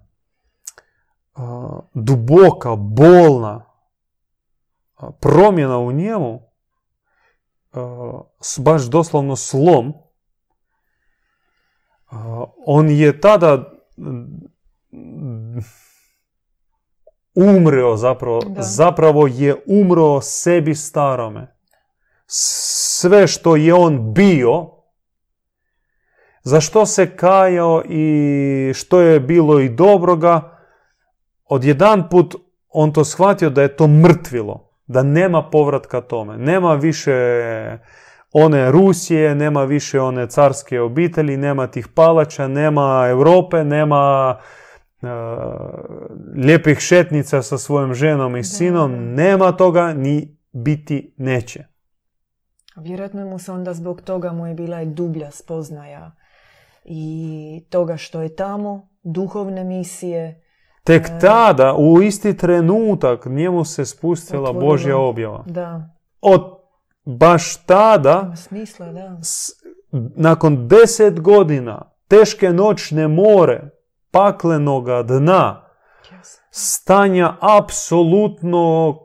duboka, 1.94 2.76
bolna 2.76 3.64
promjena 5.20 5.78
u 5.78 5.92
njemu, 5.92 6.40
baš 8.58 8.82
doslovno 8.82 9.36
slom. 9.36 9.92
On 12.66 12.90
je 12.90 13.20
tada 13.20 13.72
umreo 17.36 17.96
zapravo, 17.96 18.40
Da. 18.40 18.62
zapravo 18.62 19.26
je 19.26 19.56
umro 19.66 20.20
sebi 20.20 20.74
starome. 20.74 21.56
Sve 22.26 23.26
što 23.26 23.56
je 23.56 23.74
on 23.74 24.14
bio, 24.14 24.70
za 26.42 26.60
što 26.60 26.86
se 26.86 27.16
kajao 27.16 27.82
i 27.88 28.72
što 28.74 29.00
je 29.00 29.20
bilo 29.20 29.60
i 29.60 29.68
dobroga, 29.68 30.58
odjedan 31.44 32.08
put 32.08 32.34
on 32.68 32.92
to 32.92 33.04
shvatio 33.04 33.50
da 33.50 33.62
je 33.62 33.76
to 33.76 33.86
mrtvilo, 33.86 34.70
da 34.86 35.02
nema 35.02 35.42
povratka 35.50 36.00
tome. 36.00 36.38
Nema 36.38 36.74
više 36.74 37.12
one 38.32 38.70
Rusije, 38.70 39.34
nema 39.34 39.64
više 39.64 40.00
one 40.00 40.26
carske 40.26 40.80
obitelji, 40.80 41.36
nema 41.36 41.66
tih 41.66 41.88
palača, 41.88 42.48
nema 42.48 43.06
Europe, 43.08 43.64
nema 43.64 44.36
lijepih 46.36 46.78
šetnica 46.78 47.42
sa 47.42 47.58
svojom 47.58 47.94
ženom 47.94 48.36
i 48.36 48.44
sinom, 48.44 49.14
nema 49.14 49.52
toga 49.52 49.92
ni 49.92 50.38
biti 50.52 51.14
neće. 51.16 51.64
Vjerojatno 52.76 53.24
mu 53.24 53.38
se 53.38 53.52
onda 53.52 53.74
zbog 53.74 54.00
toga 54.00 54.32
mu 54.32 54.46
je 54.46 54.54
bila 54.54 54.82
i 54.82 54.86
dublja 54.86 55.30
spoznaja 55.30 56.12
i 56.84 57.66
toga 57.70 57.96
što 57.96 58.22
je 58.22 58.36
tamo, 58.36 58.88
duhovne 59.02 59.64
misije, 59.64 60.42
Tek 60.84 61.08
tada, 61.20 61.74
u 61.74 62.02
isti 62.02 62.36
trenutak, 62.36 63.26
njemu 63.26 63.64
se 63.64 63.84
spustila 63.84 64.42
Otvorilo. 64.42 64.60
Božja 64.62 64.96
objava. 64.98 65.44
Da. 65.46 65.90
Od 66.20 66.40
baš 67.04 67.56
tada, 67.56 68.32
smisla, 68.36 68.92
da. 68.92 69.18
s- 69.22 69.50
nakon 70.16 70.68
deset 70.68 71.20
godina, 71.20 71.82
teške 72.08 72.50
noćne 72.50 73.08
more, 73.08 73.70
paklenoga 74.16 75.02
dna, 75.02 75.62
stanja 76.50 77.36
apsolutno 77.40 78.96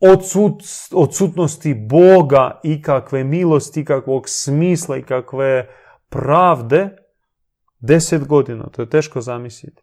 odsut, 0.00 0.62
odsutnosti 0.92 1.74
Boga, 1.74 2.60
ikakve 2.62 3.24
milosti, 3.24 3.80
ikakvog 3.80 4.28
smisla, 4.28 4.96
ikakve 4.96 5.68
pravde, 6.08 6.96
deset 7.80 8.26
godina, 8.26 8.68
to 8.72 8.82
je 8.82 8.90
teško 8.90 9.20
zamisliti. 9.20 9.82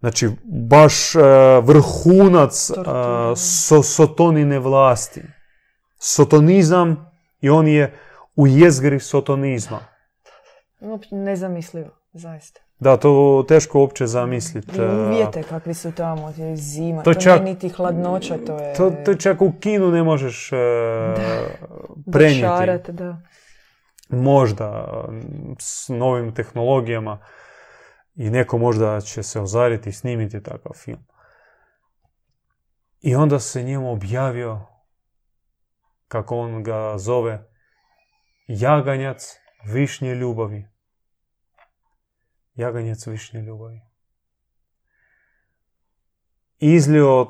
Znači, 0.00 0.28
baš 0.70 1.14
e, 1.14 1.20
vrhunac 1.62 2.70
so, 3.36 3.82
sotonine 3.82 4.58
vlasti. 4.58 5.22
Sotonizam 6.00 7.10
i 7.40 7.50
on 7.50 7.68
je 7.68 7.98
u 8.36 8.46
jezgri 8.46 9.00
sotonizma. 9.00 9.80
Uopće 10.80 11.14
nezamislivo, 11.14 11.90
zaista. 12.12 12.67
Da, 12.80 12.96
to 12.96 13.44
teško 13.48 13.80
uopće 13.80 14.06
zamisliti. 14.06 14.80
Uvijete 14.82 15.42
kakvi 15.42 15.74
su 15.74 15.92
tamo, 15.92 16.32
je 16.36 16.56
zima, 16.56 17.02
To 17.02 17.14
to, 17.14 17.20
čak- 17.20 17.42
nije 17.42 17.54
niti 17.54 17.68
hladnoća, 17.68 18.38
to 18.46 18.58
je... 18.58 18.74
To, 18.74 18.90
to 19.04 19.14
čak 19.14 19.42
u 19.42 19.52
kinu 19.60 19.90
ne 19.90 20.02
možeš 20.02 20.52
e, 20.52 20.56
prenijeti. 22.12 22.42
dočarat, 22.42 22.90
da. 22.90 23.16
Možda 24.08 24.86
s 25.58 25.88
novim 25.88 26.34
tehnologijama 26.34 27.18
i 28.14 28.30
neko 28.30 28.58
možda 28.58 29.00
će 29.00 29.22
se 29.22 29.40
ozariti 29.40 29.88
i 29.88 29.92
snimiti 29.92 30.42
takav 30.42 30.72
film. 30.74 31.06
I 33.00 33.14
onda 33.16 33.38
se 33.38 33.62
njemu 33.62 33.92
objavio, 33.92 34.60
kako 36.08 36.36
on 36.38 36.62
ga 36.62 36.94
zove, 36.98 37.48
jaganjac 38.48 39.36
višnje 39.66 40.14
ljubavi. 40.14 40.77
Jaganjac 42.58 43.06
višnje 43.06 43.40
ljubavi. 43.40 43.80
Izlio 46.58 47.28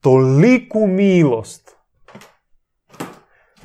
toliku 0.00 0.86
milost 0.86 1.76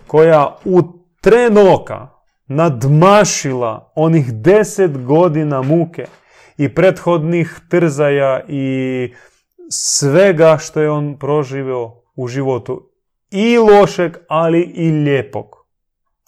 koja 0.08 0.58
u 0.66 0.82
tren 1.22 1.58
oka 1.58 2.08
nadmašila 2.48 3.92
onih 3.96 4.34
deset 4.34 5.06
godina 5.06 5.62
muke 5.62 6.06
i 6.58 6.76
prethodnih 6.76 7.60
trzaja 7.70 8.42
i 8.48 9.14
svega 9.70 10.58
što 10.58 10.82
je 10.82 10.92
on 10.92 11.20
proživio 11.20 11.92
u 12.16 12.28
životu 12.28 12.90
i 13.32 13.58
lošeg, 13.58 14.18
ali 14.28 14.62
i 14.62 14.92
lijepog. 14.92 15.56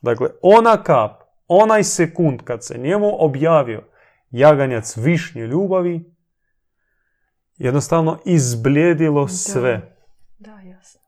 Dakle, 0.01 0.29
ona 0.41 0.83
kap, 0.83 1.11
onaj 1.47 1.83
sekund 1.83 2.41
kad 2.43 2.63
se 2.63 2.77
njemu 2.77 3.23
objavio 3.25 3.92
jaganjac 4.33 4.97
višnje 4.97 5.41
ljubavi, 5.41 6.15
jednostavno 7.57 8.19
izblijedilo 8.25 9.27
sve. 9.27 9.95
Da, 10.37 10.59
jasno. 10.59 11.01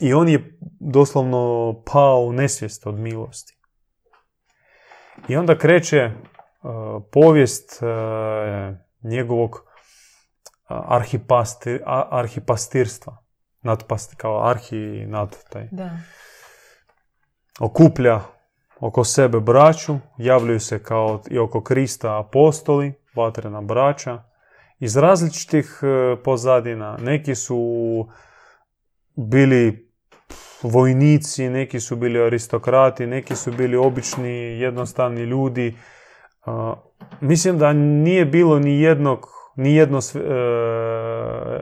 I 0.00 0.14
on 0.14 0.28
je 0.28 0.58
doslovno 0.80 1.74
pao 1.92 2.20
u 2.20 2.32
nesvijest 2.32 2.86
od 2.86 2.94
milosti. 2.94 3.58
I 5.28 5.36
onda 5.36 5.58
kreće 5.58 6.06
uh, 6.06 7.02
povijest 7.12 7.82
uh, 7.82 8.76
njegovog 9.10 9.50
uh, 9.50 9.60
arhipasti, 10.68 11.80
arhipastirstva. 12.10 13.24
Nadpast, 13.62 14.14
kao 14.14 14.48
arhi 14.48 15.06
nad 15.06 15.36
taj. 15.50 15.68
Da. 15.72 15.90
Okuplja 17.60 18.20
oko 18.80 19.04
sebe 19.04 19.40
braću, 19.40 19.96
javljaju 20.18 20.60
se 20.60 20.82
kao 20.82 21.22
i 21.30 21.38
oko 21.38 21.62
Krista 21.62 22.20
apostoli, 22.20 22.92
vatrena 23.14 23.60
braća, 23.60 24.22
iz 24.78 24.96
različitih 24.96 25.80
e, 25.82 26.16
pozadina. 26.22 26.96
Neki 27.00 27.34
su 27.34 27.58
bili 29.14 29.88
vojnici, 30.62 31.48
neki 31.48 31.80
su 31.80 31.96
bili 31.96 32.22
aristokrati, 32.22 33.06
neki 33.06 33.36
su 33.36 33.52
bili 33.52 33.76
obični, 33.76 34.30
jednostavni 34.60 35.22
ljudi. 35.22 35.76
A, 36.46 36.74
mislim 37.20 37.58
da 37.58 37.72
nije 37.72 38.24
bilo 38.24 38.58
ni 38.58 38.80
jednog, 38.80 39.26
ni 39.56 39.74
jedno 39.74 40.00
sve- 40.00 40.22
e, 40.22 41.60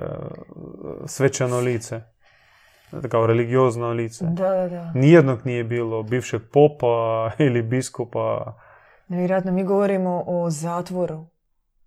svečano 1.07 1.61
lice, 1.61 2.01
kao 3.11 3.27
religiozno 3.27 3.91
lice. 3.91 4.25
Da, 4.25 4.49
da, 4.49 4.69
da. 4.69 4.93
Nijednog 4.95 5.47
nije 5.47 5.65
bilo 5.65 6.03
bivšeg 6.03 6.43
popa 6.53 7.31
ili 7.47 7.63
biskupa. 7.63 8.55
Nevjerojatno, 9.09 9.53
mi 9.53 9.65
govorimo 9.65 10.25
o 10.27 10.51
zatvoru, 10.51 11.27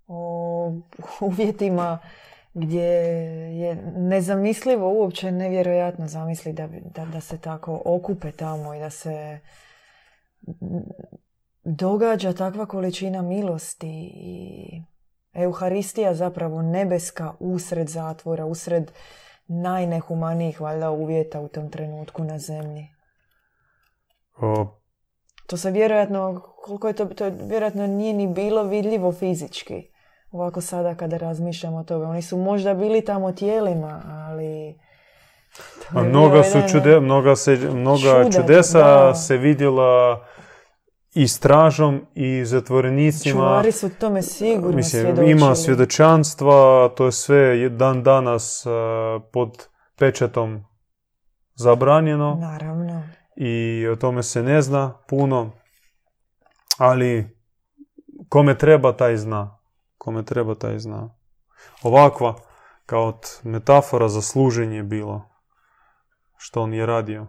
o 0.07 0.73
uvjetima 1.21 1.99
gdje 2.53 2.83
je 3.59 3.75
nezamislivo 3.95 4.93
uopće 4.93 5.31
nevjerojatno 5.31 6.07
zamisli 6.07 6.53
da, 6.53 6.67
da, 6.67 7.05
da 7.05 7.21
se 7.21 7.37
tako 7.37 7.81
okupe 7.85 8.31
tamo 8.31 8.73
i 8.73 8.79
da 8.79 8.89
se 8.89 9.39
događa 11.63 12.33
takva 12.33 12.65
količina 12.65 13.21
milosti 13.21 14.11
i 14.13 14.81
Euharistija 15.33 16.13
zapravo 16.13 16.61
nebeska 16.61 17.33
usred 17.39 17.87
zatvora, 17.87 18.45
usred 18.45 18.91
najnehumanijih 19.49 20.61
valjda 20.61 20.91
uvjeta 20.91 21.39
u 21.41 21.47
tom 21.47 21.69
trenutku 21.69 22.23
na 22.23 22.39
zemlji. 22.39 22.87
O, 24.41 24.79
To 25.49 25.57
se 25.57 25.71
vjerojatno, 25.71 26.41
koliko 26.63 26.87
je 26.87 26.93
to, 26.93 27.05
to 27.05 27.25
je 27.25 27.33
vjerojatno 27.41 27.87
nije 27.87 28.13
ni 28.13 28.27
bilo 28.27 28.63
vidljivo 28.63 29.11
fizički. 29.11 29.83
Ovako 30.31 30.61
sada 30.61 30.95
kada 30.95 31.17
razmišljamo 31.17 31.77
o 31.77 31.83
tome. 31.83 32.05
Oni 32.05 32.21
su 32.21 32.37
možda 32.37 32.73
bili 32.73 33.05
tamo 33.05 33.31
tijelima, 33.31 34.01
ali... 34.05 34.79
a 35.89 36.03
mnoga 36.03 36.43
su 36.43 36.57
čude, 36.71 36.99
mnoga, 36.99 37.35
se, 37.35 37.55
mnoga 37.73 38.31
čudesa 38.31 38.79
da. 38.79 39.13
se 39.15 39.37
vidjela 39.37 40.25
i 41.13 41.27
stražom 41.27 42.05
i 42.15 42.45
zatvorenicima. 42.45 43.33
Čuvari 43.33 43.71
su 43.71 43.89
tome 43.99 44.21
sigurno 44.21 44.75
Mislim, 44.75 45.01
svjedočili. 45.01 45.31
ima 45.31 45.55
svjedočanstva, 45.55 46.89
to 46.97 47.05
je 47.05 47.11
sve 47.11 47.69
dan 47.69 48.03
danas 48.03 48.65
e, 48.65 48.69
pod 49.31 49.67
pečatom 49.95 50.65
zabranjeno. 51.55 52.37
Naravno. 52.41 53.03
i 53.35 53.87
o 53.87 53.95
tome 53.95 54.23
se 54.23 54.43
ne 54.43 54.61
zna 54.61 54.93
puno, 55.07 55.51
ali 56.77 57.37
kome 58.29 58.57
treba 58.57 58.93
taj 58.93 59.17
zna. 59.17 59.59
Kome 59.97 60.25
treba 60.25 60.55
taj 60.55 60.79
zna. 60.79 61.15
Ovakva 61.83 62.35
kao 62.85 63.07
od 63.07 63.39
metafora 63.43 64.07
za 64.09 64.21
služenje 64.21 64.83
bilo 64.83 65.29
što 66.37 66.61
on 66.61 66.73
je 66.73 66.85
radio. 66.85 67.27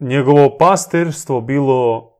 Njegovo 0.00 0.56
pastirstvo 0.58 1.40
bilo 1.40 2.12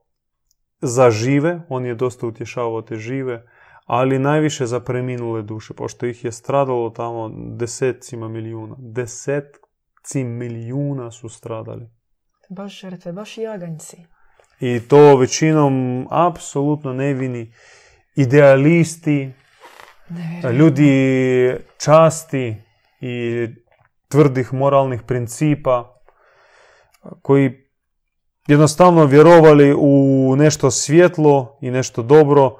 za 0.81 1.11
žive, 1.11 1.61
on 1.69 1.85
je 1.85 1.95
dosta 1.95 2.27
utješavao 2.27 2.81
te 2.81 2.95
žive, 2.95 3.43
ali 3.85 4.19
najviše 4.19 4.65
za 4.65 4.79
preminule 4.79 5.41
duše, 5.41 5.73
pošto 5.73 6.05
ih 6.05 6.25
je 6.25 6.31
stradalo 6.31 6.89
tamo 6.89 7.31
desecima 7.33 8.27
milijuna. 8.27 8.75
Desetci 8.79 10.23
milijuna 10.23 11.11
su 11.11 11.29
stradali. 11.29 11.89
Baš 12.49 12.81
žrtve, 12.81 13.11
baš 13.11 13.37
jaganjci. 13.37 13.97
I 14.59 14.79
to 14.87 15.17
većinom 15.17 16.07
apsolutno 16.11 16.93
nevini 16.93 17.53
idealisti, 18.15 19.33
Nevjerojatno. 20.09 20.51
ljudi 20.51 21.55
časti 21.77 22.55
i 23.01 23.47
tvrdih 24.07 24.53
moralnih 24.53 25.01
principa 25.01 26.01
koji 27.21 27.66
jednostavno 28.47 29.05
vjerovali 29.05 29.75
u 29.79 30.35
nešto 30.37 30.71
svjetlo 30.71 31.57
i 31.61 31.71
nešto 31.71 32.03
dobro. 32.03 32.57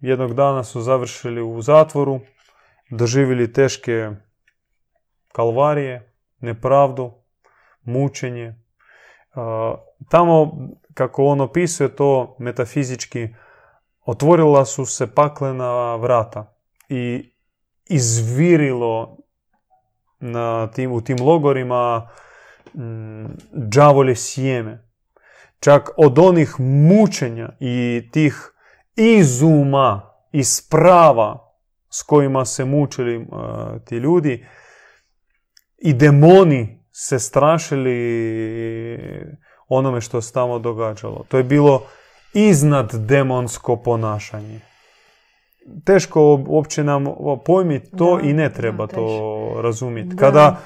Jednog 0.00 0.34
dana 0.34 0.64
su 0.64 0.80
završili 0.80 1.42
u 1.42 1.62
zatvoru, 1.62 2.20
doživjeli 2.90 3.52
teške 3.52 4.10
kalvarije, 5.32 6.14
nepravdu, 6.40 7.12
mučenje. 7.82 8.54
Tamo, 10.10 10.52
kako 10.94 11.24
on 11.24 11.40
opisuje 11.40 11.96
to 11.96 12.36
metafizički, 12.38 13.28
otvorila 14.04 14.64
su 14.64 14.86
se 14.86 15.14
paklena 15.14 15.96
vrata 15.96 16.54
i 16.88 17.32
izvirilo 17.88 19.16
na 20.20 20.70
tim, 20.70 20.92
u 20.92 21.00
tim 21.00 21.16
logorima 21.20 22.08
đavolje 23.52 24.16
sjeme. 24.16 24.91
Čak 25.64 25.90
od 25.96 26.18
onih 26.18 26.54
mučenja 26.58 27.48
i 27.60 28.02
tih 28.12 28.52
izuma 28.96 30.14
i 30.32 30.44
sprava 30.44 31.54
s 31.90 32.02
kojima 32.02 32.44
se 32.44 32.64
mučili 32.64 33.16
uh, 33.16 33.24
ti 33.84 33.96
ljudi 33.96 34.46
i 35.78 35.92
demoni 35.92 36.84
se 36.92 37.18
strašili 37.18 37.98
onome 39.68 40.00
što 40.00 40.20
se 40.20 40.32
tamo 40.32 40.58
događalo. 40.58 41.24
To 41.28 41.36
je 41.36 41.44
bilo 41.44 41.82
iznad 42.34 42.94
demonsko 42.94 43.76
ponašanje. 43.76 44.60
Teško 45.84 46.44
uopće 46.46 46.84
nam 46.84 47.04
pojmiti 47.44 47.90
to 47.96 48.18
Da, 48.22 48.28
i 48.28 48.32
ne 48.32 48.52
treba 48.52 48.86
da, 48.86 48.94
to 48.94 49.60
razumjeti. 49.62 50.14
Da. 50.14 50.16
Kada 50.16 50.58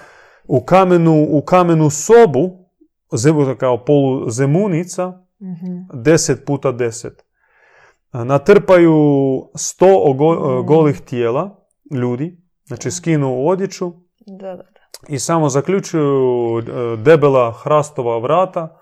u 0.48 0.64
kamenu, 0.64 1.26
u 1.30 1.42
kamenu 1.42 1.90
sobu, 1.90 2.65
zemu- 3.12 3.56
kao 3.56 3.84
poluzemunica, 3.84 5.08
Mhm. 5.40 6.00
10 6.02 6.44
puta 6.46 6.72
10. 6.72 7.10
Natrpaju 8.14 8.92
100 9.54 9.86
ogo- 9.98 10.56
Mhm. 10.58 10.66
golih 10.66 11.00
tijela 11.00 11.66
ljudi, 11.92 12.36
znači 12.64 12.90
skinu 12.90 13.46
odjeću 13.46 13.92
Da, 14.20 14.46
da, 14.46 14.56
da. 14.56 14.64
i 15.08 15.18
samo 15.18 15.48
zaključuju 15.48 16.18
e, 16.58 16.62
debela 16.96 17.52
hrastova 17.54 18.18
vrata 18.18 18.78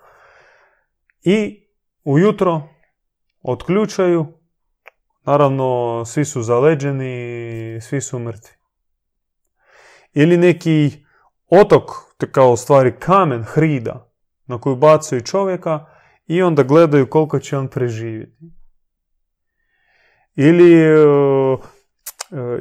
i 1.23 1.67
ujutro 2.03 2.61
otključaju. 3.41 4.25
Naravno, 5.23 5.65
svi 6.05 6.25
su 6.25 6.41
zaleđeni, 6.41 7.15
svi 7.81 8.01
su 8.01 8.19
mrtvi. 8.19 8.51
Ili 10.13 10.37
neki 10.37 10.91
otok, 11.49 11.83
kao 12.31 12.55
stvari 12.55 12.93
kamen, 12.99 13.43
hrida, 13.43 14.11
na 14.47 14.61
koju 14.61 14.75
bacaju 14.75 15.21
čovjeka 15.21 15.85
i 16.27 16.41
onda 16.41 16.63
gledaju 16.63 17.09
koliko 17.09 17.39
će 17.39 17.57
on 17.57 17.67
preživjeti. 17.67 18.51
Ili 20.35 20.73
e, 20.73 20.87
e, 20.87 20.97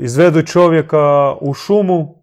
izvedu 0.01 0.43
čovjeka 0.43 1.35
u 1.41 1.55
šumu, 1.55 2.15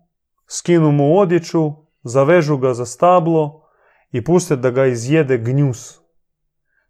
skinu 0.47 0.91
mu 0.91 1.17
odjeću, 1.19 1.71
zavežu 2.03 2.57
ga 2.57 2.73
za 2.73 2.85
stablo 2.85 3.61
i 4.11 4.23
puste 4.23 4.55
da 4.55 4.71
ga 4.71 4.85
izjede 4.85 5.37
gnjus. 5.37 5.99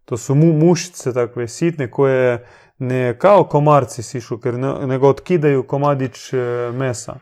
To 0.04 0.16
su 0.16 0.34
mu, 0.34 0.52
mušice 0.52 1.12
takve 1.12 1.48
sitne 1.48 1.90
koje 1.90 2.46
ne 2.78 3.18
kao 3.18 3.44
komarci 3.44 4.02
sišu, 4.02 4.38
nego 4.86 5.08
otkidaju 5.08 5.66
komadić 5.66 6.32
e, 6.32 6.36
mesa. 6.72 7.18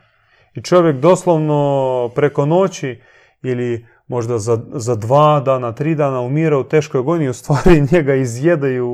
I 0.53 0.61
čovjek 0.61 0.97
doslovno 0.97 2.09
preko 2.15 2.45
noći 2.45 3.01
ili 3.43 3.85
možda 4.11 4.37
za, 4.37 4.59
za 4.73 4.95
dva 4.95 5.39
dana, 5.39 5.71
tri 5.71 5.95
dana 5.95 6.21
umira 6.21 6.57
u 6.57 6.63
teškoj 6.63 6.99
agoniji, 6.99 7.29
u 7.29 7.33
stvari 7.33 7.81
njega 7.91 8.15
izjedaju 8.15 8.89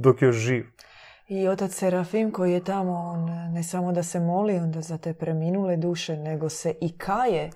dok 0.00 0.22
je 0.22 0.32
živ. 0.32 0.64
I 1.28 1.48
otac 1.48 1.72
Serafim 1.72 2.32
koji 2.32 2.52
je 2.52 2.64
tamo, 2.64 2.92
on 2.92 3.24
ne 3.52 3.62
samo 3.62 3.92
da 3.92 4.02
se 4.02 4.20
moli 4.20 4.56
onda 4.56 4.80
za 4.80 4.98
te 4.98 5.12
preminule 5.14 5.76
duše, 5.76 6.16
nego 6.16 6.48
se 6.48 6.74
i 6.80 6.98
kaje 6.98 7.50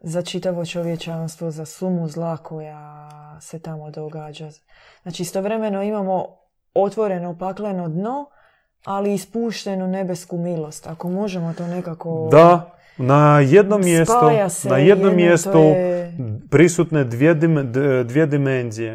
za 0.00 0.22
čitavo 0.22 0.66
čovječanstvo, 0.66 1.50
za 1.50 1.64
sumu 1.64 2.08
zla 2.08 2.36
koja 2.36 3.08
se 3.40 3.58
tamo 3.58 3.90
događa. 3.90 4.50
Znači 5.02 5.22
istovremeno 5.22 5.82
imamo 5.82 6.26
otvoreno 6.74 7.38
pakleno 7.38 7.88
dno, 7.88 8.26
ali 8.84 9.14
ispuštenu 9.14 9.88
nebesku 9.88 10.38
milost. 10.38 10.86
Ako 10.86 11.08
možemo 11.08 11.54
to 11.54 11.66
nekako... 11.66 12.28
Da, 12.30 12.79
na 13.00 13.40
jednom 13.40 13.80
mjestu, 13.80 14.14
se 14.50 14.68
na 14.68 14.76
jednom 14.76 15.08
jedno, 15.08 15.16
mjestu 15.16 15.58
je- 15.58 16.14
prisutne 16.50 17.04
dvije, 17.04 17.34
dim- 17.34 17.72
dvije 18.04 18.26
dimenzije. 18.26 18.92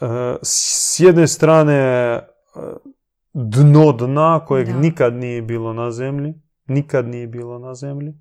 E, 0.00 0.06
S 0.42 0.56
jedne 1.00 1.26
strane 1.26 1.74
e, 1.74 2.20
dno 3.34 3.92
dna 3.92 4.44
kojeg 4.46 4.66
Da. 4.66 4.76
nikad 4.76 5.14
nije 5.14 5.42
bilo 5.42 5.72
na 5.72 5.90
zemlji, 5.90 6.34
nikad 6.66 7.06
nije 7.06 7.26
bilo 7.26 7.58
na 7.58 7.74
zemlji. 7.74 8.14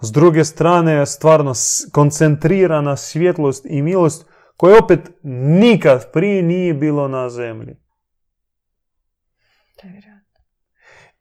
S 0.00 0.12
druge 0.12 0.44
strane 0.44 1.06
stvarno 1.06 1.52
koncentrirana 1.92 2.96
svjetlost 2.96 3.66
i 3.66 3.82
milost 3.82 4.26
koje 4.56 4.78
opet 4.78 5.00
nikad 5.50 6.12
prije 6.12 6.42
nije 6.42 6.74
bilo 6.74 7.08
na 7.08 7.28
zemlji. 7.28 7.76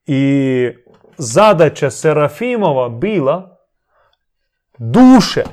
I 0.06 0.70
zadaća 1.18 1.91
Serafimova 1.91 2.89
bila 2.89 3.57
duše 4.78 5.43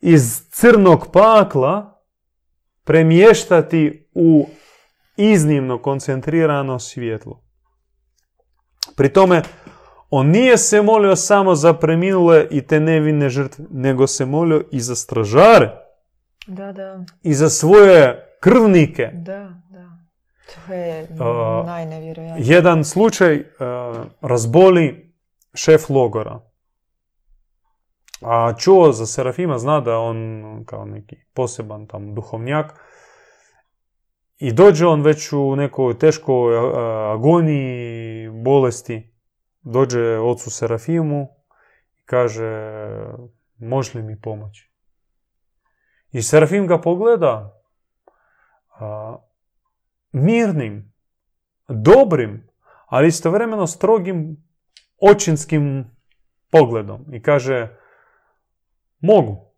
iz 0.00 0.48
crnog 0.50 1.06
pakla 1.12 2.02
premještati 2.84 4.08
u 4.14 4.48
iznimno 5.16 5.78
koncentrirano 5.78 6.78
svjetlo. 6.78 7.42
Pri 8.96 9.08
tome, 9.08 9.42
on 10.10 10.26
nije 10.26 10.58
se 10.58 10.82
molio 10.82 11.16
samo 11.16 11.54
za 11.54 11.72
preminule 11.72 12.46
i 12.50 12.62
te 12.62 12.80
nevine 12.80 13.28
žrtve, 13.28 13.64
nego 13.70 14.06
se 14.06 14.26
molio 14.26 14.64
i 14.72 14.80
za 14.80 14.96
stražare, 14.96 15.70
Da, 16.46 16.72
da, 16.72 17.04
i 17.22 17.34
za 17.34 17.48
svoje 17.50 18.26
krvnike, 18.40 19.10
da, 19.12 19.32
da. 19.32 19.59
To 20.66 20.72
je 20.72 21.06
najnevjerojatnije. 21.66 22.54
Jedan 22.54 22.84
slučaj 22.84 23.34
e, 23.34 23.44
razboli 24.20 25.14
šef 25.54 25.88
logora. 25.88 26.40
A 28.20 28.52
čuo 28.58 28.92
za 28.92 29.06
Serafima, 29.06 29.58
zna 29.58 29.80
da 29.80 29.90
je 29.90 29.96
on 29.96 30.62
kao 30.66 30.84
neki 30.84 31.16
poseban 31.34 31.86
tam 31.86 32.14
duhovnjak. 32.14 32.80
I 34.38 34.52
dođe 34.52 34.86
on 34.86 35.02
već 35.02 35.32
u 35.32 35.56
nekoj 35.56 35.98
teškoj 35.98 36.54
e, 36.54 36.60
agoniji, 37.12 38.28
bolesti. 38.30 39.10
Dođe 39.62 40.18
ocu 40.18 40.50
Serafimu 40.50 41.28
i 41.98 42.02
kaže, 42.04 42.80
može 43.58 43.98
li 43.98 44.04
mi 44.04 44.20
pomoći? 44.20 44.70
I 46.12 46.22
Serafim 46.22 46.66
ga 46.66 46.80
pogleda 46.80 47.62
mirnim, 50.12 50.92
dobrim, 51.68 52.48
ali 52.86 53.08
istovremeno 53.08 53.66
strogim 53.66 54.36
očinskim 55.00 55.90
pogledom 56.50 57.04
i 57.12 57.22
kaže 57.22 57.68
mogu 59.00 59.54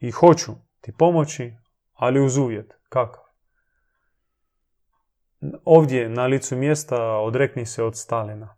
i 0.00 0.10
hoću 0.10 0.52
ti 0.80 0.92
pomoći, 0.98 1.52
ali 1.94 2.20
uz 2.20 2.36
uvjet. 2.36 2.74
Kakav? 2.88 3.22
Ovdje 5.64 6.08
na 6.08 6.26
licu 6.26 6.56
mjesta 6.56 7.16
odrekni 7.16 7.66
se 7.66 7.82
od 7.82 7.96
Stalina. 7.96 8.56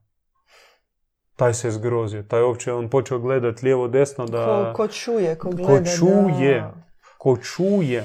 Taj 1.36 1.54
se 1.54 1.70
zgrozio, 1.70 2.22
taj 2.22 2.42
uopće 2.42 2.72
on 2.72 2.90
počeo 2.90 3.18
gledati 3.18 3.64
lijevo 3.64 3.88
desno 3.88 4.26
da... 4.26 4.72
Ko, 4.74 4.76
ko 4.76 4.88
čuje, 4.88 5.38
ko 5.38 5.50
gleda. 5.50 5.84
Ko 5.84 5.84
čuje, 5.98 6.60
da. 6.60 6.74
ko 7.18 7.36
čuje. 7.36 8.04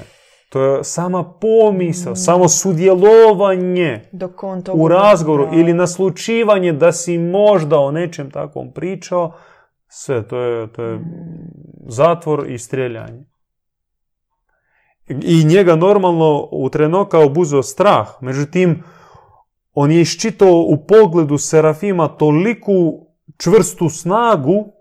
To 0.56 0.62
je 0.62 0.84
sama 0.84 1.24
pomisao, 1.40 2.16
samo 2.16 2.48
sudjelovanje 2.48 4.02
u 4.74 4.88
razgovoru 4.88 5.46
da. 5.46 5.56
ili 5.56 5.74
naslučivanje 5.74 6.72
da 6.72 6.92
si 6.92 7.18
možda 7.18 7.78
o 7.78 7.90
nečem 7.90 8.30
takvom 8.30 8.72
pričao, 8.72 9.32
sve, 9.88 10.28
to 10.28 10.38
je, 10.38 10.72
to 10.72 10.82
je 10.82 11.00
zatvor 11.86 12.50
i 12.50 12.58
streljanje. 12.58 13.24
I 15.08 15.44
njega 15.44 15.76
normalno 15.76 16.48
u 16.52 16.68
trenoka 16.68 17.18
obuzeo 17.18 17.62
strah, 17.62 18.08
međutim, 18.20 18.82
on 19.74 19.90
je 19.90 20.00
iščitao 20.00 20.64
u 20.68 20.86
pogledu 20.88 21.38
Serafima 21.38 22.08
toliku 22.08 23.06
čvrstu 23.36 23.88
snagu 23.88 24.72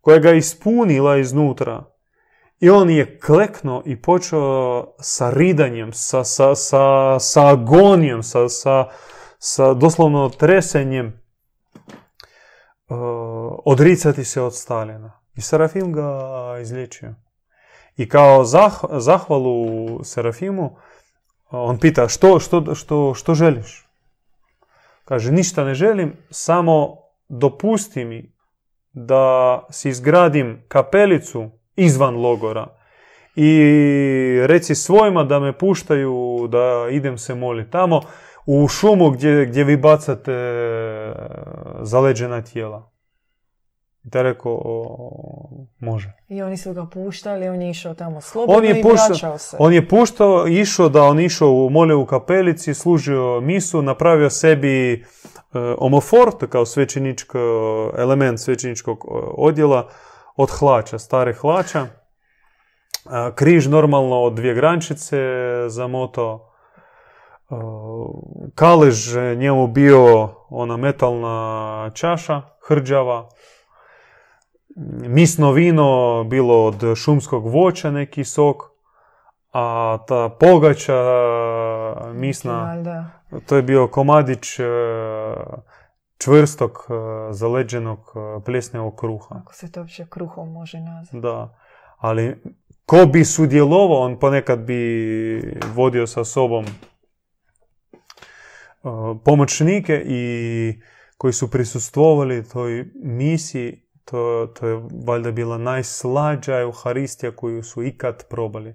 koja 0.00 0.18
ga 0.18 0.32
ispunila 0.32 1.16
iznutra. 1.16 1.84
I 2.60 2.70
on 2.70 2.90
je 2.90 3.18
kleknuo 3.18 3.82
i 3.86 4.02
počeo 4.02 4.94
sa 5.00 5.30
ridanjem, 5.30 5.92
sa, 5.92 6.24
sa, 6.24 6.54
sa, 6.54 7.16
sa 7.20 7.48
agonijom, 7.48 8.22
sa, 8.22 8.48
sa, 8.48 8.88
sa 9.38 9.74
doslovno 9.74 10.28
tresenjem 10.28 11.06
uh, 11.06 12.96
odricati 13.64 14.24
se 14.24 14.42
od 14.42 14.56
Stalina. 14.56 15.20
I 15.34 15.40
Serafim 15.40 15.92
ga 15.92 16.10
izliječio. 16.60 17.14
I 17.96 18.08
kao 18.08 18.44
zah- 18.44 18.98
zahvalu 18.98 20.04
Serafimu, 20.04 20.76
on 21.50 21.78
pita 21.78 22.08
što, 22.08 22.40
što, 22.40 22.74
što, 22.74 23.14
što 23.14 23.34
želiš? 23.34 23.88
Kaže, 25.04 25.32
ništa 25.32 25.64
ne 25.64 25.74
želim, 25.74 26.16
samo 26.30 26.96
dopusti 27.28 28.04
mi 28.04 28.34
da 28.92 29.66
si 29.70 29.88
izgradim 29.88 30.64
kapelicu 30.68 31.50
izvan 31.78 32.16
logora 32.16 32.66
i 33.36 33.60
reci 34.46 34.74
svojima 34.74 35.24
da 35.24 35.40
me 35.40 35.58
puštaju 35.58 36.48
da 36.50 36.88
idem 36.90 37.18
se 37.18 37.34
moliti 37.34 37.70
tamo 37.70 38.00
u 38.46 38.68
šumu 38.68 39.10
gdje, 39.10 39.46
gdje 39.46 39.64
vi 39.64 39.76
bacate 39.76 40.32
e, 40.32 41.12
zaleđena 41.80 42.42
tijela. 42.42 42.90
I 44.04 44.10
taj 44.10 44.22
rekao, 44.22 44.52
o, 44.64 45.66
može. 45.78 46.12
I 46.28 46.42
oni 46.42 46.56
su 46.56 46.72
ga 46.72 46.86
puštali, 46.86 47.48
on 47.48 47.62
je 47.62 47.70
išao 47.70 47.94
tamo 47.94 48.20
slobodno 48.20 48.58
On 48.58 48.64
je, 48.64 48.80
i 48.80 48.82
puštao, 48.82 49.08
vraćao 49.08 49.38
se. 49.38 49.56
on 49.60 49.72
je 49.72 49.88
puštao, 49.88 50.48
išao 50.48 50.88
da 50.88 51.02
on 51.02 51.20
išao 51.20 51.48
u 51.48 51.70
molio 51.70 52.00
u 52.00 52.06
kapelici, 52.06 52.74
služio 52.74 53.40
misu, 53.40 53.82
napravio 53.82 54.30
sebi 54.30 54.92
e, 54.92 54.98
omofor, 55.78 56.38
to 56.40 56.46
kao 56.46 56.66
svećeničko, 56.66 57.38
element 57.98 58.40
svećeničkog 58.40 58.98
e, 58.98 59.14
odjela, 59.36 59.88
od 60.38 60.50
hlača, 60.50 60.98
stare 60.98 61.32
hlača. 61.34 61.86
A, 63.04 63.30
križ 63.34 63.66
normalno 63.66 64.22
od 64.22 64.34
dvije 64.34 64.54
grančice 64.54 65.18
zamotao. 65.68 66.50
E, 67.50 67.54
Kalež 68.54 69.16
e, 69.16 69.36
njemu 69.36 69.66
bio 69.66 70.28
ona 70.48 70.76
metalna 70.76 71.90
čaša, 71.94 72.42
hrđava. 72.68 73.28
Misno 75.06 75.52
vino 75.52 76.24
bilo 76.24 76.66
od 76.66 76.96
šumskog 76.96 77.46
voća 77.46 77.90
neki 77.90 78.24
sok. 78.24 78.62
A 79.52 79.98
ta 80.06 80.28
pogača 80.28 81.02
misna, 82.12 82.76
to 83.46 83.56
je 83.56 83.62
bio 83.62 83.88
komadić 83.88 84.58
e, 84.58 84.64
čvrstog, 86.18 86.86
e, 86.88 87.32
zaleđenog 87.32 87.98
e, 87.98 88.44
pljesnevog 88.44 88.96
kruha. 88.96 89.34
Ako 89.42 89.54
se 89.54 89.72
to 89.72 89.80
uopće 89.80 90.06
kruhom 90.10 90.52
može 90.52 90.80
nazvati. 90.80 91.20
Da, 91.20 91.58
ali 91.96 92.42
ko 92.86 93.06
bi 93.06 93.24
sudjelovao, 93.24 93.98
on 93.98 94.18
ponekad 94.18 94.58
bi 94.58 94.78
vodio 95.74 96.06
sa 96.06 96.24
sobom 96.24 96.64
uh, 98.82 99.16
pomoćnike 99.24 100.02
i 100.06 100.82
koji 101.18 101.32
su 101.32 101.50
prisustvovali 101.50 102.48
toj 102.48 102.84
misiji, 102.94 103.82
to, 104.04 104.52
to 104.60 104.66
je 104.66 104.80
valjda 105.06 105.30
bila 105.32 105.58
najslađa 105.58 106.60
euharistija 106.60 107.36
koju 107.36 107.62
su 107.62 107.82
ikad 107.82 108.24
probali. 108.28 108.74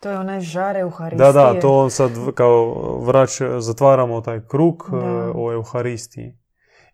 To 0.00 0.10
je 0.10 0.18
onaj 0.18 0.40
žare 0.40 0.80
Euharistije. 0.80 1.32
Da, 1.32 1.32
da, 1.32 1.60
to 1.60 1.78
on 1.78 1.90
sad 1.90 2.10
kao 2.34 2.74
vrać, 3.00 3.30
zatvaramo 3.58 4.20
taj 4.20 4.40
krug 4.48 4.88
Da. 4.90 5.32
o 5.34 5.52
euharistiji. 5.52 6.41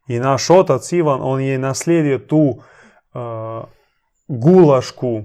I 0.09 0.19
naš 0.19 0.51
otac 0.51 0.93
Ivan, 0.93 1.21
on 1.23 1.41
je 1.41 1.59
naslijedio 1.59 2.19
tu 2.19 2.39
uh, 2.39 3.65
gulašku 4.29 5.23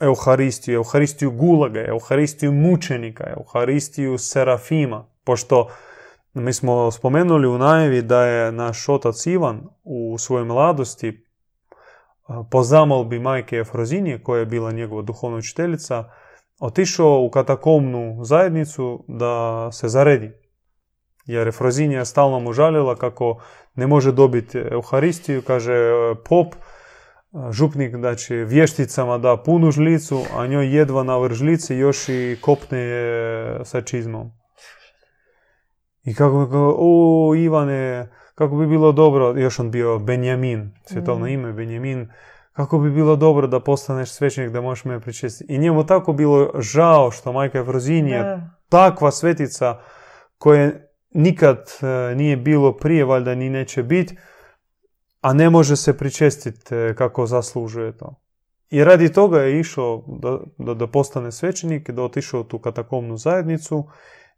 euharistiju, 0.00 0.74
euharistiju 0.74 1.30
gulaga, 1.30 1.84
euharistiju 1.86 2.52
mučenika, 2.52 3.24
euharistiju 3.36 4.18
serafima, 4.18 5.06
pošto 5.24 5.68
mi 6.34 6.52
smo 6.52 6.90
spomenuli 6.90 7.48
u 7.48 7.58
najavi 7.58 8.02
da 8.02 8.24
je 8.24 8.52
naš 8.52 8.88
otac 8.88 9.26
Ivan 9.26 9.60
u 9.84 10.18
svojoj 10.18 10.44
mladosti 10.44 11.26
a, 12.26 12.44
po 12.50 12.62
zamolbi 12.62 13.18
majke 13.18 13.56
Efrozinije, 13.56 14.22
koja 14.22 14.40
je 14.40 14.46
bila 14.46 14.72
njegova 14.72 15.02
duhovna 15.02 15.36
učiteljica, 15.36 16.04
otišao 16.60 17.20
u 17.20 17.30
katakomnu 17.30 18.24
zajednicu 18.24 19.04
da 19.08 19.68
se 19.72 19.88
zaredi. 19.88 20.39
Jer 21.32 21.48
Efrozinija 21.48 22.04
stalno 22.04 22.40
mu 22.40 22.52
žalila 22.52 22.96
kako 22.96 23.42
ne 23.74 23.86
može 23.86 24.12
dobiti 24.12 24.58
Euharistiju, 24.58 25.42
kaže 25.46 25.74
pop, 26.28 26.54
župnik 27.50 27.96
da 27.96 28.14
će 28.14 28.34
vješticama 28.34 29.18
da 29.18 29.36
punu 29.36 29.70
žlicu, 29.70 30.22
a 30.36 30.46
njoj 30.46 30.76
jedva 30.76 31.02
na 31.02 31.16
vrh 31.16 31.34
žlice 31.34 31.76
još 31.76 32.08
i 32.08 32.38
kopne 32.40 32.78
je 32.78 33.64
sa 33.64 33.80
čizmom. 33.80 34.30
I 36.04 36.14
kako 36.14 36.44
bi 36.44 36.50
kao, 36.50 36.74
o 36.78 37.34
Ivane, 37.34 38.08
kako 38.34 38.56
bi 38.56 38.66
bilo 38.66 38.92
dobro, 38.92 39.34
još 39.36 39.58
on 39.58 39.70
bio 39.70 39.98
Benjamin, 39.98 40.70
svjetovno 40.84 41.26
Mm. 41.26 41.28
ime 41.28 41.52
Benjamin, 41.52 42.08
kako 42.52 42.78
bi 42.78 42.90
bilo 42.90 43.16
dobro 43.16 43.46
da 43.46 43.60
postaneš 43.60 44.12
svećenik 44.12 44.50
da 44.52 44.60
možeš 44.60 44.84
me 44.84 45.00
pričestiti. 45.00 45.54
I 45.54 45.58
njemu 45.58 45.86
tako 45.86 46.12
bilo 46.12 46.50
žao 46.58 47.10
što 47.10 47.32
majka 47.32 47.58
Efrozinija, 47.58 48.22
Da. 48.22 48.50
takva 48.68 49.10
svetica 49.10 49.78
koje 50.38 50.89
nikad 51.10 51.58
e, 51.58 52.14
nije 52.14 52.36
bilo 52.36 52.76
prije, 52.76 53.04
valjda 53.04 53.34
ni 53.34 53.50
neće 53.50 53.82
biti, 53.82 54.16
a 55.20 55.32
ne 55.32 55.50
može 55.50 55.76
se 55.76 55.98
pričestiti 55.98 56.74
e, 56.74 56.94
kako 56.94 57.26
zaslužuje 57.26 57.96
to. 57.96 58.20
I 58.70 58.84
radi 58.84 59.12
toga 59.12 59.40
je 59.40 59.60
išao 59.60 60.04
da, 60.22 60.38
da, 60.58 60.74
da 60.74 60.86
postane 60.86 61.32
svećenik, 61.32 61.90
da 61.90 62.02
otišao 62.02 62.40
u 62.40 62.44
tu 62.44 62.58
katakomnu 62.58 63.16
zajednicu, 63.16 63.88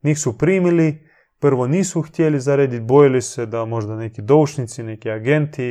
njih 0.03 0.19
su 0.19 0.39
primili, 0.39 1.09
prvo 1.39 1.67
nisu 1.67 2.03
htjeli 2.03 2.41
zarediti, 2.41 2.85
bojili 2.85 3.23
se 3.23 3.47
da 3.47 3.65
možda 3.65 3.97
neki 3.97 4.23
doušnici, 4.23 4.83
neki 4.83 5.11
agenti 5.11 5.65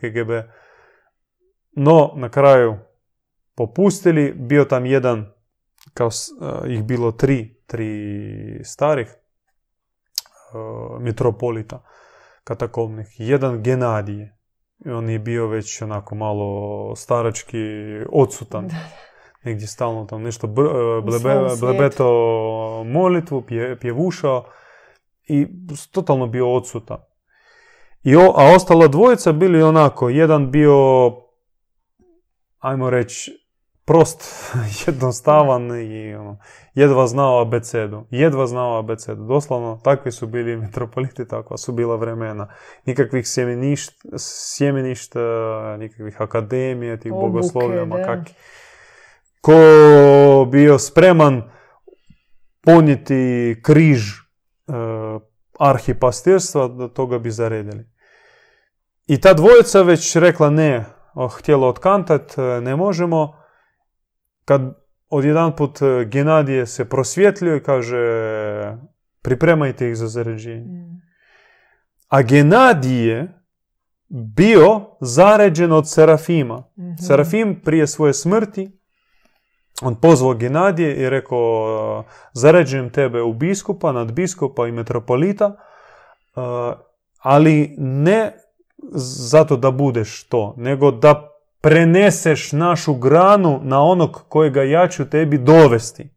KGB, 0.00 0.30
no 1.72 2.12
na 2.16 2.28
kraju 2.28 2.78
popustili, 3.54 4.32
bio 4.32 4.64
tam 4.64 4.86
jedan, 4.86 5.32
kao 5.94 6.08
e, 6.08 6.72
ih 6.72 6.84
bilo 6.84 7.12
tri, 7.12 7.54
tri 7.66 8.60
starih 8.64 9.08
mitropolita 11.00 11.82
katakomnih. 12.44 13.06
Jedan 13.18 13.62
Genadije. 13.62 14.38
On 14.86 15.10
je 15.10 15.18
bio 15.18 15.46
već 15.46 15.82
onako 15.82 16.14
malo 16.14 16.96
starački 16.96 17.58
odsutan. 18.12 18.70
Negdje 19.44 19.66
stalno 19.66 20.04
tam 20.04 20.22
nešto 20.22 20.46
e, 20.46 20.50
blebe- 20.50 21.60
blebeto 21.60 22.04
molitvu, 22.86 23.42
pje, 23.42 23.78
pjevušao 23.80 24.44
i 25.28 25.46
totalno 25.92 26.26
bio 26.26 26.52
odsutan. 26.52 26.98
I 28.02 28.16
o, 28.16 28.32
a 28.36 28.54
ostala 28.56 28.88
dvojica 28.88 29.32
bili 29.32 29.62
onako, 29.62 30.08
jedan 30.08 30.50
bio, 30.50 31.10
ajmo 32.58 32.90
reći, 32.90 33.43
prost, 33.84 34.24
jednostavan 34.86 35.80
i 35.80 36.14
ono, 36.14 36.38
jedva 36.74 37.06
znao 37.06 37.40
abecedu. 37.40 38.06
Jedva 38.10 38.46
znao 38.46 38.78
abecedu. 38.78 39.24
Doslovno, 39.24 39.80
takvi 39.84 40.12
su 40.12 40.26
bili 40.26 40.56
metropoliti, 40.56 41.28
takva 41.28 41.56
su 41.56 41.72
bila 41.72 41.96
vremena. 41.96 42.48
Nikakvih 42.86 43.28
sjemeništa, 43.28 44.18
sjemeništa 44.18 45.20
nikakvih 45.78 46.20
akademija, 46.20 46.96
tih 46.96 47.12
Obuke, 47.12 47.26
bogoslovija, 47.26 47.84
ma 47.84 47.96
da. 47.96 48.04
kak. 48.04 48.34
Ko 49.40 50.48
bio 50.50 50.78
spreman 50.78 51.42
ponijeti 52.60 53.56
križ 53.62 54.00
e, 54.10 54.22
arhipastirstva, 55.58 56.68
do 56.68 56.88
toga 56.88 57.18
bi 57.18 57.30
zaredili. 57.30 57.84
I 59.06 59.20
ta 59.20 59.34
dvojica 59.34 59.82
već 59.82 60.16
rekla 60.16 60.50
ne, 60.50 60.84
o, 61.14 61.28
htjela 61.28 61.68
otkantat, 61.68 62.34
ne 62.62 62.76
možemo. 62.76 63.43
Kad 64.44 64.84
odjedanput 65.08 65.82
e, 65.82 66.04
Genadije 66.04 66.66
se 66.66 66.88
prosvjetljio 66.88 67.56
i 67.56 67.62
kaže 67.62 67.98
pripremajte 69.22 69.88
ih 69.88 69.96
za 69.96 70.08
zaređenje. 70.08 70.64
Mm. 70.64 71.02
A 72.08 72.22
Genadije 72.22 73.40
bio 74.08 74.80
zaređen 75.00 75.72
od 75.72 75.90
Serafima. 75.90 76.62
Mhm. 76.78 76.94
Serafim 77.06 77.60
prije 77.64 77.86
svoje 77.86 78.14
smrti 78.14 78.70
on 79.82 79.94
pozvao 79.94 80.34
Genadije 80.34 80.96
i 80.96 81.10
rekao 81.10 82.04
zaređujem 82.32 82.90
tebe 82.90 83.22
u 83.22 83.32
biskupa, 83.32 83.92
nadbiskupa 83.92 84.66
i 84.66 84.72
metropolita, 84.72 85.46
uh, 85.46 86.42
ali 87.18 87.74
ne 87.78 88.32
zato 88.96 89.56
da 89.56 89.70
budeš 89.70 90.28
to, 90.28 90.54
nego 90.56 90.90
da 90.90 91.33
preneseš 91.64 92.52
našu 92.52 92.94
granu 92.94 93.60
na 93.62 93.82
onog 93.82 94.24
kojega 94.28 94.62
ja 94.62 94.88
ću 94.88 95.04
tebi 95.10 95.38
dovesti. 95.38 96.10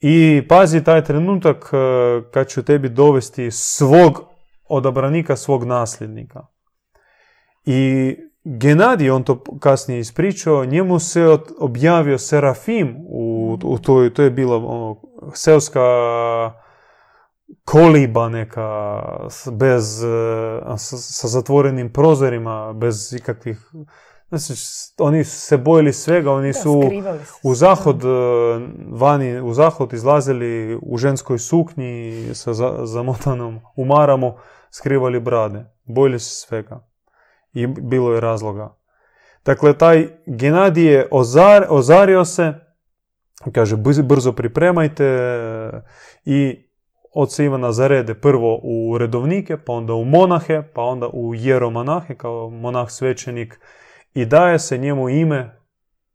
I 0.00 0.42
pazi 0.48 0.84
taj 0.84 1.04
trenutak 1.04 1.70
uh, 1.72 2.30
kad 2.32 2.48
ću 2.48 2.62
tebi 2.62 2.88
dovesti 2.88 3.50
svog 3.50 4.24
odabranika, 4.68 5.36
svog 5.36 5.64
nasljednika. 5.64 6.46
I 7.64 8.16
Genadij, 8.44 9.10
on 9.10 9.24
to 9.24 9.44
kasnije 9.60 10.00
ispričao, 10.00 10.64
njemu 10.64 10.98
se 10.98 11.38
objavio 11.58 12.18
Serafim, 12.18 12.96
u, 13.08 13.58
u 13.64 13.78
toj, 13.78 14.14
to 14.14 14.22
je 14.22 14.30
bila 14.30 14.56
ono, 14.56 15.00
seoska 15.34 15.80
koliba 17.64 18.28
neka, 18.28 19.02
bez, 19.52 20.04
e, 20.04 20.08
sa, 20.78 21.28
zatvorenim 21.28 21.92
prozorima, 21.92 22.72
bez 22.72 23.12
ikakvih... 23.12 23.70
Znači, 24.28 24.52
oni 24.98 25.24
su 25.24 25.40
se 25.40 25.56
bojili 25.56 25.92
svega, 25.92 26.32
oni 26.32 26.52
su 26.52 26.82
u 27.42 27.54
zahod, 27.54 28.04
e, 28.04 28.08
vani, 28.92 29.40
u 29.40 29.52
zahod 29.52 29.92
izlazili 29.92 30.78
u 30.82 30.96
ženskoj 30.96 31.38
suknji 31.38 32.12
sa 32.34 32.54
za- 32.54 32.78
zamotanom 32.82 33.60
u 33.76 33.84
maramu, 33.84 34.34
skrivali 34.70 35.20
brade. 35.20 35.64
Bojili 35.84 36.18
se 36.20 36.46
svega. 36.46 36.86
I 37.52 37.66
bilo 37.66 38.12
je 38.14 38.20
razloga. 38.20 38.76
Dakle, 39.44 39.78
taj 39.78 40.08
Genadij 40.26 40.86
je 40.86 41.08
ozar, 41.10 41.66
ozario 41.68 42.24
se, 42.24 42.54
kaže, 43.52 43.76
"Brz- 43.76 44.02
brzo 44.02 44.32
pripremajte 44.32 45.18
i 46.24 46.69
oca 47.14 47.42
Ivana 47.42 47.72
zarede 47.72 48.14
prvo 48.14 48.60
u 48.62 48.98
redovnike, 48.98 49.56
pa 49.56 49.72
onda 49.72 49.94
u 49.94 50.04
monahe, 50.04 50.62
pa 50.74 50.82
onda 50.82 51.08
u 51.12 51.34
jeromanahe 51.34 52.14
kao 52.14 52.50
monah 52.50 52.90
svećenik 52.90 53.60
i 54.14 54.24
daje 54.26 54.58
se 54.58 54.78
njemu 54.78 55.08
ime 55.08 55.60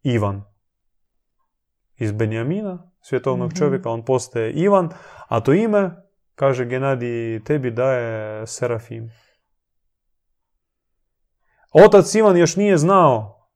Ivan. 0.04 0.44
Iz 1.98 2.12
Benjamina, 2.12 2.92
svjetovnog 3.02 3.50
Mhm. 3.52 3.58
čovjeka, 3.58 3.90
on 3.90 4.06
postaje 4.06 4.52
Ivan, 4.52 4.90
a 5.28 5.40
to 5.40 5.54
ime, 5.54 5.92
kaže 6.36 6.66
Genadij, 6.66 7.44
tebi 7.44 7.72
daje 7.72 8.48
Serafim. 8.48 9.12
Otac 11.74 12.16
Ivan 12.16 12.38
još 12.38 12.56
nije 12.56 12.78
znao 12.78 13.48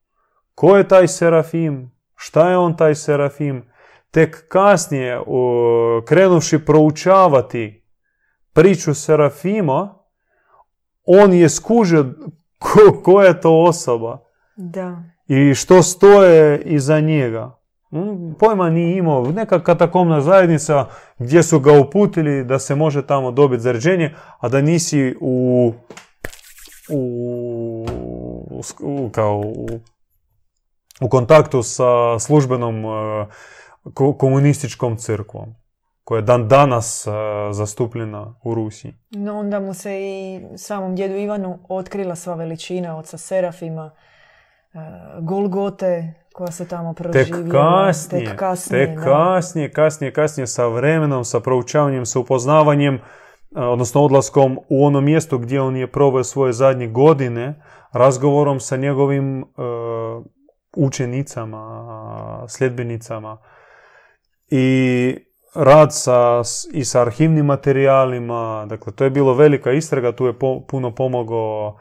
ko 0.56 0.78
je 0.78 0.88
taj 0.88 1.08
Serafim, 1.08 1.92
šta 2.16 2.50
je 2.50 2.58
on 2.58 2.78
taj 2.78 2.96
Serafim, 2.96 3.69
tek 4.12 4.48
kasnije, 4.48 5.20
o, 5.28 6.02
krenuvši 6.08 6.60
proučavati 6.60 7.84
priču 8.54 8.94
Serafima, 8.94 9.96
on 11.06 11.34
je 11.34 11.50
skužio 11.50 12.06
ko, 12.60 13.02
ko 13.04 13.22
je 13.22 13.42
to 13.42 13.60
osoba 13.60 14.18
Da. 14.56 15.04
i 15.28 15.54
što 15.56 15.84
stoje 15.84 16.62
iza 16.62 17.00
njega. 17.00 17.60
Mm, 17.94 18.34
Pojma 18.40 18.70
nije 18.70 18.98
imao, 18.98 19.26
neka 19.26 19.64
katakomna 19.64 20.22
zajednica 20.22 20.86
gdje 21.18 21.44
su 21.44 21.60
ga 21.60 21.72
uputili 21.74 22.44
da 22.44 22.60
se 22.60 22.76
može 22.76 23.08
tamo 23.08 23.32
dobiti 23.32 23.64
zaređenje, 23.64 24.14
a 24.40 24.50
da 24.50 24.62
nisi 24.62 25.16
u, 25.22 25.74
u, 26.92 27.86
u- 28.82 29.10
kao 29.10 29.38
u, 29.38 29.68
u 31.02 31.10
kontaktu 31.10 31.64
sa 31.64 31.86
službenom 32.20 32.86
ko- 32.86 33.28
komunističkom 34.18 34.96
crkvom 34.96 35.56
koja 36.10 36.18
je 36.18 36.24
dan 36.24 36.48
danas 36.48 37.08
e, 37.08 37.12
zastupljena 37.52 38.36
u 38.44 38.56
Rusiji. 38.56 38.94
No 39.12 39.40
onda 39.40 39.60
mu 39.60 39.74
se 39.74 40.02
i 40.02 40.42
samom 40.58 40.96
djedu 40.96 41.16
Ivanu 41.16 41.60
otkrila 41.70 42.16
sva 42.16 42.36
veličina 42.36 42.98
oca 42.98 43.18
Serafima, 43.18 43.92
e, 44.74 44.78
Golgote 45.22 46.14
koja 46.34 46.52
se 46.52 46.68
tamo 46.68 46.94
Tek 46.94 47.04
proživjela. 47.04 47.86
kasnije, 47.88 48.26
Tek 48.26 48.40
kasnije, 48.40 48.86
tek 48.86 49.04
kasnije, 49.04 49.72
kasnije, 49.72 50.14
kasnije 50.14 50.48
sa 50.48 50.68
vremenom, 50.68 51.26
sa 51.26 51.40
proučavanjem, 51.40 52.06
sa 52.06 52.20
upoznavanjem, 52.20 52.96
e, 52.96 53.00
odnosno 53.62 54.02
odlaskom 54.02 54.60
u 54.70 54.86
ono 54.86 55.02
mjesto 55.02 55.38
gdje 55.38 55.62
on 55.62 55.76
je 55.76 55.92
proveo 55.92 56.24
svoje 56.24 56.54
zadnje 56.54 56.88
godine, 56.88 57.62
razgovorom 57.92 58.60
sa 58.60 58.78
njegovim 58.78 59.46
učenicama, 60.76 62.46
sljedbenicama 62.48 63.38
i 64.52 65.16
rad 65.56 65.90
sa, 65.92 66.42
i 66.74 66.86
sa 66.86 67.02
arhivnim 67.02 67.46
materijalima, 67.46 68.66
dakle 68.70 68.94
to 68.94 69.04
je 69.04 69.10
bilo 69.10 69.34
velika 69.34 69.72
istraga, 69.72 70.12
tu 70.12 70.26
je 70.26 70.40
po- 70.40 70.66
puno 70.68 70.96
pomogao 70.96 71.78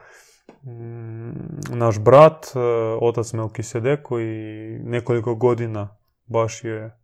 mm, 0.65 1.31
naš 1.79 1.99
brat, 1.99 2.47
e, 2.55 2.59
otac 3.01 3.33
Melkisedek 3.33 4.03
koji 4.03 4.29
nekoliko 4.85 5.35
godina 5.35 5.97
baš 6.27 6.65
je 6.65 6.99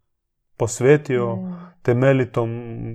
posvetio 0.56 1.36
Mm. 1.36 1.54
temeljitom 1.82 2.50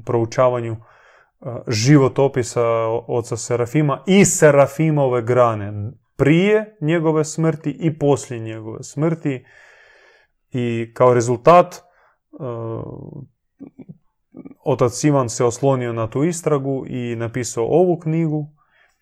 proučavanju 0.06 0.74
e, 0.74 1.46
životopisa 1.68 2.66
oca 3.08 3.38
Serafima 3.38 4.04
i 4.08 4.26
Serafimove 4.26 5.22
grane 5.22 5.92
prije 6.16 6.78
njegove 6.82 7.26
smrti 7.26 7.78
i 7.80 8.00
poslije 8.00 8.40
njegove 8.40 8.84
smrti 8.84 9.46
i 10.52 10.92
kao 10.94 11.14
rezultat 11.14 11.76
otac 14.64 15.04
Ivan 15.04 15.30
se 15.30 15.46
oslonio 15.46 15.94
na 15.94 16.10
tu 16.10 16.24
istragu 16.24 16.86
i 16.88 17.16
napisao 17.16 17.66
ovu 17.66 18.00
knjigu 18.00 18.48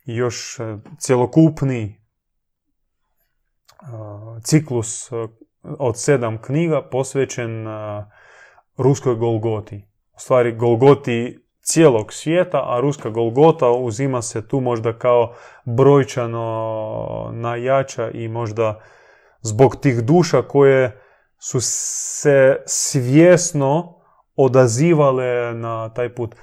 još 0.05 0.59
e, 0.59 0.77
cjelokupni 0.99 1.83
e, 1.83 1.95
ciklus 4.43 5.11
e, 5.11 5.27
od 5.63 5.99
sedam 5.99 6.41
knjiga 6.41 6.81
posvećen 6.91 7.65
ruskoj 8.77 9.15
Golgoti. 9.15 9.87
U 10.15 10.19
stvari 10.19 10.55
Golgoti 10.55 11.47
cijelog 11.61 12.13
svijeta, 12.13 12.63
a 12.65 12.79
ruska 12.79 13.09
Golgota 13.09 13.69
uzima 13.69 14.21
se 14.21 14.47
tu 14.47 14.59
možda 14.59 14.93
kao 14.93 15.33
brojčano 15.65 17.29
najjača 17.33 18.09
i 18.09 18.27
možda 18.27 18.79
zbog 19.41 19.75
tih 19.75 20.03
duša 20.03 20.41
koje 20.41 21.01
su 21.37 21.59
se 21.61 22.55
svjesno 22.65 23.99
odazivale 24.35 25.53
na 25.53 25.93
taj 25.93 26.15
put. 26.15 26.35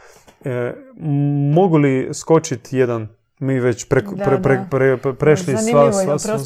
E, 0.44 0.72
mogu 1.54 1.76
li 1.76 2.10
skočiti 2.14 2.76
jedan, 2.76 3.08
mi 3.38 3.60
već 3.60 3.88
pre, 3.88 4.02
pre, 4.24 4.42
pre, 4.42 4.66
pre- 4.70 5.00
pre- 5.02 5.14
prešli 5.14 5.56
sva, 5.56 5.92
sva, 5.92 6.18
sva, 6.18 6.38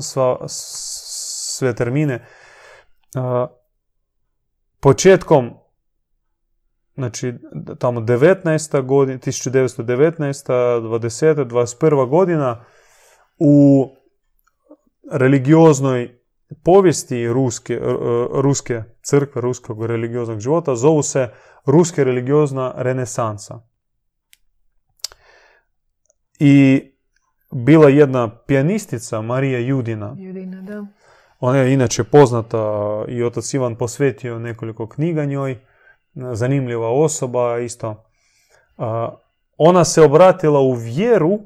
sva- 0.00 0.44
sve 0.48 1.74
termine. 1.74 2.26
A, 3.14 3.46
početkom 4.80 5.50
znači 6.94 7.34
tamo 7.78 8.00
19. 8.00 8.86
godina, 8.86 9.18
1919. 9.18 10.52
20. 10.80 11.44
21. 11.44 12.08
godina 12.08 12.64
u 13.38 13.86
religioznoj 15.12 16.17
povijesti 16.64 17.28
ruske, 17.28 17.80
ruske 18.32 18.82
crkve, 19.02 19.40
ruskog 19.40 19.86
religioznog 19.86 20.40
života 20.40 20.74
zovu 20.74 21.02
se 21.02 21.28
ruske 21.64 22.04
religiozna 22.04 22.74
renesansa. 22.76 23.60
I 26.38 26.82
bila 27.50 27.88
jedna 27.88 28.38
pijanistica 28.46 29.22
Marija 29.22 29.58
Judina, 29.58 30.14
Judina, 30.18 30.62
da. 30.62 30.86
ona 31.40 31.58
je 31.58 31.74
inače 31.74 32.04
poznata 32.04 33.04
i 33.08 33.22
otac 33.22 33.54
Ivan 33.54 33.76
posvetio 33.76 34.38
nekoliko 34.38 34.88
knjiga 34.88 35.24
njoj, 35.24 35.58
zanimljiva 36.14 36.88
osoba 36.88 37.58
isto. 37.58 38.04
Ona 39.56 39.84
se 39.84 40.02
obratila 40.02 40.60
u 40.60 40.72
vjeru 40.72 41.40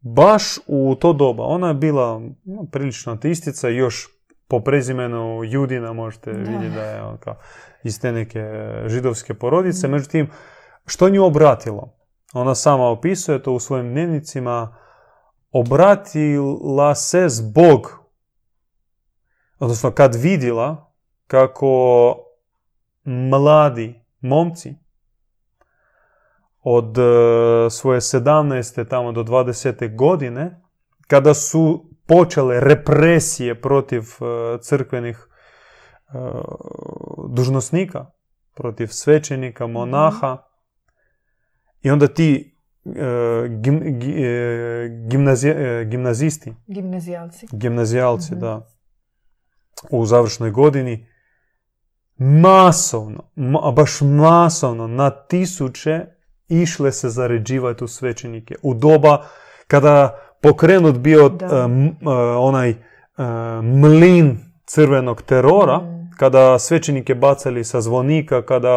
baš 0.00 0.42
u 0.66 0.94
to 1.00 1.12
doba. 1.12 1.44
Ona 1.44 1.68
je 1.68 1.74
bila 1.74 2.20
no, 2.44 2.66
prilično 2.72 3.12
ateistica, 3.12 3.68
još 3.68 4.08
po 4.48 4.60
prezimenu 4.60 5.44
Judina 5.44 5.92
možete 5.92 6.32
Da. 6.32 6.38
vidjeti 6.38 6.74
da 6.74 6.82
je 6.82 7.02
on 7.02 7.16
kao 7.18 7.36
iz 7.84 8.00
te 8.00 8.12
neke 8.12 8.40
židovske 8.86 9.34
porodice. 9.34 9.88
Međutim, 9.88 10.30
što 10.86 11.08
nju 11.08 11.24
obratilo? 11.24 11.94
Ona 12.32 12.54
sama 12.54 12.88
opisuje 12.88 13.42
to 13.42 13.52
u 13.52 13.60
svojim 13.60 13.90
dnevnicima. 13.90 14.76
Obratila 15.52 16.94
se 16.94 17.28
zbog, 17.28 18.04
odnosno 19.58 19.90
kad 19.90 20.14
vidjela 20.14 20.92
kako 21.26 22.16
mladi 23.04 24.04
momci 24.20 24.74
od 26.70 26.98
e, 26.98 27.02
svoje 27.70 28.00
17. 28.00 28.88
tamo 28.88 29.12
do 29.12 29.22
20. 29.22 29.96
godine, 29.96 30.60
kada 31.06 31.34
su 31.34 31.64
počele 32.06 32.60
represije 32.60 33.60
protiv 33.60 34.02
e, 34.02 34.24
crkvenih 34.60 35.18
e, 35.18 36.18
dužnosnika, 37.28 38.06
protiv 38.54 38.86
svećenika, 38.86 39.66
monaha, 39.66 40.42
i 41.80 41.90
onda 41.90 42.06
ti 42.06 42.54
gim- 42.84 43.98
gi- 43.98 44.18
gimnazi- 45.08 45.54
gimnazisti, 45.84 46.54
Gimnazijalci. 46.66 47.46
gimnazijalci, 47.52 48.32
Mhm. 48.32 48.40
da, 48.40 48.68
u 49.90 50.06
završnoj 50.06 50.50
godini, 50.50 51.06
masovno, 52.18 53.30
ma, 53.36 53.72
baš 53.72 54.00
masovno, 54.00 54.86
na 54.86 55.10
tisuće 55.10 56.06
išle 56.48 56.92
se 56.92 57.08
zaređivati 57.08 57.84
u 57.84 57.88
svećenike. 57.88 58.54
U 58.62 58.74
doba 58.74 59.24
kada 59.66 60.18
pokrenut 60.42 60.98
bio 60.98 61.28
Da. 61.28 61.64
m- 61.64 61.86
e, 61.86 61.94
onaj 62.38 62.70
e, 62.70 62.76
mlin 63.62 64.38
crvenog 64.64 65.22
terora, 65.22 65.78
Mm. 65.78 66.10
kada 66.16 66.58
svećenike 66.58 67.14
bacali 67.14 67.64
sa 67.64 67.80
zvonika, 67.80 68.42
kada 68.42 68.74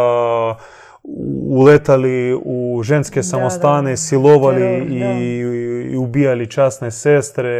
uletali 1.50 2.40
u 2.46 2.82
ženske 2.84 3.20
Da, 3.20 3.24
samostane, 3.24 3.90
da. 3.92 3.98
silovali 3.98 4.60
Teror, 4.62 4.88
i, 4.88 5.00
da. 5.00 5.12
i 5.12 5.98
ubijali 5.98 6.52
časne 6.52 6.92
sestre, 6.92 7.52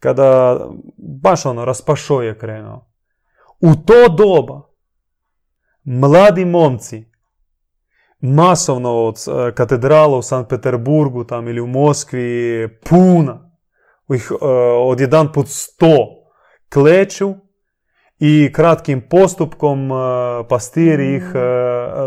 kada 0.00 0.60
baš 0.96 1.46
ono 1.46 1.64
raspašo 1.64 2.22
je 2.22 2.38
krenuo. 2.38 2.86
U 3.60 3.74
to 3.76 4.08
doba 4.08 4.62
mladi 5.84 6.44
momci 6.44 7.04
masovno 8.20 8.90
od 8.90 9.16
e, 9.16 9.54
katedrala 9.54 10.16
u 10.18 10.22
Sankt 10.22 10.50
Peterburgu 10.50 11.24
tam 11.24 11.48
ili 11.48 11.60
u 11.60 11.66
Moskvi 11.66 12.68
puna, 12.88 13.50
ih 14.14 14.28
e, 14.32 14.44
od 14.78 15.00
jedan 15.00 15.32
put 15.32 15.46
sto 15.48 15.96
kleću 16.72 17.34
i 18.18 18.50
kratkim 18.52 19.08
postupkom 19.10 19.90
pastiri 20.48 21.14
ih 21.16 21.22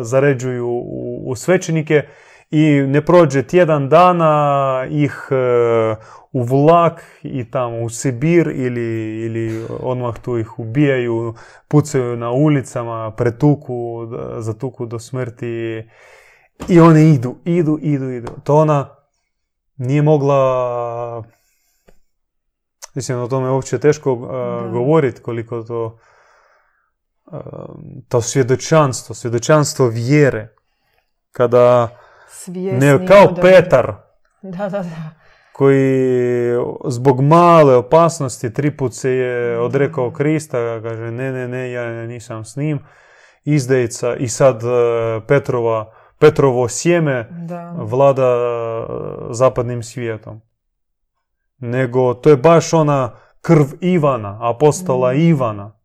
zaređuju 0.02 0.68
u, 0.68 1.24
u 1.32 1.36
svećenike 1.36 2.04
i 2.52 2.82
ne 2.88 3.06
prođe 3.06 3.44
tjedan 3.44 3.90
dana 3.90 4.86
ih 4.90 5.28
u 6.32 6.44
vlak 6.44 7.04
i 7.24 7.52
tamo 7.52 7.82
u 7.82 7.90
Sibir 7.90 8.48
ili, 8.48 9.20
ili 9.26 9.66
odmah 9.80 10.20
tu 10.20 10.38
ih 10.38 10.60
ubijaju, 10.60 11.34
pucaju 11.68 12.18
na 12.18 12.32
ulicama, 12.32 13.12
pretuku, 13.18 14.08
zatuku 14.40 14.86
do 14.86 15.00
smrti 15.00 15.84
i 16.68 16.80
oni 16.80 17.10
idu, 17.10 17.36
idu, 17.46 17.80
idu, 17.82 18.10
idu. 18.10 18.32
To 18.44 18.56
ona 18.56 18.90
nije 19.78 20.02
mogla 20.02 21.24
Mislim, 22.94 23.20
o 23.20 23.28
tome 23.28 23.48
je 23.48 23.52
uopće 23.52 23.80
teško 23.80 24.14
uh, 24.14 24.28
govoriti 24.72 25.22
koliko 25.22 25.64
to 25.64 26.00
uh, 27.26 27.40
to 28.10 28.22
svjedočanstvo, 28.22 29.16
svjedočanstvo 29.16 29.88
vjere. 29.88 30.56
Kada 31.32 31.90
ne, 32.80 33.08
kao 33.08 33.36
Petar. 33.42 33.94
Da, 34.44 34.70
da, 34.70 34.84
da 34.84 35.22
koji 35.62 36.54
zbog 36.86 37.22
male 37.22 37.76
opasnosti 37.76 38.54
tri 38.54 38.78
put 38.78 38.94
se 38.94 39.12
je 39.12 39.60
odrekao 39.60 40.12
Krista, 40.12 40.82
kaže 40.82 41.12
ne, 41.12 41.32
ne, 41.32 41.48
ne, 41.48 41.72
ja 41.72 42.06
nisam 42.06 42.46
s 42.46 42.56
njim, 42.56 42.80
izdajica 43.44 44.16
i 44.16 44.28
sad 44.28 44.64
e, 44.64 44.68
Petrova, 45.28 45.94
Petrovo 46.20 46.68
sjeme 46.70 47.28
da. 47.32 47.76
vlada 47.78 48.28
e, 48.28 48.86
zapadnim 49.30 49.84
svijetom. 49.84 50.42
Nego 51.58 52.14
to 52.14 52.30
je 52.30 52.38
baš 52.38 52.74
ona 52.74 53.16
krv 53.42 53.66
Ivana, 53.82 54.38
apostola 54.42 55.14
mm. 55.14 55.20
Ivana, 55.20 55.80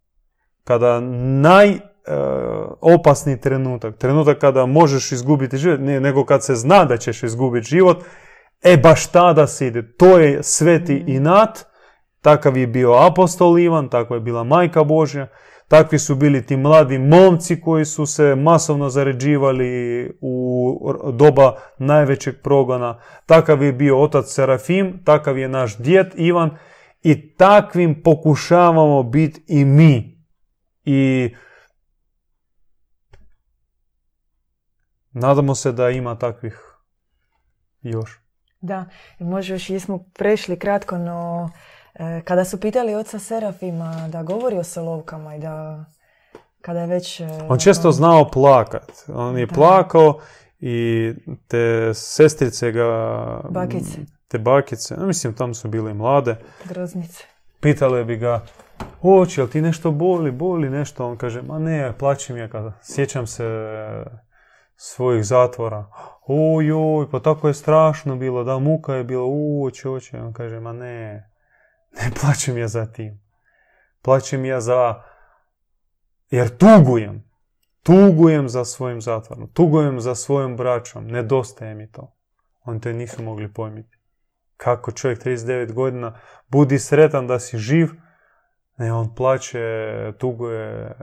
kada 0.65 1.01
naj 1.41 1.79
opasni 2.81 3.41
trenutak, 3.41 3.99
trenutak 3.99 4.39
kada 4.39 4.67
možeš 4.67 5.13
izgubiti 5.13 5.57
život, 5.57 5.81
ne, 5.81 6.01
nego 6.01 6.25
kad 6.25 6.45
se 6.45 6.55
zna 6.55 6.85
da 6.85 6.97
ćeš 6.97 7.23
izgubiti 7.23 7.67
život, 7.67 8.05
E 8.63 8.77
baš 8.77 9.07
tada 9.07 9.47
se 9.47 9.67
ide. 9.67 9.93
To 9.97 10.19
je 10.19 10.43
sveti 10.43 10.95
mm. 10.95 11.11
inat. 11.11 11.65
Takav 12.21 12.57
je 12.57 12.67
bio 12.67 12.93
apostol 12.93 13.59
Ivan, 13.59 13.89
takva 13.89 14.17
je 14.17 14.21
bila 14.21 14.45
majka 14.45 14.85
Božja. 14.85 15.29
Takvi 15.69 15.99
su 15.99 16.15
bili 16.15 16.47
ti 16.47 16.57
mladi 16.57 16.99
momci 16.99 17.61
koji 17.61 17.85
su 17.85 18.07
se 18.07 18.35
masovno 18.35 18.89
zaređivali 18.89 20.11
u 20.21 21.13
doba 21.13 21.57
najvećeg 21.79 22.35
progona. 22.43 23.01
Takav 23.27 23.63
je 23.63 23.73
bio 23.73 24.03
otac 24.03 24.27
Serafim, 24.27 25.03
takav 25.05 25.39
je 25.39 25.49
naš 25.49 25.77
djet 25.77 26.07
Ivan 26.17 26.51
i 27.03 27.35
takvim 27.35 28.03
pokušavamo 28.03 29.03
biti 29.03 29.45
i 29.49 29.65
mi. 29.65 30.19
I 30.85 31.31
nadamo 35.17 35.55
se 35.55 35.73
da 35.73 35.91
ima 35.91 36.19
takvih 36.19 36.61
još. 37.83 38.21
Da, 38.61 38.85
može 39.19 39.55
još 39.55 39.71
jesmo 39.71 40.05
prešli 40.15 40.59
kratko, 40.59 40.99
no 40.99 41.51
e, 41.95 42.23
kada 42.25 42.45
su 42.45 42.61
pitali 42.61 42.95
oca 42.95 43.19
Serafima 43.19 44.09
da 44.09 44.23
govori 44.23 44.59
o 44.59 44.65
solovkama 44.65 45.35
i 45.35 45.39
da 45.39 45.85
kada 46.61 46.81
je 46.81 46.87
već... 46.87 47.21
E, 47.21 47.29
on 47.49 47.59
često 47.59 47.93
znao 47.93 48.31
plakat. 48.31 48.93
On 49.09 49.39
je 49.39 49.47
plakao 49.47 50.21
i 50.61 51.13
te 51.49 51.95
sestrice 51.95 52.73
ga... 52.73 52.87
Bakice. 53.51 53.99
Te 54.29 54.39
bakice, 54.39 54.97
mislim 54.97 55.35
tam 55.35 55.55
su 55.55 55.69
bile 55.69 55.95
mlade. 55.95 56.37
Groznice. 56.65 57.25
Pitale 57.61 58.05
bi 58.05 58.17
ga, 58.17 58.45
oči, 59.03 59.41
jel 59.41 59.49
ti 59.49 59.61
nešto 59.63 59.91
boli, 59.91 60.31
boli 60.31 60.71
nešto? 60.71 61.09
On 61.09 61.17
kaže, 61.17 61.43
ma 61.43 61.59
ne, 61.59 61.93
plaćim 61.99 62.37
ja 62.37 62.49
kada 62.49 62.73
sjećam 62.83 63.27
se 63.27 63.45
svojih 64.77 65.25
zatvora. 65.25 65.87
Oj, 66.27 67.11
pa 67.11 67.21
tako 67.21 67.49
je 67.49 67.55
strašno 67.55 68.17
bilo, 68.17 68.45
da, 68.45 68.59
muka 68.59 68.95
je 68.95 69.05
bilo, 69.05 69.27
uoće, 69.27 69.89
oće. 69.89 70.21
On 70.21 70.33
kaže, 70.33 70.61
ma 70.61 70.73
ne, 70.73 71.31
ne 71.93 72.11
plaćem 72.21 72.59
ja 72.59 72.69
za 72.69 72.87
tim. 72.87 73.21
Plaćem 74.03 74.45
ja 74.45 74.61
za, 74.61 75.03
jer 76.31 76.57
tugujem. 76.57 77.27
Tugujem 77.83 78.49
za 78.49 78.65
svojim 78.65 79.01
zatvorom, 79.01 79.53
tugujem 79.53 80.01
za 80.01 80.15
svojom 80.15 80.57
braćom, 80.57 81.07
nedostaje 81.07 81.75
mi 81.75 81.93
to. 81.93 82.17
Oni 82.65 82.81
to 82.81 82.93
nisu 82.93 83.23
mogli 83.23 83.53
pojmiti. 83.53 83.99
Kako 84.57 84.93
čovjek 84.93 85.25
39 85.25 85.73
godina 85.73 86.21
budi 86.49 86.79
sretan 86.79 87.27
da 87.27 87.39
si 87.39 87.59
živ, 87.59 87.89
ne, 88.79 88.93
on 88.93 89.15
plaće, 89.15 89.59
tuguje 90.19 90.71
e, 90.71 90.95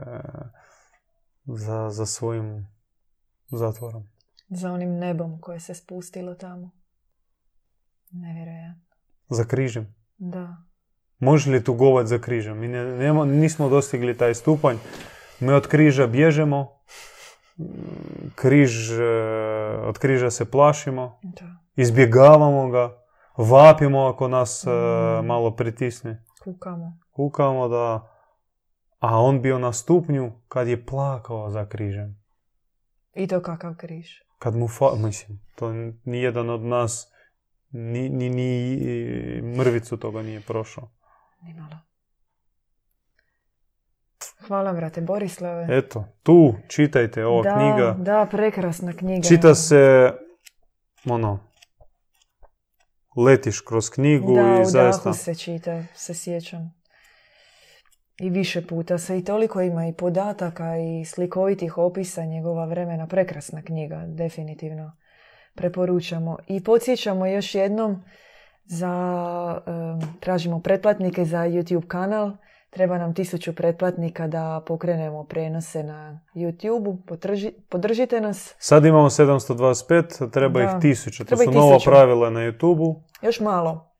za, 1.44 1.90
za 1.90 2.06
svojim 2.06 2.73
zatvorom. 3.56 4.08
Za 4.48 4.72
onim 4.72 4.98
nebom 4.98 5.40
koje 5.40 5.60
se 5.60 5.74
spustilo 5.74 6.34
tamo. 6.34 6.70
Nevjerojatno. 8.10 8.96
Za 9.28 9.44
križem? 9.44 9.94
Da. 10.18 10.56
Može 11.18 11.50
li 11.50 11.64
tugovati 11.64 12.08
za 12.08 12.18
križem? 12.18 12.58
Mi 12.58 12.68
ne, 12.68 13.12
nismo 13.26 13.68
dostigli 13.68 14.16
taj 14.16 14.34
stupanj. 14.34 14.76
Mi 15.40 15.52
od 15.52 15.66
križa 15.66 16.06
bježemo. 16.06 16.80
Križ, 18.34 18.92
e, 18.92 19.04
od 19.86 19.98
križa 19.98 20.30
se 20.30 20.50
plašimo. 20.50 21.18
Da. 21.22 21.46
Izbjegavamo 21.76 22.68
ga. 22.68 23.04
Vapimo 23.36 24.06
ako 24.06 24.28
nas 24.28 24.64
e, 24.66 24.70
mm. 24.70 25.26
malo 25.26 25.56
pritisne. 25.56 26.24
Kukamo. 26.44 26.98
Kukamo 27.10 27.68
da... 27.68 28.10
A 28.98 29.20
on 29.20 29.42
bio 29.42 29.58
na 29.58 29.72
stupnju 29.72 30.32
kad 30.48 30.68
je 30.68 30.86
plakao 30.86 31.50
za 31.50 31.68
križem. 31.68 32.23
I 33.14 33.26
to 33.26 33.42
kakav 33.42 33.74
križ? 33.76 34.20
Kad 34.38 34.56
mu 34.56 34.68
fa... 34.68 34.94
Mislim, 34.96 35.40
to 35.54 35.72
nijedan 36.04 36.50
od 36.50 36.62
nas 36.62 37.12
ni, 37.70 38.08
ni, 38.08 38.30
ni 38.30 39.42
mrvicu 39.56 39.96
toga 39.96 40.22
nije 40.22 40.40
prošao. 40.40 40.90
Nimalo. 41.42 41.78
Hvala, 44.46 44.72
brate 44.72 45.00
Borislave. 45.00 45.66
Eto, 45.70 46.04
tu 46.22 46.54
čitajte 46.68 47.26
ova 47.26 47.42
da, 47.42 47.56
knjiga. 47.56 47.96
Da, 47.98 48.26
prekrasna 48.30 48.92
knjiga. 48.92 49.28
Čita 49.28 49.54
se, 49.54 50.12
ono, 51.10 51.38
letiš 53.16 53.60
kroz 53.60 53.90
knjigu 53.90 54.34
da, 54.34 54.60
i 54.62 54.64
zaista... 54.64 55.08
Da, 55.08 55.14
se 55.14 55.34
čita, 55.34 55.82
se 55.94 56.14
sjećam 56.14 56.83
i 58.20 58.30
više 58.30 58.66
puta 58.66 58.98
se 58.98 59.18
i 59.18 59.24
toliko 59.24 59.60
ima 59.60 59.86
i 59.86 59.92
podataka 59.92 60.76
i 60.76 61.04
slikovitih 61.04 61.78
opisa 61.78 62.24
njegova 62.24 62.64
vremena. 62.64 63.06
Prekrasna 63.06 63.62
knjiga, 63.62 64.04
definitivno 64.06 64.96
preporučamo. 65.54 66.38
I 66.46 66.64
podsjećamo 66.64 67.26
još 67.26 67.54
jednom 67.54 68.02
za, 68.64 69.60
tražimo 70.20 70.60
pretplatnike 70.60 71.24
za 71.24 71.38
YouTube 71.38 71.86
kanal. 71.86 72.32
Treba 72.70 72.98
nam 72.98 73.14
tisuću 73.14 73.54
pretplatnika 73.54 74.26
da 74.26 74.62
pokrenemo 74.66 75.24
prenose 75.24 75.82
na 75.82 76.20
YouTube-u. 76.34 76.98
podržite 77.68 78.20
nas. 78.20 78.54
Sad 78.58 78.84
imamo 78.84 79.10
725, 79.10 80.30
treba 80.30 80.62
ih 80.62 80.68
tisuću. 80.80 81.24
To 81.24 81.36
su 81.36 81.50
nova 81.50 81.78
pravila 81.84 82.30
na 82.30 82.40
YouTube-u. 82.40 83.02
Još 83.22 83.40
malo. 83.40 83.93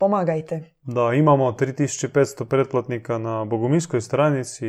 Pomagajte. 0.00 0.62
Da, 0.82 1.12
imamo 1.14 1.52
3500 1.52 2.44
pretplatnika 2.44 3.18
na 3.18 3.44
Boguminskoj 3.44 4.00
stranici. 4.00 4.66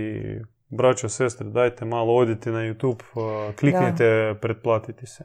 Braćo, 0.70 1.10
sestre, 1.10 1.50
dajte 1.50 1.86
malo, 1.86 2.16
odite 2.16 2.52
na 2.52 2.60
YouTube, 2.60 3.02
uh, 3.16 3.56
kliknite, 3.56 4.36
pretplatiti 4.42 5.06
se. 5.06 5.24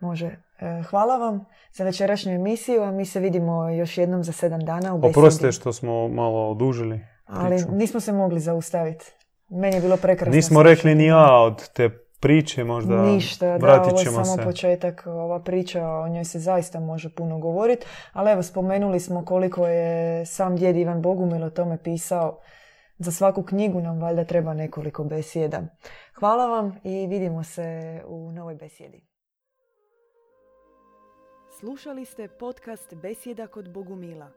Može. 0.00 0.26
E, 0.26 0.82
hvala 0.90 1.16
vam 1.16 1.44
za 1.72 1.84
večerašnju 1.84 2.32
emisiju, 2.32 2.82
a 2.82 2.90
mi 2.90 3.04
se 3.04 3.20
vidimo 3.20 3.68
još 3.68 3.98
jednom 3.98 4.24
za 4.24 4.32
sedam 4.32 4.60
dana 4.60 4.94
u 4.94 4.98
besedi. 4.98 5.18
Oprostite 5.18 5.52
što 5.52 5.72
smo 5.72 6.08
malo 6.08 6.50
odužili. 6.50 7.00
Ali 7.26 7.56
nismo 7.72 8.00
se 8.00 8.12
mogli 8.12 8.40
zaustaviti. 8.40 9.04
Meni 9.48 9.76
je 9.76 9.80
bilo 9.80 9.96
prekrasno. 9.96 10.36
Nismo 10.36 10.62
rekli 10.62 10.94
ni 10.94 11.06
ja 11.06 11.34
od 11.34 11.68
te 11.68 12.07
priče 12.20 12.64
možda 12.64 13.02
Ništa, 13.02 13.58
da, 13.58 13.82
ovo 13.82 14.00
je 14.00 14.06
samo 14.06 14.44
početak, 14.44 15.06
ova 15.06 15.40
priča, 15.40 15.88
o 15.88 16.08
njoj 16.08 16.24
se 16.24 16.38
zaista 16.38 16.80
može 16.80 17.10
puno 17.10 17.38
govoriti, 17.38 17.86
ali 18.12 18.30
evo 18.30 18.42
spomenuli 18.42 19.00
smo 19.00 19.24
koliko 19.24 19.66
je 19.66 20.26
sam 20.26 20.56
djed 20.56 20.76
Ivan 20.76 21.02
Bogumil 21.02 21.44
o 21.44 21.50
tome 21.50 21.78
pisao. 21.82 22.38
Za 22.98 23.12
svaku 23.12 23.42
knjigu 23.42 23.80
nam 23.80 24.00
valjda 24.00 24.24
treba 24.24 24.54
nekoliko 24.54 25.04
besjeda. 25.04 25.62
Hvala 26.14 26.46
vam 26.46 26.80
i 26.84 27.06
vidimo 27.06 27.44
se 27.44 28.00
u 28.06 28.32
novoj 28.32 28.54
besjedi. 28.54 29.08
Slušali 31.58 32.04
ste 32.04 32.28
podcast 32.28 32.94
Besjeda 32.94 33.46
kod 33.46 33.72
Bogumila. 33.72 34.30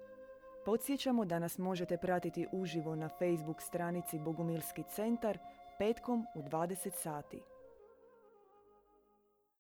Podsjećamo 0.66 1.26
da 1.26 1.40
nas 1.40 1.58
možete 1.58 1.98
pratiti 1.98 2.48
uživo 2.52 2.96
na 2.96 3.10
Facebook 3.10 3.62
stranici 3.62 4.20
Bogumilski 4.20 4.84
centar 4.96 5.38
petkom 5.78 6.26
u 6.36 6.42
20 6.42 6.90
sati. 6.94 7.51